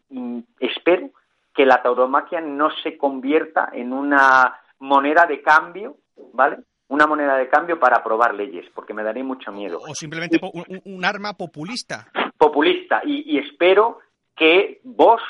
espero 0.60 1.10
que 1.60 1.66
la 1.66 1.82
tauromaquia 1.82 2.40
no 2.40 2.70
se 2.84 2.98
convierta 2.98 3.68
en 3.74 3.92
una 3.92 4.62
moneda 4.80 5.26
de 5.26 5.42
cambio, 5.42 5.98
¿vale? 6.32 6.60
Una 6.88 7.06
moneda 7.06 7.36
de 7.36 7.50
cambio 7.50 7.78
para 7.78 7.98
aprobar 7.98 8.34
leyes, 8.34 8.66
porque 8.74 8.94
me 8.94 9.04
daría 9.04 9.26
mucho 9.26 9.52
miedo. 9.52 9.78
O 9.80 9.94
simplemente 9.94 10.40
un, 10.86 11.04
arma 11.04 11.34
populista. 11.34 12.08
Populista. 12.38 13.02
y 13.04 13.38
espero 13.40 14.00
que 14.38 14.80
vos, 14.86 15.22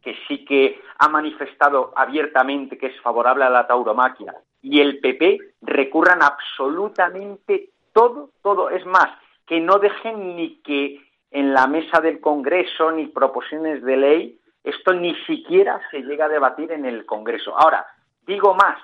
que 0.00 0.14
sí 0.28 0.44
que 0.44 0.80
ha 0.96 1.08
manifestado 1.08 1.92
abiertamente 1.96 2.78
que 2.78 2.86
es 2.86 3.00
favorable 3.00 3.42
a 3.42 3.50
la 3.50 3.66
tauromaquia, 3.66 4.32
y 4.62 4.78
el 4.78 5.00
PP 5.00 5.38
recurran 5.62 6.20
absolutamente 6.22 7.70
todo, 7.92 8.30
todo. 8.44 8.70
Es 8.70 8.86
más, 8.86 9.08
que 9.44 9.58
no 9.58 9.80
dejen 9.80 10.36
ni 10.36 10.60
que 10.62 11.00
en 11.32 11.52
la 11.52 11.66
mesa 11.66 12.00
del 12.00 12.20
Congreso 12.20 12.92
ni 12.92 13.08
proposiciones 13.08 13.82
de 13.82 13.96
ley 13.96 14.40
esto 14.64 14.94
ni 14.94 15.14
siquiera 15.26 15.80
se 15.90 16.00
llega 16.00 16.24
a 16.24 16.30
debatir 16.30 16.72
en 16.72 16.86
el 16.86 17.04
Congreso. 17.06 17.56
Ahora, 17.56 17.86
digo 18.26 18.54
más, 18.54 18.78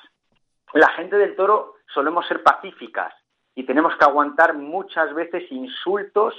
la 0.74 0.89
gente 0.91 1.16
del 1.16 1.35
toro 1.35 1.74
solemos 1.93 2.26
ser 2.28 2.43
pacíficas 2.43 3.12
y 3.55 3.64
tenemos 3.64 3.97
que 3.97 4.05
aguantar 4.05 4.55
muchas 4.55 5.12
veces 5.14 5.51
insultos 5.51 6.35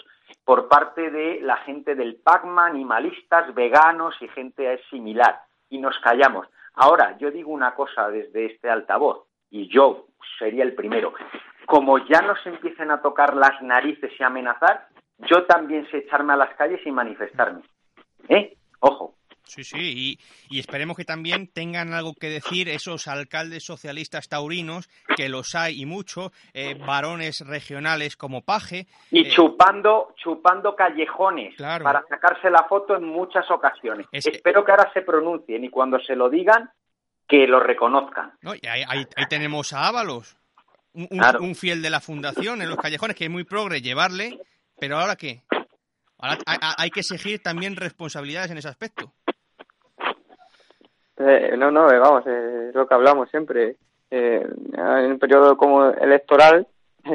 por 0.45 0.69
parte 0.69 1.09
de 1.09 1.41
la 1.41 1.57
gente 1.57 1.95
del 1.95 2.15
PACMA, 2.15 2.67
animalistas, 2.67 3.53
veganos 3.53 4.15
y 4.21 4.27
gente 4.29 4.81
similar. 4.89 5.41
Y 5.69 5.79
nos 5.79 5.97
callamos. 5.99 6.47
Ahora, 6.73 7.17
yo 7.17 7.31
digo 7.31 7.51
una 7.51 7.75
cosa 7.75 8.09
desde 8.09 8.45
este 8.45 8.69
altavoz, 8.69 9.25
y 9.49 9.67
yo 9.67 10.05
sería 10.39 10.63
el 10.63 10.73
primero. 10.73 11.13
Como 11.65 11.97
ya 11.99 12.21
nos 12.21 12.43
empiecen 12.45 12.91
a 12.91 13.01
tocar 13.01 13.35
las 13.35 13.61
narices 13.61 14.11
y 14.17 14.23
amenazar, 14.23 14.87
yo 15.19 15.45
también 15.45 15.87
sé 15.91 15.97
echarme 15.97 16.33
a 16.33 16.37
las 16.37 16.55
calles 16.55 16.79
y 16.85 16.91
manifestarme. 16.91 17.61
¿Eh? 18.29 18.55
Ojo. 18.79 19.15
Sí, 19.43 19.63
sí, 19.63 20.17
y, 20.49 20.59
esperemos 20.59 20.95
que 20.95 21.03
también 21.03 21.47
tengan 21.47 21.93
algo 21.93 22.13
que 22.13 22.29
decir 22.29 22.69
esos 22.69 23.07
alcaldes 23.07 23.65
socialistas 23.65 24.29
taurinos, 24.29 24.89
que 25.17 25.29
los 25.29 25.55
hay 25.55 25.81
y 25.81 25.85
mucho, 25.85 26.31
eh, 26.53 26.75
varones 26.75 27.41
regionales 27.45 28.15
como 28.15 28.41
Paje. 28.43 28.87
Y 29.09 29.27
eh, 29.27 29.29
chupando, 29.29 30.13
chupando 30.15 30.75
callejones 30.75 31.55
para 31.57 32.03
sacarse 32.07 32.49
la 32.49 32.63
foto 32.63 32.95
en 32.95 33.03
muchas 33.03 33.49
ocasiones. 33.51 34.07
Espero 34.11 34.63
que 34.63 34.71
ahora 34.71 34.91
se 34.93 35.01
pronuncien 35.01 35.63
y 35.65 35.69
cuando 35.69 35.99
se 35.99 36.15
lo 36.15 36.29
digan, 36.29 36.69
que 37.31 37.47
lo 37.47 37.61
reconozcan. 37.61 38.33
ahí, 38.69 39.05
tenemos 39.29 39.71
a 39.71 39.87
Ábalos, 39.87 40.37
un, 40.93 41.55
fiel 41.55 41.81
de 41.81 41.89
la 41.89 42.01
fundación 42.01 42.61
en 42.61 42.67
los 42.67 42.77
callejones, 42.77 43.15
que 43.15 43.25
es 43.25 43.31
muy 43.31 43.45
progre 43.45 43.81
llevarle, 43.81 44.37
pero 44.77 44.97
ahora 44.97 45.15
qué? 45.15 45.41
Ahora 46.17 46.37
hay 46.77 46.89
que 46.91 46.99
exigir 46.99 47.41
también 47.41 47.77
responsabilidades 47.77 48.51
en 48.51 48.57
ese 48.57 48.67
aspecto. 48.67 49.13
Eh, 51.24 51.55
no, 51.57 51.69
no, 51.69 51.91
eh, 51.91 51.99
vamos, 51.99 52.24
eh, 52.26 52.67
es 52.69 52.76
lo 52.76 52.88
que 52.88 52.93
hablamos 52.93 53.30
siempre. 53.30 53.76
en 54.09 55.11
un 55.11 55.19
periodo 55.19 55.55
como 55.55 55.89
electoral, 55.91 56.67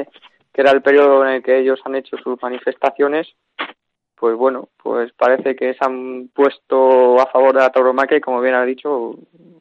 que 0.53 0.61
era 0.61 0.71
el 0.71 0.81
periodo 0.81 1.25
en 1.25 1.35
el 1.35 1.43
que 1.43 1.59
ellos 1.59 1.79
han 1.85 1.95
hecho 1.95 2.17
sus 2.17 2.41
manifestaciones, 2.41 3.27
pues 4.15 4.35
bueno, 4.35 4.69
pues 4.81 5.11
parece 5.13 5.55
que 5.55 5.73
se 5.75 5.85
han 5.85 6.29
puesto 6.33 7.19
a 7.19 7.27
favor 7.27 7.53
de 7.53 7.59
la 7.61 7.69
tauromaquia 7.69 8.17
y 8.17 8.21
como 8.21 8.41
bien 8.41 8.55
ha 8.55 8.65
dicho, 8.65 9.15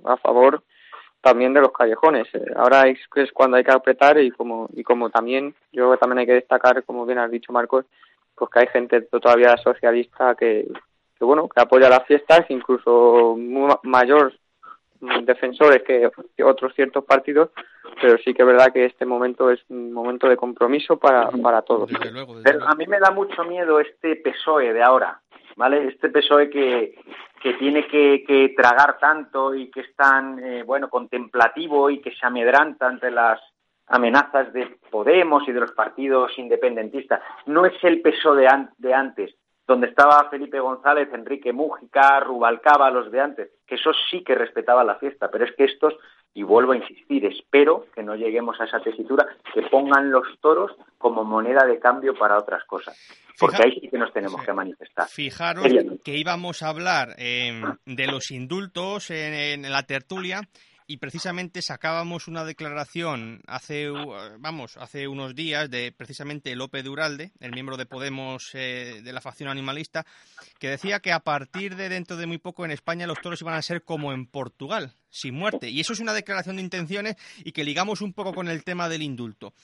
a 0.05 0.17
favor 0.17 0.63
también 1.21 1.53
de 1.53 1.61
los 1.61 1.73
callejones. 1.73 2.29
Ahora 2.55 2.83
es, 2.89 3.01
es 3.17 3.33
cuando 3.33 3.57
hay 3.57 3.65
que 3.65 3.73
apretar 3.73 4.19
y 4.19 4.31
como 4.31 4.69
y 4.73 4.83
como 4.83 5.11
también 5.11 5.55
yo 5.73 5.97
también 5.99 6.21
hay 6.21 6.27
que 6.27 6.41
destacar, 6.41 6.85
como 6.85 7.05
bien 7.05 7.19
has 7.19 7.31
dicho 7.31 7.53
Marcos, 7.53 7.85
pues 8.35 8.51
que 8.51 8.61
hay 8.61 8.67
gente 8.69 9.03
todavía 9.03 9.57
socialista 9.59 10.35
que, 10.37 10.67
que 11.19 11.25
bueno, 11.25 11.49
que 11.49 11.61
apoya 11.61 11.89
las 11.89 12.07
fiestas, 12.07 12.47
incluso 12.51 13.37
mayor 13.83 14.33
defensores 15.01 15.83
que, 15.83 16.11
otros 16.43 16.75
ciertos 16.75 17.05
partidos, 17.05 17.51
pero 18.01 18.19
sí 18.19 18.35
que 18.35 18.43
es 18.43 18.47
verdad 18.47 18.73
que 18.73 18.85
este 18.87 19.05
momento 19.05 19.51
es 19.51 19.61
un 19.69 19.93
momento 19.93 20.29
de 20.29 20.37
compromiso 20.37 20.99
para, 20.99 21.31
para 21.31 21.63
todos. 21.63 21.91
a 22.67 22.75
mí 22.75 22.87
me 22.87 22.99
da 22.99 23.11
mucho 23.11 23.45
miedo 23.45 23.81
este 23.81 24.17
PSOE 24.17 24.73
de 24.73 24.83
ahora, 24.83 25.21
¿vale? 25.57 25.89
Este 25.89 26.09
PSOE 26.09 26.51
que, 26.51 26.99
que 27.43 27.55
tiene 27.55 27.87
que, 27.87 28.25
que 28.27 28.55
tragar 28.57 28.99
tanto 28.99 29.55
y 29.55 29.71
que 29.71 29.81
es 29.81 29.95
tan, 29.95 30.39
eh, 30.39 30.63
bueno, 30.65 30.89
contemplativo 30.89 31.91
y 31.91 32.01
que 32.01 32.13
se 32.13 32.27
amedranta 32.27 32.87
ante 32.87 33.11
las 33.11 33.41
amenazas 33.89 34.53
de 34.53 34.79
Podemos 34.91 35.47
y 35.47 35.53
de 35.53 35.61
los 35.61 35.73
partidos 35.73 36.37
independentistas. 36.39 37.21
No 37.47 37.67
es 37.67 37.75
el 37.83 38.01
PSOE 38.01 38.49
de 38.79 38.95
antes, 38.95 39.35
donde 39.67 39.89
estaba 39.89 40.29
Felipe 40.31 40.61
González, 40.61 41.09
Enrique 41.13 41.53
Mújica, 41.53 42.21
Rubalcaba, 42.21 42.91
los 42.91 43.11
de 43.11 43.21
antes, 43.21 43.51
que 43.67 43.75
esos 43.75 43.97
sí 44.11 44.23
que 44.23 44.35
respetaban 44.35 44.87
la 44.87 44.95
fiesta, 44.97 45.29
pero 45.31 45.45
es 45.45 45.55
que 45.57 45.65
estos, 45.65 45.95
y 46.35 46.45
vuelvo 46.45 46.73
a 46.73 46.77
insistir, 46.77 47.25
espero 47.27 47.87
que 47.95 48.03
no 48.03 48.15
lleguemos 48.15 48.61
a 48.61 48.65
esa 48.65 48.79
tesitura, 48.81 49.27
que 49.53 49.63
pongan 49.63 50.11
los 50.11 50.27
toros 50.41 50.71
como 50.99 51.25
moneda 51.25 51.67
de 51.67 51.81
cambio 51.81 52.15
para 52.15 52.39
otras 52.39 52.65
cosas, 52.65 52.97
porque 53.41 53.63
ahí 53.65 53.81
sí 53.81 53.89
que 53.89 53.99
nos 53.99 54.13
tenemos 54.13 54.41
que 54.45 54.53
manifestar. 54.53 55.09
Fijaros 55.09 55.67
que 56.05 56.17
íbamos 56.17 56.63
a 56.63 56.69
hablar 56.69 57.17
eh, 57.19 57.61
de 57.85 58.07
los 58.07 58.31
indultos 58.31 59.11
en 59.11 59.63
la 59.71 59.83
tertulia 59.83 60.43
y 60.87 60.99
precisamente 60.99 61.63
sacábamos 61.63 62.29
una 62.29 62.45
declaración 62.45 63.43
hace 63.47 63.91
vamos 64.39 64.77
hace 64.77 65.09
unos 65.09 65.35
días 65.35 65.71
de 65.71 65.93
precisamente 65.93 66.55
López 66.55 66.85
Duralde, 66.85 67.33
el 67.41 67.53
miembro 67.53 67.77
de 67.77 67.87
Podemos 67.87 68.51
eh, 68.55 69.01
de 69.03 69.13
la 69.13 69.21
facción 69.21 69.49
animalista, 69.49 70.07
que 70.59 70.71
decía 70.71 71.01
que 71.01 71.13
a 71.13 71.21
partir 71.21 71.77
de 71.77 71.89
dentro 71.89 72.17
de 72.17 72.27
muy 72.27 72.39
poco 72.39 72.65
en 72.65 72.71
España 72.71 73.07
los 73.07 73.21
toros 73.21 73.41
iban 73.41 73.55
a 73.55 73.63
ser 73.63 73.83
como 73.83 74.13
en 74.13 74.27
Portugal, 74.27 74.95
sin 75.17 75.35
muerte. 75.35 75.71
Y 75.71 75.81
eso 75.81 75.93
es 75.93 76.01
una 76.01 76.13
declaración 76.13 76.57
de 76.57 76.63
intenciones 76.63 77.17
y 77.45 77.53
que 77.53 77.65
ligamos 77.65 78.01
un 78.01 78.13
poco 78.13 78.35
con 78.35 78.49
el 78.49 78.65
tema 78.65 78.89
del 78.89 79.03
indulto. 79.03 79.55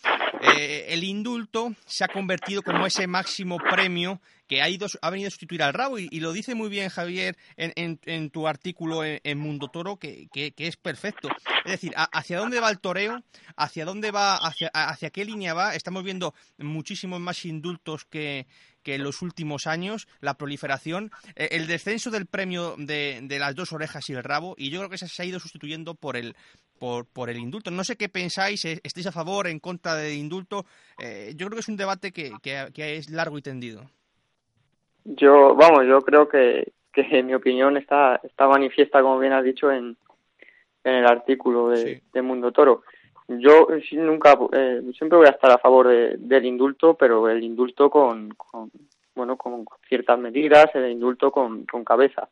Eh, 0.43 0.87
el 0.89 1.05
indulto 1.05 1.75
se 1.87 2.05
ha 2.05 2.09
convertido 2.09 2.63
como 2.63 2.87
ese 2.87 3.07
máximo 3.07 3.59
premio 3.59 4.21
que 4.49 4.61
ha, 4.61 4.69
ido, 4.69 4.87
ha 5.01 5.11
venido 5.11 5.29
a 5.29 5.31
sustituir 5.31 5.63
al 5.63 5.73
rabo 5.73 5.99
y, 5.99 6.09
lo 6.21 6.33
dice 6.33 6.55
muy 6.55 6.69
bien 6.69 6.89
Javier 6.89 7.37
en, 7.57 8.31
tu 8.31 8.49
artículo 8.49 9.03
en, 9.05 9.39
Mundo 9.39 9.69
Toro 9.69 9.97
que, 9.99 10.29
es 10.35 10.77
perfecto. 10.77 11.29
Es 11.65 11.73
decir, 11.73 11.93
hacia 11.97 12.39
dónde 12.39 12.61
va 12.61 12.71
el 12.71 12.81
toreo, 12.81 13.23
hacia 13.57 13.85
dónde 13.85 14.11
va, 14.11 14.37
hacia, 14.37 14.69
hacia 14.69 15.11
qué 15.11 15.25
línea 15.25 15.55
va. 15.55 15.75
Estamos 15.75 16.03
viendo 16.03 16.35
muchísimos 16.59 17.21
más 17.21 17.45
indultos 17.45 18.05
que, 18.05 18.47
que 18.83 18.95
en 18.95 19.05
los 19.05 19.23
últimos 19.23 19.67
años, 19.67 20.09
la 20.21 20.35
proliferación, 20.35 21.11
eh, 21.37 21.49
el 21.53 21.67
descenso 21.67 22.11
del 22.11 22.27
premio 22.27 22.75
de, 22.79 23.21
de, 23.23 23.39
las 23.39 23.55
dos 23.55 23.73
orejas 23.73 24.09
y 24.11 24.15
el 24.15 24.25
rabo, 24.25 24.55
y 24.59 24.71
yo 24.71 24.81
creo 24.81 24.91
que 24.91 24.99
se 24.99 25.23
ha 25.23 25.27
ido 25.27 25.39
sustituyendo 25.39 25.95
por 25.95 26.17
el, 26.17 26.35
por, 27.13 27.31
el 27.31 27.39
indulto. 27.39 27.71
No 27.71 27.85
sé 27.85 27.97
qué 27.97 28.09
pensáis, 28.09 28.65
eh, 28.65 28.81
estáis 28.83 29.07
a 29.07 29.13
favor, 29.13 29.47
en 29.47 29.61
contra 29.61 29.95
del 29.95 30.17
indulto. 30.19 30.65
Eh, 31.03 31.33
yo 31.37 31.47
creo 31.47 31.57
que 31.57 31.61
es 31.61 31.69
un 31.69 31.77
debate 31.77 32.13
que, 32.13 32.33
que, 32.43 32.97
es 32.97 33.11
largo 33.11 33.39
y 33.39 33.43
tendido. 33.43 33.83
Yo, 35.05 35.55
vamos, 35.55 35.85
yo 35.87 36.01
creo 36.01 36.29
que, 36.29 36.73
que 36.93 37.03
en 37.03 37.27
mi 37.27 37.35
opinión 37.35 37.77
está, 37.77 38.21
está 38.25 38.49
manifiesta, 38.49 39.01
como 39.01 39.19
bien 39.19 39.33
has 39.33 39.45
dicho, 39.45 39.71
en, 39.71 39.97
en 40.85 40.95
el 40.95 41.07
artículo 41.07 41.69
de, 41.69 42.03
Mundo 42.23 42.51
Toro. 42.51 42.83
Yo 43.29 43.69
nunca, 43.93 44.39
eh, 44.53 44.83
siempre 44.97 45.19
voy 45.19 45.27
a 45.27 45.31
estar 45.31 45.51
a 45.51 45.59
favor 45.59 45.89
del 45.89 46.45
indulto, 46.45 46.95
pero 46.95 47.29
el 47.29 47.43
indulto 47.43 47.89
con, 47.89 48.31
con, 48.31 48.71
bueno, 49.15 49.37
con 49.37 49.65
ciertas 49.89 50.19
medidas, 50.19 50.67
el 50.75 50.91
indulto 50.91 51.31
con, 51.31 51.65
con 51.65 51.85
cabeza. 51.85 52.29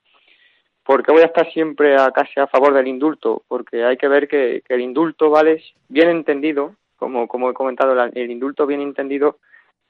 ¿Por 0.85 1.05
qué 1.05 1.13
voy 1.13 1.23
a 1.23 1.27
estar 1.27 1.51
siempre 1.53 1.97
a, 1.97 2.11
casi 2.11 2.41
a 2.41 2.47
favor 2.47 2.75
del 2.75 2.89
indulto? 2.89 3.43
Porque 3.47 3.85
hay 3.85 3.97
que 3.97 4.09
ver 4.09 4.27
que, 4.27 4.63
el 4.69 4.81
indulto, 4.81 5.31
¿vale? 5.31 5.63
Bien 5.89 6.09
entendido, 6.09 6.75
como, 6.97 7.29
como 7.29 7.51
he 7.51 7.55
comentado, 7.55 7.95
el 8.13 8.31
indulto 8.31 8.67
bien 8.67 8.81
entendido 8.81 9.39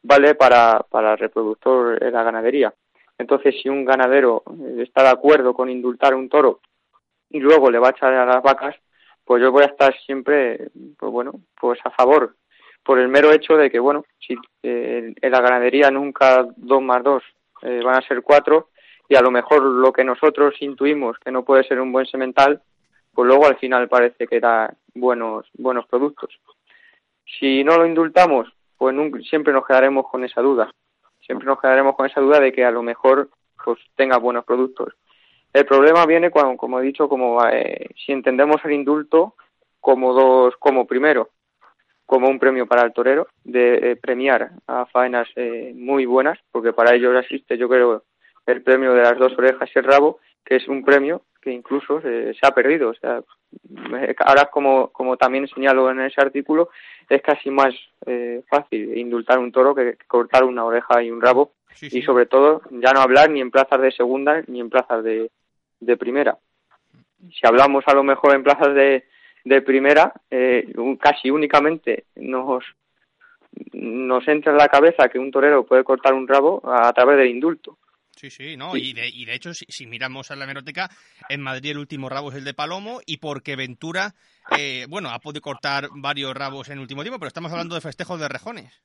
vale 0.03 0.35
para, 0.35 0.85
para 0.91 1.13
el 1.13 1.19
reproductor 1.19 1.99
de 1.99 2.11
la 2.11 2.23
ganadería. 2.23 2.75
Entonces, 3.19 3.55
si 3.63 3.69
un 3.69 3.85
ganadero 3.85 4.43
está 4.79 5.03
de 5.03 5.11
acuerdo 5.11 5.55
con 5.55 5.69
indultar 5.69 6.15
un 6.15 6.29
toro 6.29 6.61
y 7.29 7.39
luego 7.39 7.71
le 7.71 7.79
va 7.79 7.89
a 7.89 7.91
echar 7.93 8.13
a 8.15 8.27
las 8.27 8.43
vacas, 8.43 8.75
pues 9.31 9.41
yo 9.41 9.53
voy 9.53 9.63
a 9.63 9.67
estar 9.67 9.97
siempre, 10.07 10.71
pues 10.99 11.13
bueno, 11.13 11.35
pues 11.61 11.79
a 11.85 11.91
favor, 11.91 12.35
por 12.83 12.99
el 12.99 13.07
mero 13.07 13.31
hecho 13.31 13.57
de 13.57 13.71
que, 13.71 13.79
bueno, 13.79 14.05
si 14.19 14.35
eh, 14.65 15.15
en 15.23 15.31
la 15.31 15.41
ganadería 15.41 15.89
nunca 15.89 16.49
dos 16.57 16.83
más 16.83 17.05
dos 17.05 17.23
eh, 17.63 17.81
van 17.85 17.95
a 17.95 18.09
ser 18.09 18.23
cuatro, 18.23 18.71
y 19.09 19.15
a 19.15 19.21
lo 19.21 19.31
mejor 19.31 19.63
lo 19.63 19.93
que 19.93 20.03
nosotros 20.03 20.57
intuimos 20.59 21.17
que 21.21 21.31
no 21.31 21.45
puede 21.45 21.63
ser 21.63 21.81
un 21.81 21.93
buen 21.93 22.07
semental, 22.07 22.61
pues 23.15 23.29
luego 23.29 23.47
al 23.47 23.57
final 23.59 23.89
parece 23.89 24.27
que 24.27 24.41
da 24.41 24.75
buenos, 24.95 25.47
buenos 25.57 25.87
productos. 25.87 26.37
Si 27.39 27.63
no 27.63 27.77
lo 27.77 27.87
indultamos, 27.87 28.53
pues 28.77 28.97
siempre 29.29 29.53
nos 29.53 29.65
quedaremos 29.65 30.09
con 30.11 30.25
esa 30.25 30.41
duda. 30.41 30.75
Siempre 31.21 31.47
nos 31.47 31.61
quedaremos 31.61 31.95
con 31.95 32.07
esa 32.07 32.21
duda 32.21 32.41
de 32.41 32.51
que 32.51 32.65
a 32.65 32.73
lo 32.73 32.83
mejor 32.83 33.31
pues 33.65 33.79
tenga 33.95 34.17
buenos 34.19 34.45
productos. 34.45 34.93
El 35.53 35.67
problema 35.67 36.07
viene 36.07 36.31
cuando, 36.31 36.57
como 36.57 36.79
he 36.79 36.83
dicho, 36.83 37.09
como 37.09 37.45
eh, 37.47 37.89
si 38.05 38.13
entendemos 38.13 38.65
el 38.65 38.73
indulto 38.73 39.35
como 39.81 40.13
dos, 40.13 40.55
como 40.59 40.87
primero, 40.87 41.31
como 42.07 42.29
un 42.29 42.39
premio 42.39 42.67
para 42.67 42.83
el 42.83 42.93
torero, 42.93 43.29
de 43.45 43.93
eh, 43.93 43.97
premiar 43.97 44.51
a 44.67 44.87
faenas 44.87 45.29
eh, 45.37 45.73
muy 45.75 46.07
buenas, 46.07 46.39
porque 46.53 46.73
para 46.73 46.95
ello 46.95 47.17
existe, 47.19 47.57
yo 47.57 47.69
creo, 47.69 48.05
el 48.47 48.63
premio 48.63 48.95
de 48.95 49.03
las 49.03 49.19
dos 49.19 49.33
orejas 49.39 49.69
y 49.75 49.79
el 49.79 49.85
rabo, 49.85 50.19
que 50.45 50.57
es 50.57 50.69
un 50.69 50.85
premio 50.85 51.23
que 51.41 51.51
incluso 51.51 52.01
se, 52.01 52.35
ha 52.43 52.51
perdido. 52.53 52.91
O 52.91 52.95
sea, 52.95 53.23
ahora, 54.19 54.47
como, 54.47 54.89
como 54.89 55.17
también 55.17 55.49
señalo 55.49 55.91
en 55.91 56.01
ese 56.01 56.21
artículo, 56.21 56.71
es 57.09 57.23
casi 57.23 57.51
más 57.51 57.75
eh, 58.07 58.43
fácil 58.49 58.97
indultar 58.97 59.39
un 59.39 59.51
toro 59.51 59.75
que, 59.75 59.97
cortar 60.07 60.45
una 60.45 60.65
oreja 60.65 61.03
y 61.03 61.11
un 61.11 61.21
rabo. 61.21 61.53
Y 61.81 62.03
sobre 62.03 62.27
todo, 62.27 62.63
ya 62.71 62.93
no 62.93 63.01
hablar 63.01 63.31
ni 63.31 63.41
en 63.41 63.51
plazas 63.51 63.81
de 63.81 63.93
segunda 63.93 64.43
ni 64.49 64.61
en 64.61 64.69
plazas 64.69 65.03
de, 65.03 65.31
de 65.81 65.97
primera. 65.97 66.39
Si 67.31 67.47
hablamos 67.47 67.85
a 67.87 67.95
lo 67.95 68.03
mejor 68.03 68.35
en 68.35 68.43
plazas 68.43 68.75
de, 68.75 69.05
de 69.45 69.63
primera, 69.63 70.13
eh, 70.31 70.73
casi 71.01 71.31
únicamente 71.31 72.05
nos, 72.17 72.65
nos 73.73 74.27
entra 74.29 74.53
en 74.53 74.59
la 74.59 74.69
cabeza 74.69 75.09
que 75.09 75.19
un 75.19 75.31
torero 75.31 75.67
puede 75.67 75.85
cortar 75.85 76.15
un 76.15 76.29
rabo 76.29 76.63
a 76.65 76.93
través 76.93 77.19
del 77.19 77.29
indulto. 77.29 77.79
Sí, 78.17 78.29
sí, 78.29 78.57
no, 78.57 78.77
Y, 78.77 78.93
de, 78.93 79.09
y 79.09 79.25
de 79.25 79.35
hecho, 79.35 79.55
si, 79.55 79.87
miramos 79.87 80.31
a 80.31 80.37
la 80.37 80.45
hemeroteca, 80.45 80.91
en 81.31 81.41
Madrid 81.41 81.71
el 81.71 81.79
último 81.79 82.11
rabo 82.11 82.31
es 82.31 82.37
el 82.37 82.45
de 82.45 82.53
Palomo 82.53 83.01
y 83.07 83.17
porque 83.17 83.57
Ventura, 83.57 84.15
eh, 84.59 84.85
bueno, 84.91 85.09
ha 85.09 85.21
podido 85.21 85.41
cortar 85.41 85.89
varios 85.95 86.35
rabos 86.35 86.69
en 86.69 86.75
el 86.75 86.81
último 86.81 87.03
tiempo, 87.03 87.19
pero 87.19 87.29
estamos 87.29 87.51
hablando 87.51 87.75
de 87.75 87.81
festejos 87.81 88.21
de 88.21 88.29
rejones. 88.29 88.83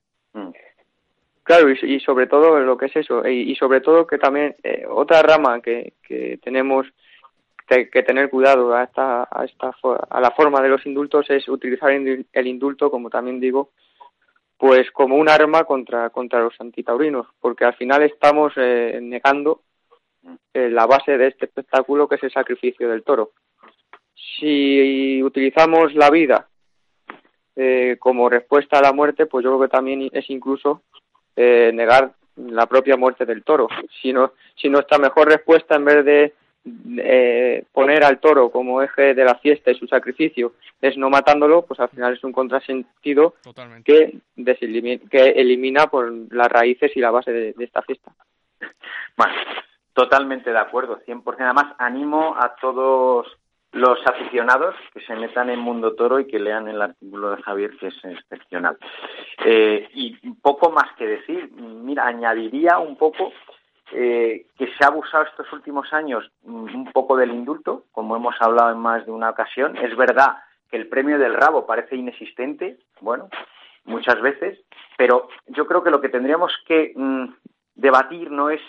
Claro, 1.45 1.69
y, 1.69 1.99
sobre 1.99 2.25
todo 2.25 2.59
lo 2.59 2.75
que 2.75 2.87
es 2.87 2.95
eso, 2.95 3.25
y, 3.27 3.55
sobre 3.55 3.79
todo 3.79 4.07
que 4.07 4.17
también 4.17 4.55
eh, 4.63 4.83
otra 4.89 5.21
rama 5.21 5.61
que, 5.61 5.93
que 6.01 6.39
tenemos 6.43 6.87
que, 7.67 8.03
tener 8.03 8.31
cuidado 8.31 8.73
a 8.73 8.83
esta, 8.83 9.27
a 9.29 9.45
esta 9.45 9.71
a 10.09 10.21
la 10.21 10.31
forma 10.31 10.59
de 10.61 10.69
los 10.69 10.83
indultos 10.87 11.29
es 11.29 11.47
utilizar 11.47 11.91
el 11.91 12.47
indulto, 12.47 12.89
como 12.89 13.11
también 13.11 13.39
digo, 13.39 13.69
pues 14.57 14.89
como 14.89 15.17
un 15.17 15.29
arma 15.29 15.65
contra, 15.65 16.09
contra 16.09 16.39
los 16.39 16.59
antitaurinos, 16.59 17.27
porque 17.39 17.65
al 17.65 17.75
final 17.75 18.01
estamos 18.01 18.53
eh, 18.55 18.99
negando 18.99 19.61
eh, 20.51 20.69
la 20.69 20.87
base 20.87 21.15
de 21.15 21.27
este 21.27 21.45
espectáculo 21.45 22.07
que 22.07 22.15
es 22.15 22.23
el 22.23 22.31
sacrificio 22.31 22.89
del 22.89 23.03
toro. 23.03 23.33
Si 24.15 25.21
utilizamos 25.21 25.93
la 25.93 26.09
vida 26.09 26.47
eh, 27.55 27.97
como 27.99 28.29
respuesta 28.29 28.79
a 28.79 28.81
la 28.81 28.93
muerte, 28.93 29.27
pues 29.27 29.43
yo 29.43 29.51
creo 29.51 29.61
que 29.61 29.75
también 29.75 30.09
es 30.11 30.29
incluso 30.29 30.81
negar 31.35 32.11
la 32.37 32.65
propia 32.65 32.97
muerte 32.97 33.25
del 33.25 33.43
toro. 33.43 33.67
Si, 34.01 34.11
no, 34.11 34.33
si 34.55 34.69
nuestra 34.69 34.97
mejor 34.97 35.27
respuesta 35.29 35.75
en 35.75 35.85
vez 35.85 36.05
de 36.05 36.33
eh, 36.97 37.63
poner 37.71 38.03
al 38.03 38.19
toro 38.19 38.49
como 38.49 38.81
eje 38.81 39.13
de 39.13 39.23
la 39.23 39.35
fiesta 39.35 39.69
y 39.69 39.77
su 39.77 39.87
sacrificio 39.87 40.53
es 40.81 40.97
no 40.97 41.09
matándolo, 41.09 41.63
pues 41.63 41.79
al 41.79 41.89
final 41.89 42.13
es 42.13 42.23
un 42.23 42.31
contrasentido 42.31 43.35
que, 43.83 44.19
que 45.11 45.29
elimina 45.29 45.87
por 45.87 46.11
las 46.31 46.47
raíces 46.47 46.91
y 46.95 46.99
la 46.99 47.11
base 47.11 47.31
de, 47.31 47.55
esta 47.59 47.81
fiesta. 47.83 48.11
Bueno, 49.15 49.33
totalmente 49.93 50.51
de 50.51 50.57
acuerdo, 50.57 50.99
100%. 51.05 51.35
Además, 51.39 51.75
animo 51.77 52.35
a 52.35 52.55
todos 52.55 53.27
los 53.75 53.99
aficionados 54.07 54.73
que 54.93 55.01
se 55.01 55.15
metan 55.17 55.49
en 55.49 55.59
Mundo 55.59 55.95
Toro 55.95 56.17
y 56.21 56.27
que 56.27 56.39
lean 56.39 56.69
el 56.69 56.81
artículo 56.81 57.31
de 57.31 57.43
Javier, 57.43 57.71
que 57.77 57.87
es 57.87 58.05
excepcional. 58.05 58.77
Eh, 59.43 59.89
y 59.93 60.15
poco 60.35 60.71
más 60.71 60.93
que 60.97 61.05
decir, 61.05 61.51
mira, 61.51 62.07
añadiría 62.07 62.79
un 62.79 62.95
poco 62.95 63.33
eh, 63.91 64.45
que 64.57 64.67
se 64.67 64.85
ha 64.85 64.87
abusado 64.87 65.25
estos 65.25 65.51
últimos 65.51 65.91
años 65.91 66.31
mm, 66.43 66.73
un 66.73 66.91
poco 66.93 67.17
del 67.17 67.31
indulto, 67.31 67.83
como 67.91 68.15
hemos 68.15 68.35
hablado 68.39 68.71
en 68.71 68.79
más 68.79 69.05
de 69.05 69.11
una 69.11 69.29
ocasión. 69.29 69.75
Es 69.75 69.93
verdad 69.97 70.37
que 70.71 70.77
el 70.77 70.87
premio 70.87 71.19
del 71.19 71.33
rabo 71.33 71.65
parece 71.65 71.97
inexistente, 71.97 72.77
bueno, 73.01 73.27
muchas 73.83 74.21
veces, 74.21 74.57
pero 74.97 75.27
yo 75.47 75.67
creo 75.67 75.83
que 75.83 75.91
lo 75.91 75.99
que 75.99 76.07
tendríamos 76.07 76.53
que 76.65 76.93
mm, 76.95 77.25
debatir 77.75 78.31
no 78.31 78.49
es 78.49 78.61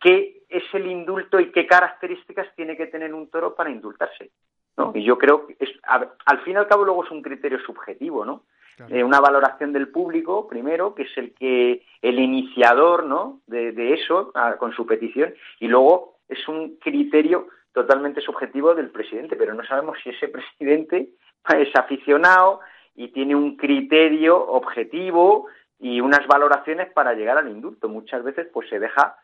qué 0.00 0.41
es 0.52 0.64
el 0.74 0.86
indulto 0.86 1.40
y 1.40 1.50
qué 1.50 1.66
características 1.66 2.48
tiene 2.54 2.76
que 2.76 2.86
tener 2.86 3.14
un 3.14 3.28
toro 3.28 3.54
para 3.54 3.70
indultarse. 3.70 4.30
¿no? 4.76 4.92
Y 4.94 5.04
yo 5.04 5.18
creo 5.18 5.46
que 5.46 5.56
es, 5.58 5.70
al 5.82 6.40
fin 6.44 6.54
y 6.54 6.56
al 6.56 6.68
cabo 6.68 6.84
luego 6.84 7.04
es 7.04 7.10
un 7.10 7.22
criterio 7.22 7.58
subjetivo, 7.60 8.24
¿no? 8.24 8.44
Eh, 8.88 9.04
una 9.04 9.20
valoración 9.20 9.72
del 9.72 9.88
público, 9.88 10.48
primero, 10.48 10.94
que 10.94 11.02
es 11.02 11.16
el 11.16 11.34
que 11.34 11.82
el 12.00 12.18
iniciador 12.18 13.04
¿no? 13.04 13.40
de, 13.46 13.92
eso 13.92 14.32
con 14.58 14.72
su 14.72 14.86
petición, 14.86 15.34
y 15.60 15.68
luego 15.68 16.16
es 16.28 16.48
un 16.48 16.76
criterio 16.76 17.48
totalmente 17.72 18.20
subjetivo 18.20 18.74
del 18.74 18.90
presidente, 18.90 19.36
pero 19.36 19.54
no 19.54 19.64
sabemos 19.64 19.98
si 20.02 20.10
ese 20.10 20.28
presidente 20.28 21.10
es 21.56 21.76
aficionado 21.76 22.60
y 22.94 23.08
tiene 23.08 23.34
un 23.34 23.56
criterio 23.56 24.38
objetivo 24.38 25.46
y 25.78 26.00
unas 26.00 26.26
valoraciones 26.26 26.90
para 26.92 27.14
llegar 27.14 27.38
al 27.38 27.48
indulto. 27.48 27.88
Muchas 27.88 28.22
veces 28.22 28.48
pues 28.52 28.68
se 28.68 28.78
deja 28.78 29.16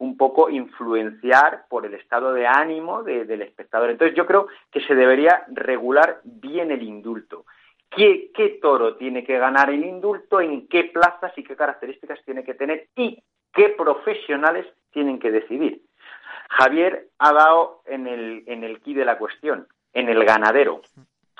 un 0.00 0.16
poco 0.16 0.50
influenciar 0.50 1.66
por 1.68 1.86
el 1.86 1.94
estado 1.94 2.32
de 2.32 2.46
ánimo 2.46 3.02
del 3.02 3.42
espectador. 3.42 3.90
Entonces 3.90 4.16
yo 4.16 4.26
creo 4.26 4.48
que 4.70 4.80
se 4.80 4.94
debería 4.94 5.44
regular 5.48 6.20
bien 6.24 6.70
el 6.70 6.82
indulto 6.82 7.44
qué, 7.90 8.58
toro 8.62 8.96
tiene 8.96 9.24
que 9.24 9.38
ganar 9.38 9.70
el 9.70 9.84
indulto, 9.84 10.40
en 10.40 10.68
qué 10.68 10.84
plazas 10.84 11.32
y 11.36 11.44
qué 11.44 11.56
características 11.56 12.20
tiene 12.24 12.44
que 12.44 12.54
tener 12.54 12.88
y 12.96 13.22
qué 13.52 13.70
profesionales 13.70 14.66
tienen 14.92 15.18
que 15.18 15.30
decidir. 15.30 15.82
Javier 16.50 17.08
ha 17.18 17.32
dado 17.32 17.82
en 17.86 18.06
el, 18.06 18.44
en 18.46 18.64
el 18.64 18.80
de 18.80 19.04
la 19.04 19.18
cuestión, 19.18 19.66
en 19.92 20.08
el 20.08 20.24
ganadero. 20.24 20.82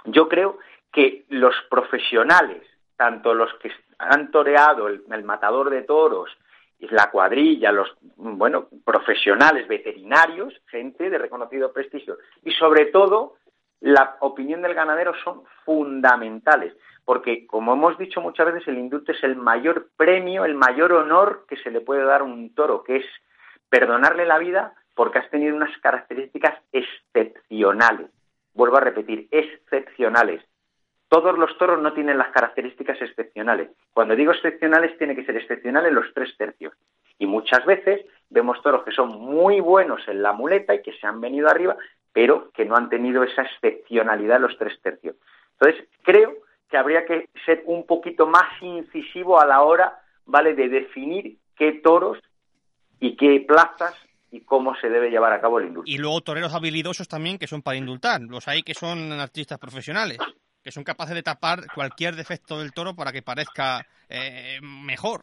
Yo 0.05 0.29
creo 0.29 0.59
que 0.93 1.25
los 1.29 1.55
profesionales, 1.69 2.63
tanto 2.97 3.35
los 3.35 3.53
que 3.55 3.71
han 3.99 4.31
toreado 4.31 4.89
el 4.89 5.25
matador 5.25 5.71
de 5.71 5.83
toros, 5.83 6.31
la 6.91 7.11
cuadrilla, 7.11 7.73
los 7.73 7.97
bueno, 8.17 8.69
profesionales 8.85 9.69
veterinarios, 9.69 10.55
gente 10.67 11.11
de 11.11 11.19
reconocido 11.19 11.73
prestigio, 11.73 12.19
y 12.45 12.53
sobre 12.53 12.87
todo 12.87 13.37
la 13.81 14.17
opinión 14.21 14.63
del 14.63 14.75
ganadero 14.75 15.13
son 15.25 15.43
fundamentales, 15.65 16.75
porque 17.05 17.47
como 17.47 17.73
hemos 17.73 17.99
dicho 17.99 18.21
muchas 18.21 18.47
veces, 18.47 18.69
el 18.69 18.79
indulto 18.79 19.13
es 19.13 19.23
el 19.25 19.37
mayor 19.37 19.89
premio, 19.97 20.45
el 20.45 20.55
mayor 20.55 20.93
honor 20.93 21.45
que 21.49 21.57
se 21.57 21.71
le 21.71 21.81
puede 21.81 22.05
dar 22.05 22.21
a 22.21 22.25
un 22.25 22.55
toro, 22.55 22.83
que 22.83 22.97
es 22.97 23.07
perdonarle 23.69 24.27
la 24.27 24.39
vida 24.39 24.75
porque 24.95 25.19
has 25.19 25.31
tenido 25.31 25.57
unas 25.57 25.77
características 25.79 26.55
excepcionales. 26.73 28.11
Vuelvo 28.53 28.77
a 28.77 28.81
repetir, 28.81 29.29
excepcionales. 29.31 30.45
Todos 31.11 31.37
los 31.37 31.59
toros 31.59 31.83
no 31.83 31.93
tienen 31.93 32.19
las 32.19 32.29
características 32.29 33.03
excepcionales. 33.03 33.71
Cuando 33.93 34.15
digo 34.15 34.31
excepcionales, 34.31 34.97
tiene 34.97 35.17
que 35.17 35.25
ser 35.25 35.37
excepcional 35.37 35.85
en 35.87 35.97
los 35.97 36.07
tres 36.15 36.37
tercios. 36.37 36.73
Y 37.19 37.27
muchas 37.27 37.67
veces 37.67 38.07
vemos 38.29 38.63
toros 38.63 38.85
que 38.85 38.93
son 38.93 39.21
muy 39.21 39.59
buenos 39.59 40.07
en 40.07 40.23
la 40.23 40.33
muleta 40.33 40.73
y 40.73 40.83
que 40.83 40.93
se 40.93 41.09
han 41.09 41.21
venido 41.21 41.49
arriba, 41.49 41.77
pero 42.13 42.53
que 42.53 42.65
no 42.65 42.77
han 42.77 42.89
tenido 42.89 43.25
esa 43.25 43.43
excepcionalidad 43.43 44.41
los 44.41 44.57
tres 44.57 44.81
tercios. 44.83 45.17
Entonces, 45.59 45.85
creo 46.05 46.33
que 46.71 46.77
habría 46.77 47.05
que 47.05 47.29
ser 47.45 47.65
un 47.67 47.87
poquito 47.87 48.29
más 48.29 48.63
incisivo 48.63 49.41
a 49.41 49.47
la 49.47 49.63
hora, 49.63 50.01
¿vale?, 50.27 50.55
de 50.55 50.69
definir 50.69 51.39
qué 51.57 51.73
toros 51.73 52.19
y 53.01 53.17
qué 53.17 53.45
plazas 53.49 53.97
y 54.31 54.43
cómo 54.43 54.77
se 54.77 54.89
debe 54.89 55.11
llevar 55.11 55.33
a 55.33 55.41
cabo 55.41 55.59
el 55.59 55.67
indulto. 55.67 55.91
Y 55.91 55.99
luego 55.99 56.21
toreros 56.21 56.55
habilidosos 56.55 57.09
también 57.09 57.37
que 57.37 57.49
son 57.49 57.63
para 57.63 57.77
indultar, 57.77 58.21
los 58.21 58.47
hay 58.47 58.63
que 58.63 58.75
son 58.75 59.11
artistas 59.13 59.59
profesionales, 59.59 60.19
que 60.63 60.73
son 60.73 60.85
capaces 60.85 61.15
de 61.15 61.23
tapar 61.23 61.61
cualquier 61.75 62.15
defecto 62.17 62.61
del 62.61 62.73
toro 62.73 62.95
para 62.95 63.13
que 63.13 63.23
parezca 63.23 63.87
eh, 64.09 64.59
mejor. 64.63 65.23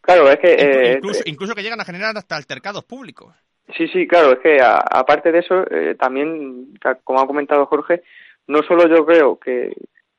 Claro, 0.00 0.30
es 0.30 0.38
que... 0.38 0.54
Eh, 0.54 1.00
incluso 1.26 1.54
que 1.54 1.62
llegan 1.62 1.80
a 1.80 1.84
generar 1.84 2.16
hasta 2.16 2.36
altercados 2.36 2.84
públicos. 2.84 3.34
Sí, 3.76 3.88
sí, 3.88 4.06
claro, 4.06 4.32
es 4.32 4.38
que 4.38 4.58
aparte 4.62 5.32
de 5.32 5.40
eso, 5.40 5.64
eh, 5.70 5.96
también, 5.98 6.74
como 7.02 7.20
ha 7.20 7.26
comentado 7.26 7.66
Jorge, 7.66 8.02
no 8.46 8.62
solo 8.62 8.86
yo 8.86 9.04
creo 9.04 9.38
que, 9.40 9.74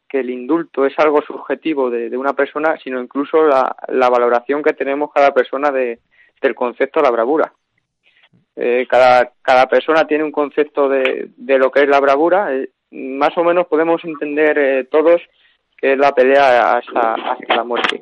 que 0.10 0.20
el 0.20 0.30
indulto 0.30 0.86
es 0.86 0.93
algo 0.99 1.22
subjetivo 1.22 1.89
de, 1.89 2.16
una 2.18 2.34
persona, 2.34 2.78
sino 2.84 3.01
incluso 3.01 3.47
la, 3.47 3.74
la, 3.88 4.10
valoración 4.10 4.62
que 4.62 4.74
tenemos 4.74 5.12
cada 5.14 5.34
persona 5.34 5.72
de, 5.72 5.99
del 6.41 6.55
concepto 6.55 6.99
de 6.99 7.05
la 7.05 7.12
bravura. 7.12 7.53
Eh, 8.55 8.86
cada, 8.89 9.32
cada 9.41 9.68
persona 9.68 10.05
tiene 10.05 10.26
un 10.26 10.32
concepto 10.32 10.89
de, 10.89 11.30
de 11.38 11.58
lo 11.58 11.72
que 11.72 11.84
es 11.84 11.88
la 11.88 12.01
bravura. 12.01 12.53
Eh, 12.53 12.70
más 12.92 13.38
o 13.38 13.44
menos 13.44 13.68
podemos 13.68 14.04
entender 14.04 14.88
todos 14.90 15.22
que 15.78 15.94
es 15.94 15.98
la 15.98 16.12
pelea 16.12 16.78
hasta, 16.78 17.14
hasta 17.14 17.56
la 17.56 17.64
muerte. 17.64 18.02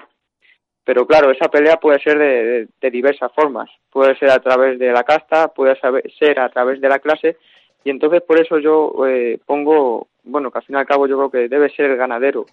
Pero 0.83 1.05
claro, 1.05 1.31
esa 1.31 1.49
pelea 1.49 1.77
puede 1.77 1.99
ser 1.99 2.17
de, 2.17 2.67
de, 2.79 2.91
diversas 2.91 3.31
formas. 3.33 3.69
Puede 3.91 4.15
ser 4.17 4.29
a 4.29 4.39
través 4.39 4.79
de 4.79 4.91
la 4.91 5.03
casta, 5.03 5.49
puede 5.49 5.77
ser 6.17 6.39
a 6.39 6.49
través 6.49 6.79
de 6.79 6.89
la 6.89 6.99
clase. 6.99 7.37
Y 7.83 7.89
entonces 7.89 8.21
por 8.21 8.39
eso 8.39 8.59
yo 8.59 9.05
eh, 9.07 9.39
pongo, 9.45 10.07
bueno, 10.23 10.51
que 10.51 10.59
al 10.59 10.63
fin 10.63 10.75
y 10.75 10.79
al 10.79 10.85
cabo 10.85 11.07
yo 11.07 11.17
creo 11.17 11.31
que 11.31 11.49
debe 11.49 11.69
ser 11.69 11.89
el 11.89 11.97
ganadero 11.97 12.45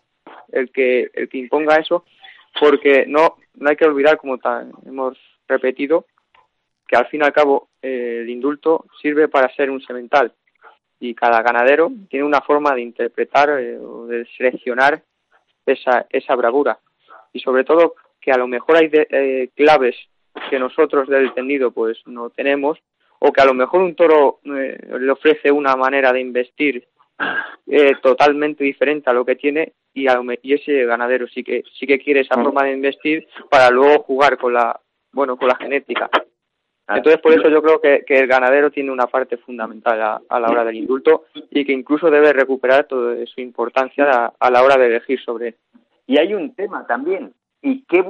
el 0.51 0.71
que, 0.71 1.11
el 1.15 1.29
que 1.29 1.39
imponga 1.39 1.77
eso, 1.77 2.05
porque 2.59 3.05
no, 3.07 3.37
no 3.55 3.71
hay 3.71 3.77
que 3.77 3.87
olvidar, 3.87 4.19
como 4.19 4.39
hemos 4.87 5.19
repetido, 5.49 6.07
que 6.87 6.97
al 6.97 7.07
fin 7.07 7.21
y 7.23 7.25
al 7.25 7.33
cabo 7.33 7.69
eh, 7.81 8.21
el 8.23 8.31
indulto 8.31 8.87
sirve 9.01 9.29
para 9.29 9.55
ser 9.55 9.71
un 9.71 9.81
semental 9.83 10.33
y 11.03 11.15
cada 11.17 11.43
ganadero 11.43 11.91
tiene 12.09 12.25
una 12.25 12.43
forma 12.43 12.77
de 12.77 12.83
interpretar 12.83 13.59
eh, 13.59 13.77
o 13.77 14.07
de 14.07 14.25
seleccionar 14.37 15.03
esa, 15.67 16.07
esa 16.09 16.37
bravura. 16.37 16.79
Y 17.33 17.41
sobre 17.41 17.65
todo 17.65 17.97
que 18.21 18.31
a 18.31 18.39
lo 18.39 18.47
mejor 18.47 18.77
hay 18.77 18.89
eh, 18.93 19.49
claves 19.57 19.97
que 20.49 20.61
nosotros 20.61 21.09
del 21.09 21.35
tendido 21.35 21.73
pues 21.73 21.99
no 22.07 22.31
tenemos 22.31 22.79
o 23.19 23.33
que 23.33 23.41
a 23.41 23.45
lo 23.45 23.53
mejor 23.53 23.81
un 23.81 23.97
toro 23.97 24.39
le 24.45 25.11
ofrece 25.11 25.51
una 25.51 25.75
manera 25.75 26.13
de 26.13 26.21
investir 26.21 26.87
totalmente 28.01 28.65
diferente 28.65 29.11
a 29.11 29.13
lo 29.13 29.25
que 29.25 29.37
tiene 29.37 29.73
y, 29.93 30.07
y 30.43 30.55
ese 30.55 30.85
ganadero 30.87 31.27
sí 31.29 31.45
que 31.45 31.65
sí 31.79 31.87
que 31.87 31.99
quiere 31.99 32.21
esa 32.21 32.35
forma 32.35 32.65
de 32.65 32.73
investir 32.73 33.29
para 33.51 33.71
luego 33.71 34.03
jugar 34.05 34.39
con 34.39 34.55
la 34.55 34.81
bueno 35.13 35.37
con 35.37 35.49
la 35.49 35.57
genética 35.57 36.11
Entonces, 36.89 37.21
por 37.21 37.33
eso 37.33 37.49
yo 37.49 37.63
creo 37.63 37.81
que, 37.81 38.05
el 38.07 38.27
ganadero 38.27 38.71
tiene 38.71 38.91
una 38.91 39.07
parte 39.07 39.37
fundamental 39.37 40.23
a, 40.29 40.41
la 40.41 40.51
hora 40.51 40.65
del 40.65 40.77
indulto 40.77 41.25
y 41.51 41.65
que 41.65 41.73
incluso 41.73 42.11
debe 42.11 42.33
recuperar 42.33 42.85
toda 42.85 43.25
su 43.27 43.41
importancia 43.41 44.33
a, 44.39 44.51
la 44.51 44.63
hora 44.63 44.77
de 44.77 44.87
elegir 44.87 45.21
sobre. 45.21 45.57
Y 46.07 46.19
hay 46.19 46.35
un 46.35 46.55
tema 46.55 46.87
también. 46.87 47.33
¿Y 47.63 47.85
qué, 47.85 48.05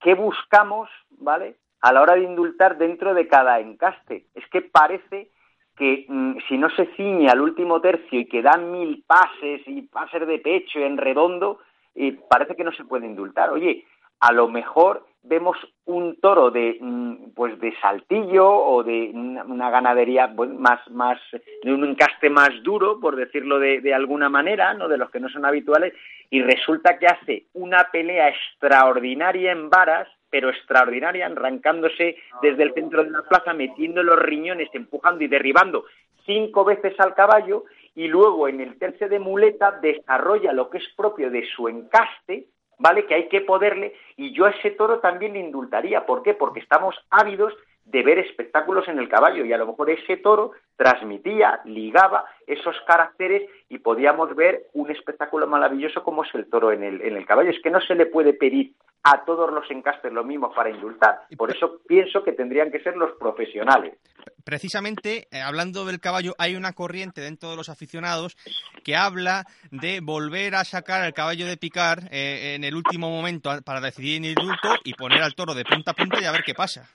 qué 0.00 0.14
buscamos, 0.14 0.88
¿vale? 1.18 1.56
A 1.82 1.92
la 1.92 2.02
hora 2.02 2.14
de 2.14 2.24
indultar 2.24 2.78
dentro 2.78 3.14
de 3.14 3.28
cada 3.28 3.60
encaste. 3.60 4.24
Es 4.34 4.46
que 4.50 4.62
parece 4.62 5.28
que 5.76 6.06
mm, 6.08 6.38
si 6.48 6.58
no 6.58 6.68
se 6.70 6.86
ciñe 6.96 7.28
al 7.28 7.40
último 7.40 7.80
tercio 7.80 8.20
y 8.20 8.26
que 8.26 8.42
dan 8.42 8.72
mil 8.72 9.04
pases 9.06 9.62
y 9.66 9.82
pases 9.82 10.26
de 10.26 10.38
pecho 10.38 10.78
en 10.80 10.96
redondo, 10.96 11.58
y 11.94 12.12
parece 12.12 12.56
que 12.56 12.64
no 12.64 12.72
se 12.72 12.84
puede 12.84 13.06
indultar. 13.06 13.50
Oye, 13.50 13.84
a 14.20 14.32
lo 14.32 14.48
mejor 14.48 15.06
vemos 15.22 15.56
un 15.84 16.18
toro 16.20 16.50
de 16.50 16.78
mm, 16.80 17.32
pues 17.34 17.58
de 17.60 17.74
saltillo 17.80 18.48
o 18.48 18.82
de 18.82 19.10
una 19.12 19.70
ganadería 19.70 20.28
más 20.28 20.80
más 20.90 21.18
de 21.62 21.72
un 21.72 21.84
encaste 21.84 22.30
más 22.30 22.50
duro 22.62 23.00
por 23.00 23.16
decirlo 23.16 23.58
de, 23.58 23.80
de, 23.80 23.92
alguna 23.92 24.28
manera 24.28 24.72
no 24.72 24.88
de 24.88 24.96
los 24.96 25.10
que 25.10 25.20
no 25.20 25.28
son 25.28 25.44
habituales 25.44 25.92
y 26.30 26.42
resulta 26.42 26.98
que 26.98 27.06
hace 27.06 27.44
una 27.52 27.88
pelea 27.92 28.28
extraordinaria 28.28 29.52
en 29.52 29.68
varas 29.68 30.08
pero 30.30 30.48
extraordinaria 30.48 31.26
arrancándose 31.26 32.16
desde 32.40 32.62
el 32.62 32.72
centro 32.72 33.04
de 33.04 33.10
la 33.10 33.22
plaza 33.22 33.52
metiendo 33.52 34.02
los 34.02 34.18
riñones 34.18 34.68
empujando 34.72 35.22
y 35.22 35.28
derribando 35.28 35.84
cinco 36.24 36.64
veces 36.64 36.98
al 36.98 37.14
caballo 37.14 37.64
y 37.94 38.08
luego 38.08 38.48
en 38.48 38.60
el 38.60 38.78
tercio 38.78 39.08
de 39.08 39.18
muleta 39.18 39.72
desarrolla 39.82 40.52
lo 40.52 40.70
que 40.70 40.78
es 40.78 40.88
propio 40.96 41.30
de 41.30 41.44
su 41.54 41.68
encaste 41.68 42.46
¿vale? 42.80 43.06
Que 43.06 43.14
hay 43.14 43.28
que 43.28 43.42
poderle, 43.42 43.94
y 44.16 44.32
yo 44.32 44.46
a 44.46 44.50
ese 44.50 44.72
toro 44.72 44.98
también 44.98 45.34
le 45.34 45.38
indultaría. 45.38 46.06
¿Por 46.06 46.22
qué? 46.22 46.34
Porque 46.34 46.60
estamos 46.60 46.96
ávidos 47.10 47.54
de 47.84 48.02
ver 48.02 48.18
espectáculos 48.18 48.88
en 48.88 48.98
el 48.98 49.08
caballo 49.08 49.44
y 49.44 49.52
a 49.52 49.58
lo 49.58 49.66
mejor 49.66 49.90
ese 49.90 50.16
toro 50.16 50.52
transmitía, 50.76 51.60
ligaba 51.64 52.24
esos 52.46 52.76
caracteres 52.86 53.48
y 53.68 53.78
podíamos 53.78 54.34
ver 54.34 54.66
un 54.74 54.90
espectáculo 54.90 55.46
maravilloso 55.46 56.02
como 56.02 56.24
es 56.24 56.34
el 56.34 56.48
toro 56.48 56.72
en 56.72 56.82
el, 56.82 57.00
en 57.02 57.16
el 57.16 57.26
caballo. 57.26 57.50
Es 57.50 57.60
que 57.62 57.70
no 57.70 57.80
se 57.80 57.94
le 57.94 58.06
puede 58.06 58.32
pedir 58.32 58.72
a 59.02 59.24
todos 59.24 59.50
los 59.50 59.70
encastes 59.70 60.12
lo 60.12 60.24
mismo 60.24 60.52
para 60.52 60.70
indultar. 60.70 61.22
Por 61.36 61.50
eso 61.54 61.80
pienso 61.86 62.22
que 62.22 62.32
tendrían 62.32 62.70
que 62.70 62.80
ser 62.80 62.96
los 62.96 63.12
profesionales. 63.18 63.98
Precisamente, 64.44 65.28
eh, 65.30 65.40
hablando 65.40 65.84
del 65.84 66.00
caballo, 66.00 66.34
hay 66.38 66.56
una 66.56 66.72
corriente 66.72 67.20
dentro 67.20 67.50
de 67.50 67.56
los 67.56 67.68
aficionados 67.68 68.36
que 68.84 68.96
habla 68.96 69.44
de 69.70 70.00
volver 70.02 70.54
a 70.54 70.64
sacar 70.64 71.02
al 71.02 71.14
caballo 71.14 71.46
de 71.46 71.56
picar 71.56 72.00
eh, 72.10 72.54
en 72.54 72.64
el 72.64 72.74
último 72.74 73.10
momento 73.10 73.50
para 73.64 73.80
decidir 73.80 74.22
el 74.22 74.30
indulto 74.30 74.68
y 74.84 74.94
poner 74.94 75.22
al 75.22 75.34
toro 75.34 75.54
de 75.54 75.64
punta 75.64 75.92
a 75.92 75.94
punta 75.94 76.20
y 76.20 76.24
a 76.24 76.32
ver 76.32 76.42
qué 76.44 76.54
pasa. 76.54 76.88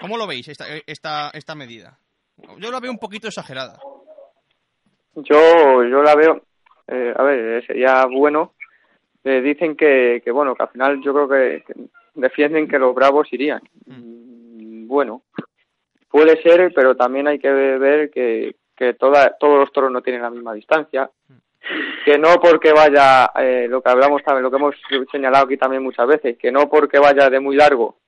¿Cómo 0.00 0.16
lo 0.16 0.26
veis 0.26 0.48
esta, 0.48 0.64
esta, 0.86 1.30
esta 1.32 1.54
medida? 1.54 1.98
Yo 2.58 2.70
la 2.70 2.80
veo 2.80 2.90
un 2.90 2.98
poquito 2.98 3.28
exagerada. 3.28 3.78
Yo, 5.14 5.84
yo 5.84 6.02
la 6.02 6.14
veo, 6.14 6.42
eh, 6.88 7.12
a 7.16 7.22
ver, 7.22 7.66
sería 7.66 8.06
bueno. 8.06 8.54
Eh, 9.24 9.40
dicen 9.40 9.76
que, 9.76 10.22
que, 10.24 10.30
bueno, 10.30 10.54
que 10.54 10.62
al 10.62 10.68
final 10.70 11.02
yo 11.02 11.12
creo 11.12 11.28
que, 11.28 11.64
defienden 12.14 12.68
que 12.68 12.78
los 12.78 12.94
bravos 12.94 13.32
irían. 13.32 13.62
Mm. 13.86 14.86
Bueno, 14.86 15.22
puede 16.10 16.40
ser, 16.42 16.72
pero 16.74 16.96
también 16.96 17.28
hay 17.28 17.38
que 17.38 17.50
ver 17.50 18.10
que, 18.10 18.56
que 18.76 18.94
toda, 18.94 19.36
todos 19.38 19.58
los 19.58 19.72
toros 19.72 19.92
no 19.92 20.02
tienen 20.02 20.22
la 20.22 20.30
misma 20.30 20.54
distancia. 20.54 21.10
Mm. 21.28 21.34
Que 22.04 22.18
no 22.18 22.40
porque 22.40 22.72
vaya, 22.72 23.30
eh, 23.38 23.66
lo 23.68 23.82
que 23.82 23.90
hablamos 23.90 24.22
también, 24.22 24.42
lo 24.42 24.50
que 24.50 24.56
hemos 24.56 24.74
señalado 25.12 25.44
aquí 25.44 25.58
también 25.58 25.82
muchas 25.82 26.06
veces, 26.06 26.38
que 26.38 26.50
no 26.50 26.70
porque 26.70 26.98
vaya 26.98 27.28
de 27.28 27.38
muy 27.38 27.56
largo 27.56 27.98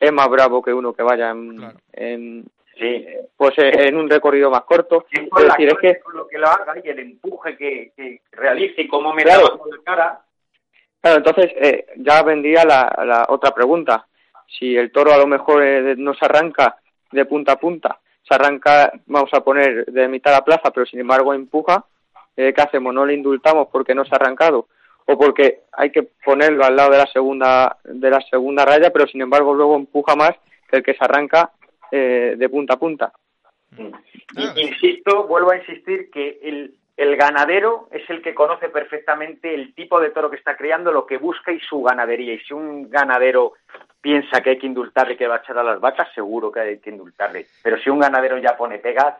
es 0.00 0.12
más 0.12 0.28
bravo 0.30 0.62
que 0.62 0.72
uno 0.72 0.94
que 0.94 1.02
vaya 1.02 1.30
en, 1.30 2.50
sí. 2.78 3.06
pues 3.36 3.58
eh, 3.58 3.88
en 3.88 3.96
un 3.96 4.08
recorrido 4.08 4.50
más 4.50 4.62
corto. 4.62 5.04
es 5.10 5.44
decir, 5.44 5.68
es 5.68 5.78
que 5.78 6.00
lo 6.14 6.26
que 6.26 6.38
lo 6.38 6.46
haga 6.48 6.74
y 6.82 6.88
el 6.88 6.98
empuje 7.00 7.56
que, 7.56 7.92
que 7.94 8.22
realice 8.32 8.80
y 8.82 8.88
cómo 8.88 9.12
me 9.12 9.22
claro. 9.22 9.58
con 9.58 9.70
la 9.70 9.76
cara. 9.84 10.20
Claro, 11.00 11.18
entonces 11.18 11.52
eh, 11.56 11.86
ya 11.96 12.22
vendría 12.22 12.64
la, 12.64 13.04
la, 13.04 13.26
otra 13.28 13.52
pregunta. 13.52 14.06
Si 14.46 14.76
el 14.76 14.92
toro 14.92 15.12
a 15.12 15.18
lo 15.18 15.26
mejor 15.26 15.62
eh, 15.62 15.94
no 15.96 16.14
se 16.14 16.24
arranca 16.24 16.76
de 17.10 17.24
punta 17.24 17.52
a 17.52 17.56
punta, 17.56 17.98
se 18.22 18.34
arranca, 18.34 18.92
vamos 19.06 19.30
a 19.32 19.40
poner 19.40 19.86
de 19.86 20.08
mitad 20.08 20.34
a 20.34 20.38
la 20.38 20.44
plaza, 20.44 20.70
pero 20.70 20.86
sin 20.86 21.00
embargo 21.00 21.34
empuja, 21.34 21.84
¿qué 22.36 22.54
hacemos? 22.56 22.94
¿No 22.94 23.04
le 23.04 23.14
indultamos 23.14 23.68
porque 23.70 23.94
no 23.94 24.04
se 24.04 24.14
ha 24.14 24.16
arrancado? 24.16 24.66
o 25.10 25.18
porque 25.18 25.62
hay 25.72 25.90
que 25.90 26.04
ponerlo 26.24 26.64
al 26.64 26.76
lado 26.76 26.92
de 26.92 26.98
la 26.98 27.06
segunda 27.06 27.76
de 27.84 28.10
la 28.10 28.20
segunda 28.20 28.64
raya, 28.64 28.90
pero 28.90 29.06
sin 29.06 29.20
embargo 29.20 29.54
luego 29.54 29.76
empuja 29.76 30.14
más 30.14 30.32
que 30.68 30.76
el 30.76 30.82
que 30.82 30.94
se 30.94 31.04
arranca 31.04 31.50
eh, 31.90 32.34
de 32.38 32.48
punta 32.48 32.74
a 32.74 32.78
punta. 32.78 33.12
Insisto, 34.56 35.26
vuelvo 35.26 35.50
a 35.50 35.56
insistir 35.56 36.10
que 36.10 36.38
el, 36.42 36.74
el 37.00 37.16
ganadero 37.16 37.88
es 37.90 38.02
el 38.10 38.20
que 38.20 38.34
conoce 38.34 38.68
perfectamente 38.68 39.54
el 39.54 39.74
tipo 39.74 39.98
de 39.98 40.10
toro 40.10 40.28
que 40.28 40.36
está 40.36 40.54
criando, 40.54 40.92
lo 40.92 41.06
que 41.06 41.16
busca 41.16 41.50
y 41.50 41.58
su 41.60 41.80
ganadería. 41.82 42.34
Y 42.34 42.40
si 42.40 42.52
un 42.52 42.90
ganadero 42.90 43.54
piensa 44.02 44.42
que 44.42 44.50
hay 44.50 44.58
que 44.58 44.66
indultarle 44.66 45.16
que 45.16 45.26
va 45.26 45.36
a 45.36 45.38
echar 45.38 45.56
a 45.56 45.64
las 45.64 45.80
vacas, 45.80 46.08
seguro 46.14 46.52
que 46.52 46.60
hay 46.60 46.78
que 46.78 46.90
indultarle. 46.90 47.46
Pero 47.62 47.78
si 47.78 47.88
un 47.88 48.00
ganadero 48.00 48.36
ya 48.36 48.54
pone 48.54 48.80
pegas, 48.80 49.14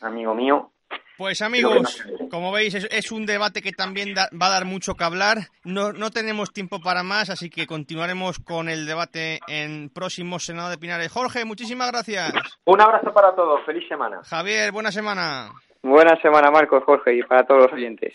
amigo 0.00 0.34
mío, 0.34 0.70
pues 1.18 1.42
amigos, 1.42 2.02
como 2.30 2.50
veis, 2.50 2.74
es, 2.74 3.12
un 3.12 3.26
debate 3.26 3.60
que 3.60 3.72
también 3.72 4.14
va 4.16 4.46
a 4.46 4.50
dar 4.50 4.64
mucho 4.64 4.94
que 4.94 5.04
hablar. 5.04 5.36
No, 5.62 5.92
no 5.92 6.10
tenemos 6.10 6.50
tiempo 6.50 6.80
para 6.80 7.02
más, 7.02 7.28
así 7.28 7.50
que 7.50 7.66
continuaremos 7.66 8.38
con 8.38 8.70
el 8.70 8.86
debate 8.86 9.40
en 9.46 9.90
próximos 9.90 10.46
Senado 10.46 10.70
de 10.70 10.78
Pinares. 10.78 11.12
Jorge, 11.12 11.44
muchísimas 11.44 11.92
gracias. 11.92 12.32
Un 12.64 12.80
abrazo 12.80 13.12
para 13.12 13.34
todos, 13.34 13.60
feliz 13.66 13.86
semana. 13.86 14.22
Javier, 14.24 14.72
buena 14.72 14.90
semana. 14.90 15.50
Buena 15.82 16.20
semana, 16.20 16.50
Marcos, 16.50 16.84
Jorge, 16.84 17.14
y 17.14 17.22
para 17.22 17.44
todos 17.44 17.62
los 17.62 17.72
oyentes. 17.72 18.14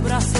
Donde 0.00 0.20
se 0.20 0.39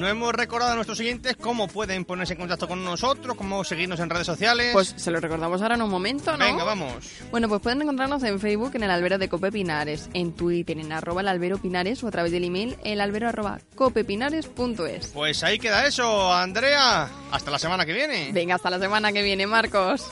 no 0.00 0.08
hemos 0.08 0.32
recordado 0.32 0.72
a 0.72 0.74
nuestros 0.74 0.96
siguientes 0.96 1.36
cómo 1.36 1.68
pueden 1.68 2.06
ponerse 2.06 2.32
en 2.32 2.38
contacto 2.40 2.66
con 2.66 2.82
nosotros, 2.82 3.36
cómo 3.36 3.62
seguirnos 3.64 4.00
en 4.00 4.08
redes 4.08 4.26
sociales. 4.26 4.70
Pues 4.72 4.94
se 4.96 5.10
lo 5.10 5.20
recordamos 5.20 5.60
ahora 5.60 5.74
en 5.74 5.82
un 5.82 5.90
momento, 5.90 6.36
¿no? 6.36 6.44
Venga, 6.44 6.64
vamos. 6.64 6.94
Bueno, 7.30 7.48
pues 7.48 7.60
pueden 7.60 7.82
encontrarnos 7.82 8.22
en 8.22 8.40
Facebook 8.40 8.72
en 8.74 8.84
el 8.84 8.90
albero 8.90 9.18
de 9.18 9.28
Cope 9.28 9.52
Pinares, 9.52 10.08
en 10.14 10.32
Twitter 10.32 10.78
en 10.78 10.90
arroba 10.90 11.20
el 11.20 11.28
albero 11.28 11.58
Pinares 11.58 12.02
o 12.02 12.08
a 12.08 12.10
través 12.10 12.32
del 12.32 12.44
email 12.44 12.78
el 12.82 13.00
albero 13.00 13.28
arroba 13.28 13.60
copepinares.es. 13.74 15.08
Pues 15.08 15.44
ahí 15.44 15.58
queda 15.58 15.86
eso, 15.86 16.32
Andrea. 16.32 17.08
Hasta 17.30 17.50
la 17.50 17.58
semana 17.58 17.84
que 17.84 17.92
viene. 17.92 18.30
Venga, 18.32 18.54
hasta 18.54 18.70
la 18.70 18.78
semana 18.78 19.12
que 19.12 19.22
viene, 19.22 19.46
Marcos. 19.46 20.10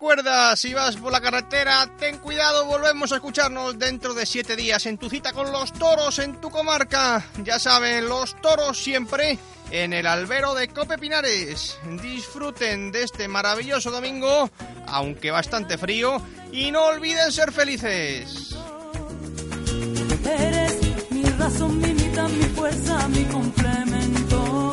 Recuerda 0.00 0.56
si 0.56 0.72
vas 0.72 0.96
por 0.96 1.12
la 1.12 1.20
carretera, 1.20 1.86
ten 1.98 2.16
cuidado, 2.20 2.64
volvemos 2.64 3.12
a 3.12 3.16
escucharnos 3.16 3.78
dentro 3.78 4.14
de 4.14 4.24
siete 4.24 4.56
días 4.56 4.86
en 4.86 4.96
tu 4.96 5.10
cita 5.10 5.34
con 5.34 5.52
los 5.52 5.74
toros 5.74 6.18
en 6.20 6.40
tu 6.40 6.48
comarca. 6.48 7.22
Ya 7.44 7.58
saben, 7.58 8.08
los 8.08 8.34
toros 8.40 8.82
siempre 8.82 9.38
en 9.70 9.92
el 9.92 10.06
albero 10.06 10.54
de 10.54 10.68
Cope 10.68 10.96
Pinares. 10.96 11.76
Disfruten 12.00 12.90
de 12.92 13.02
este 13.02 13.28
maravilloso 13.28 13.90
domingo, 13.90 14.48
aunque 14.86 15.30
bastante 15.30 15.76
frío, 15.76 16.22
y 16.50 16.72
no 16.72 16.86
olviden 16.86 17.30
ser 17.30 17.52
felices. 17.52 18.56
Eres 20.24 21.10
mi 21.10 21.24
razón, 21.24 21.76
mi 21.76 21.92
mitad, 21.92 22.26
mi 22.26 22.44
fuerza, 22.44 23.06
mi 23.08 23.24
complemento. 23.24 24.72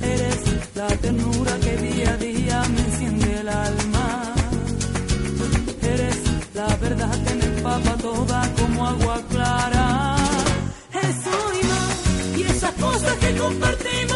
Eres 0.00 0.74
la 0.74 0.86
ternura 0.86 1.58
que 1.60 1.76
me 1.76 1.93
enciende 3.34 3.40
el 3.40 3.48
alma. 3.48 4.34
Eres 5.82 6.22
la 6.54 6.76
verdad 6.76 7.24
que 7.24 7.34
me 7.34 7.44
empapa 7.44 7.96
toda 7.96 8.50
como 8.58 8.86
agua 8.86 9.22
clara. 9.30 10.16
Eso 10.92 11.30
y 11.60 11.66
más, 11.66 12.38
y 12.38 12.42
esas 12.42 12.72
cosas 12.72 13.12
que 13.18 13.36
compartimos 13.36 14.13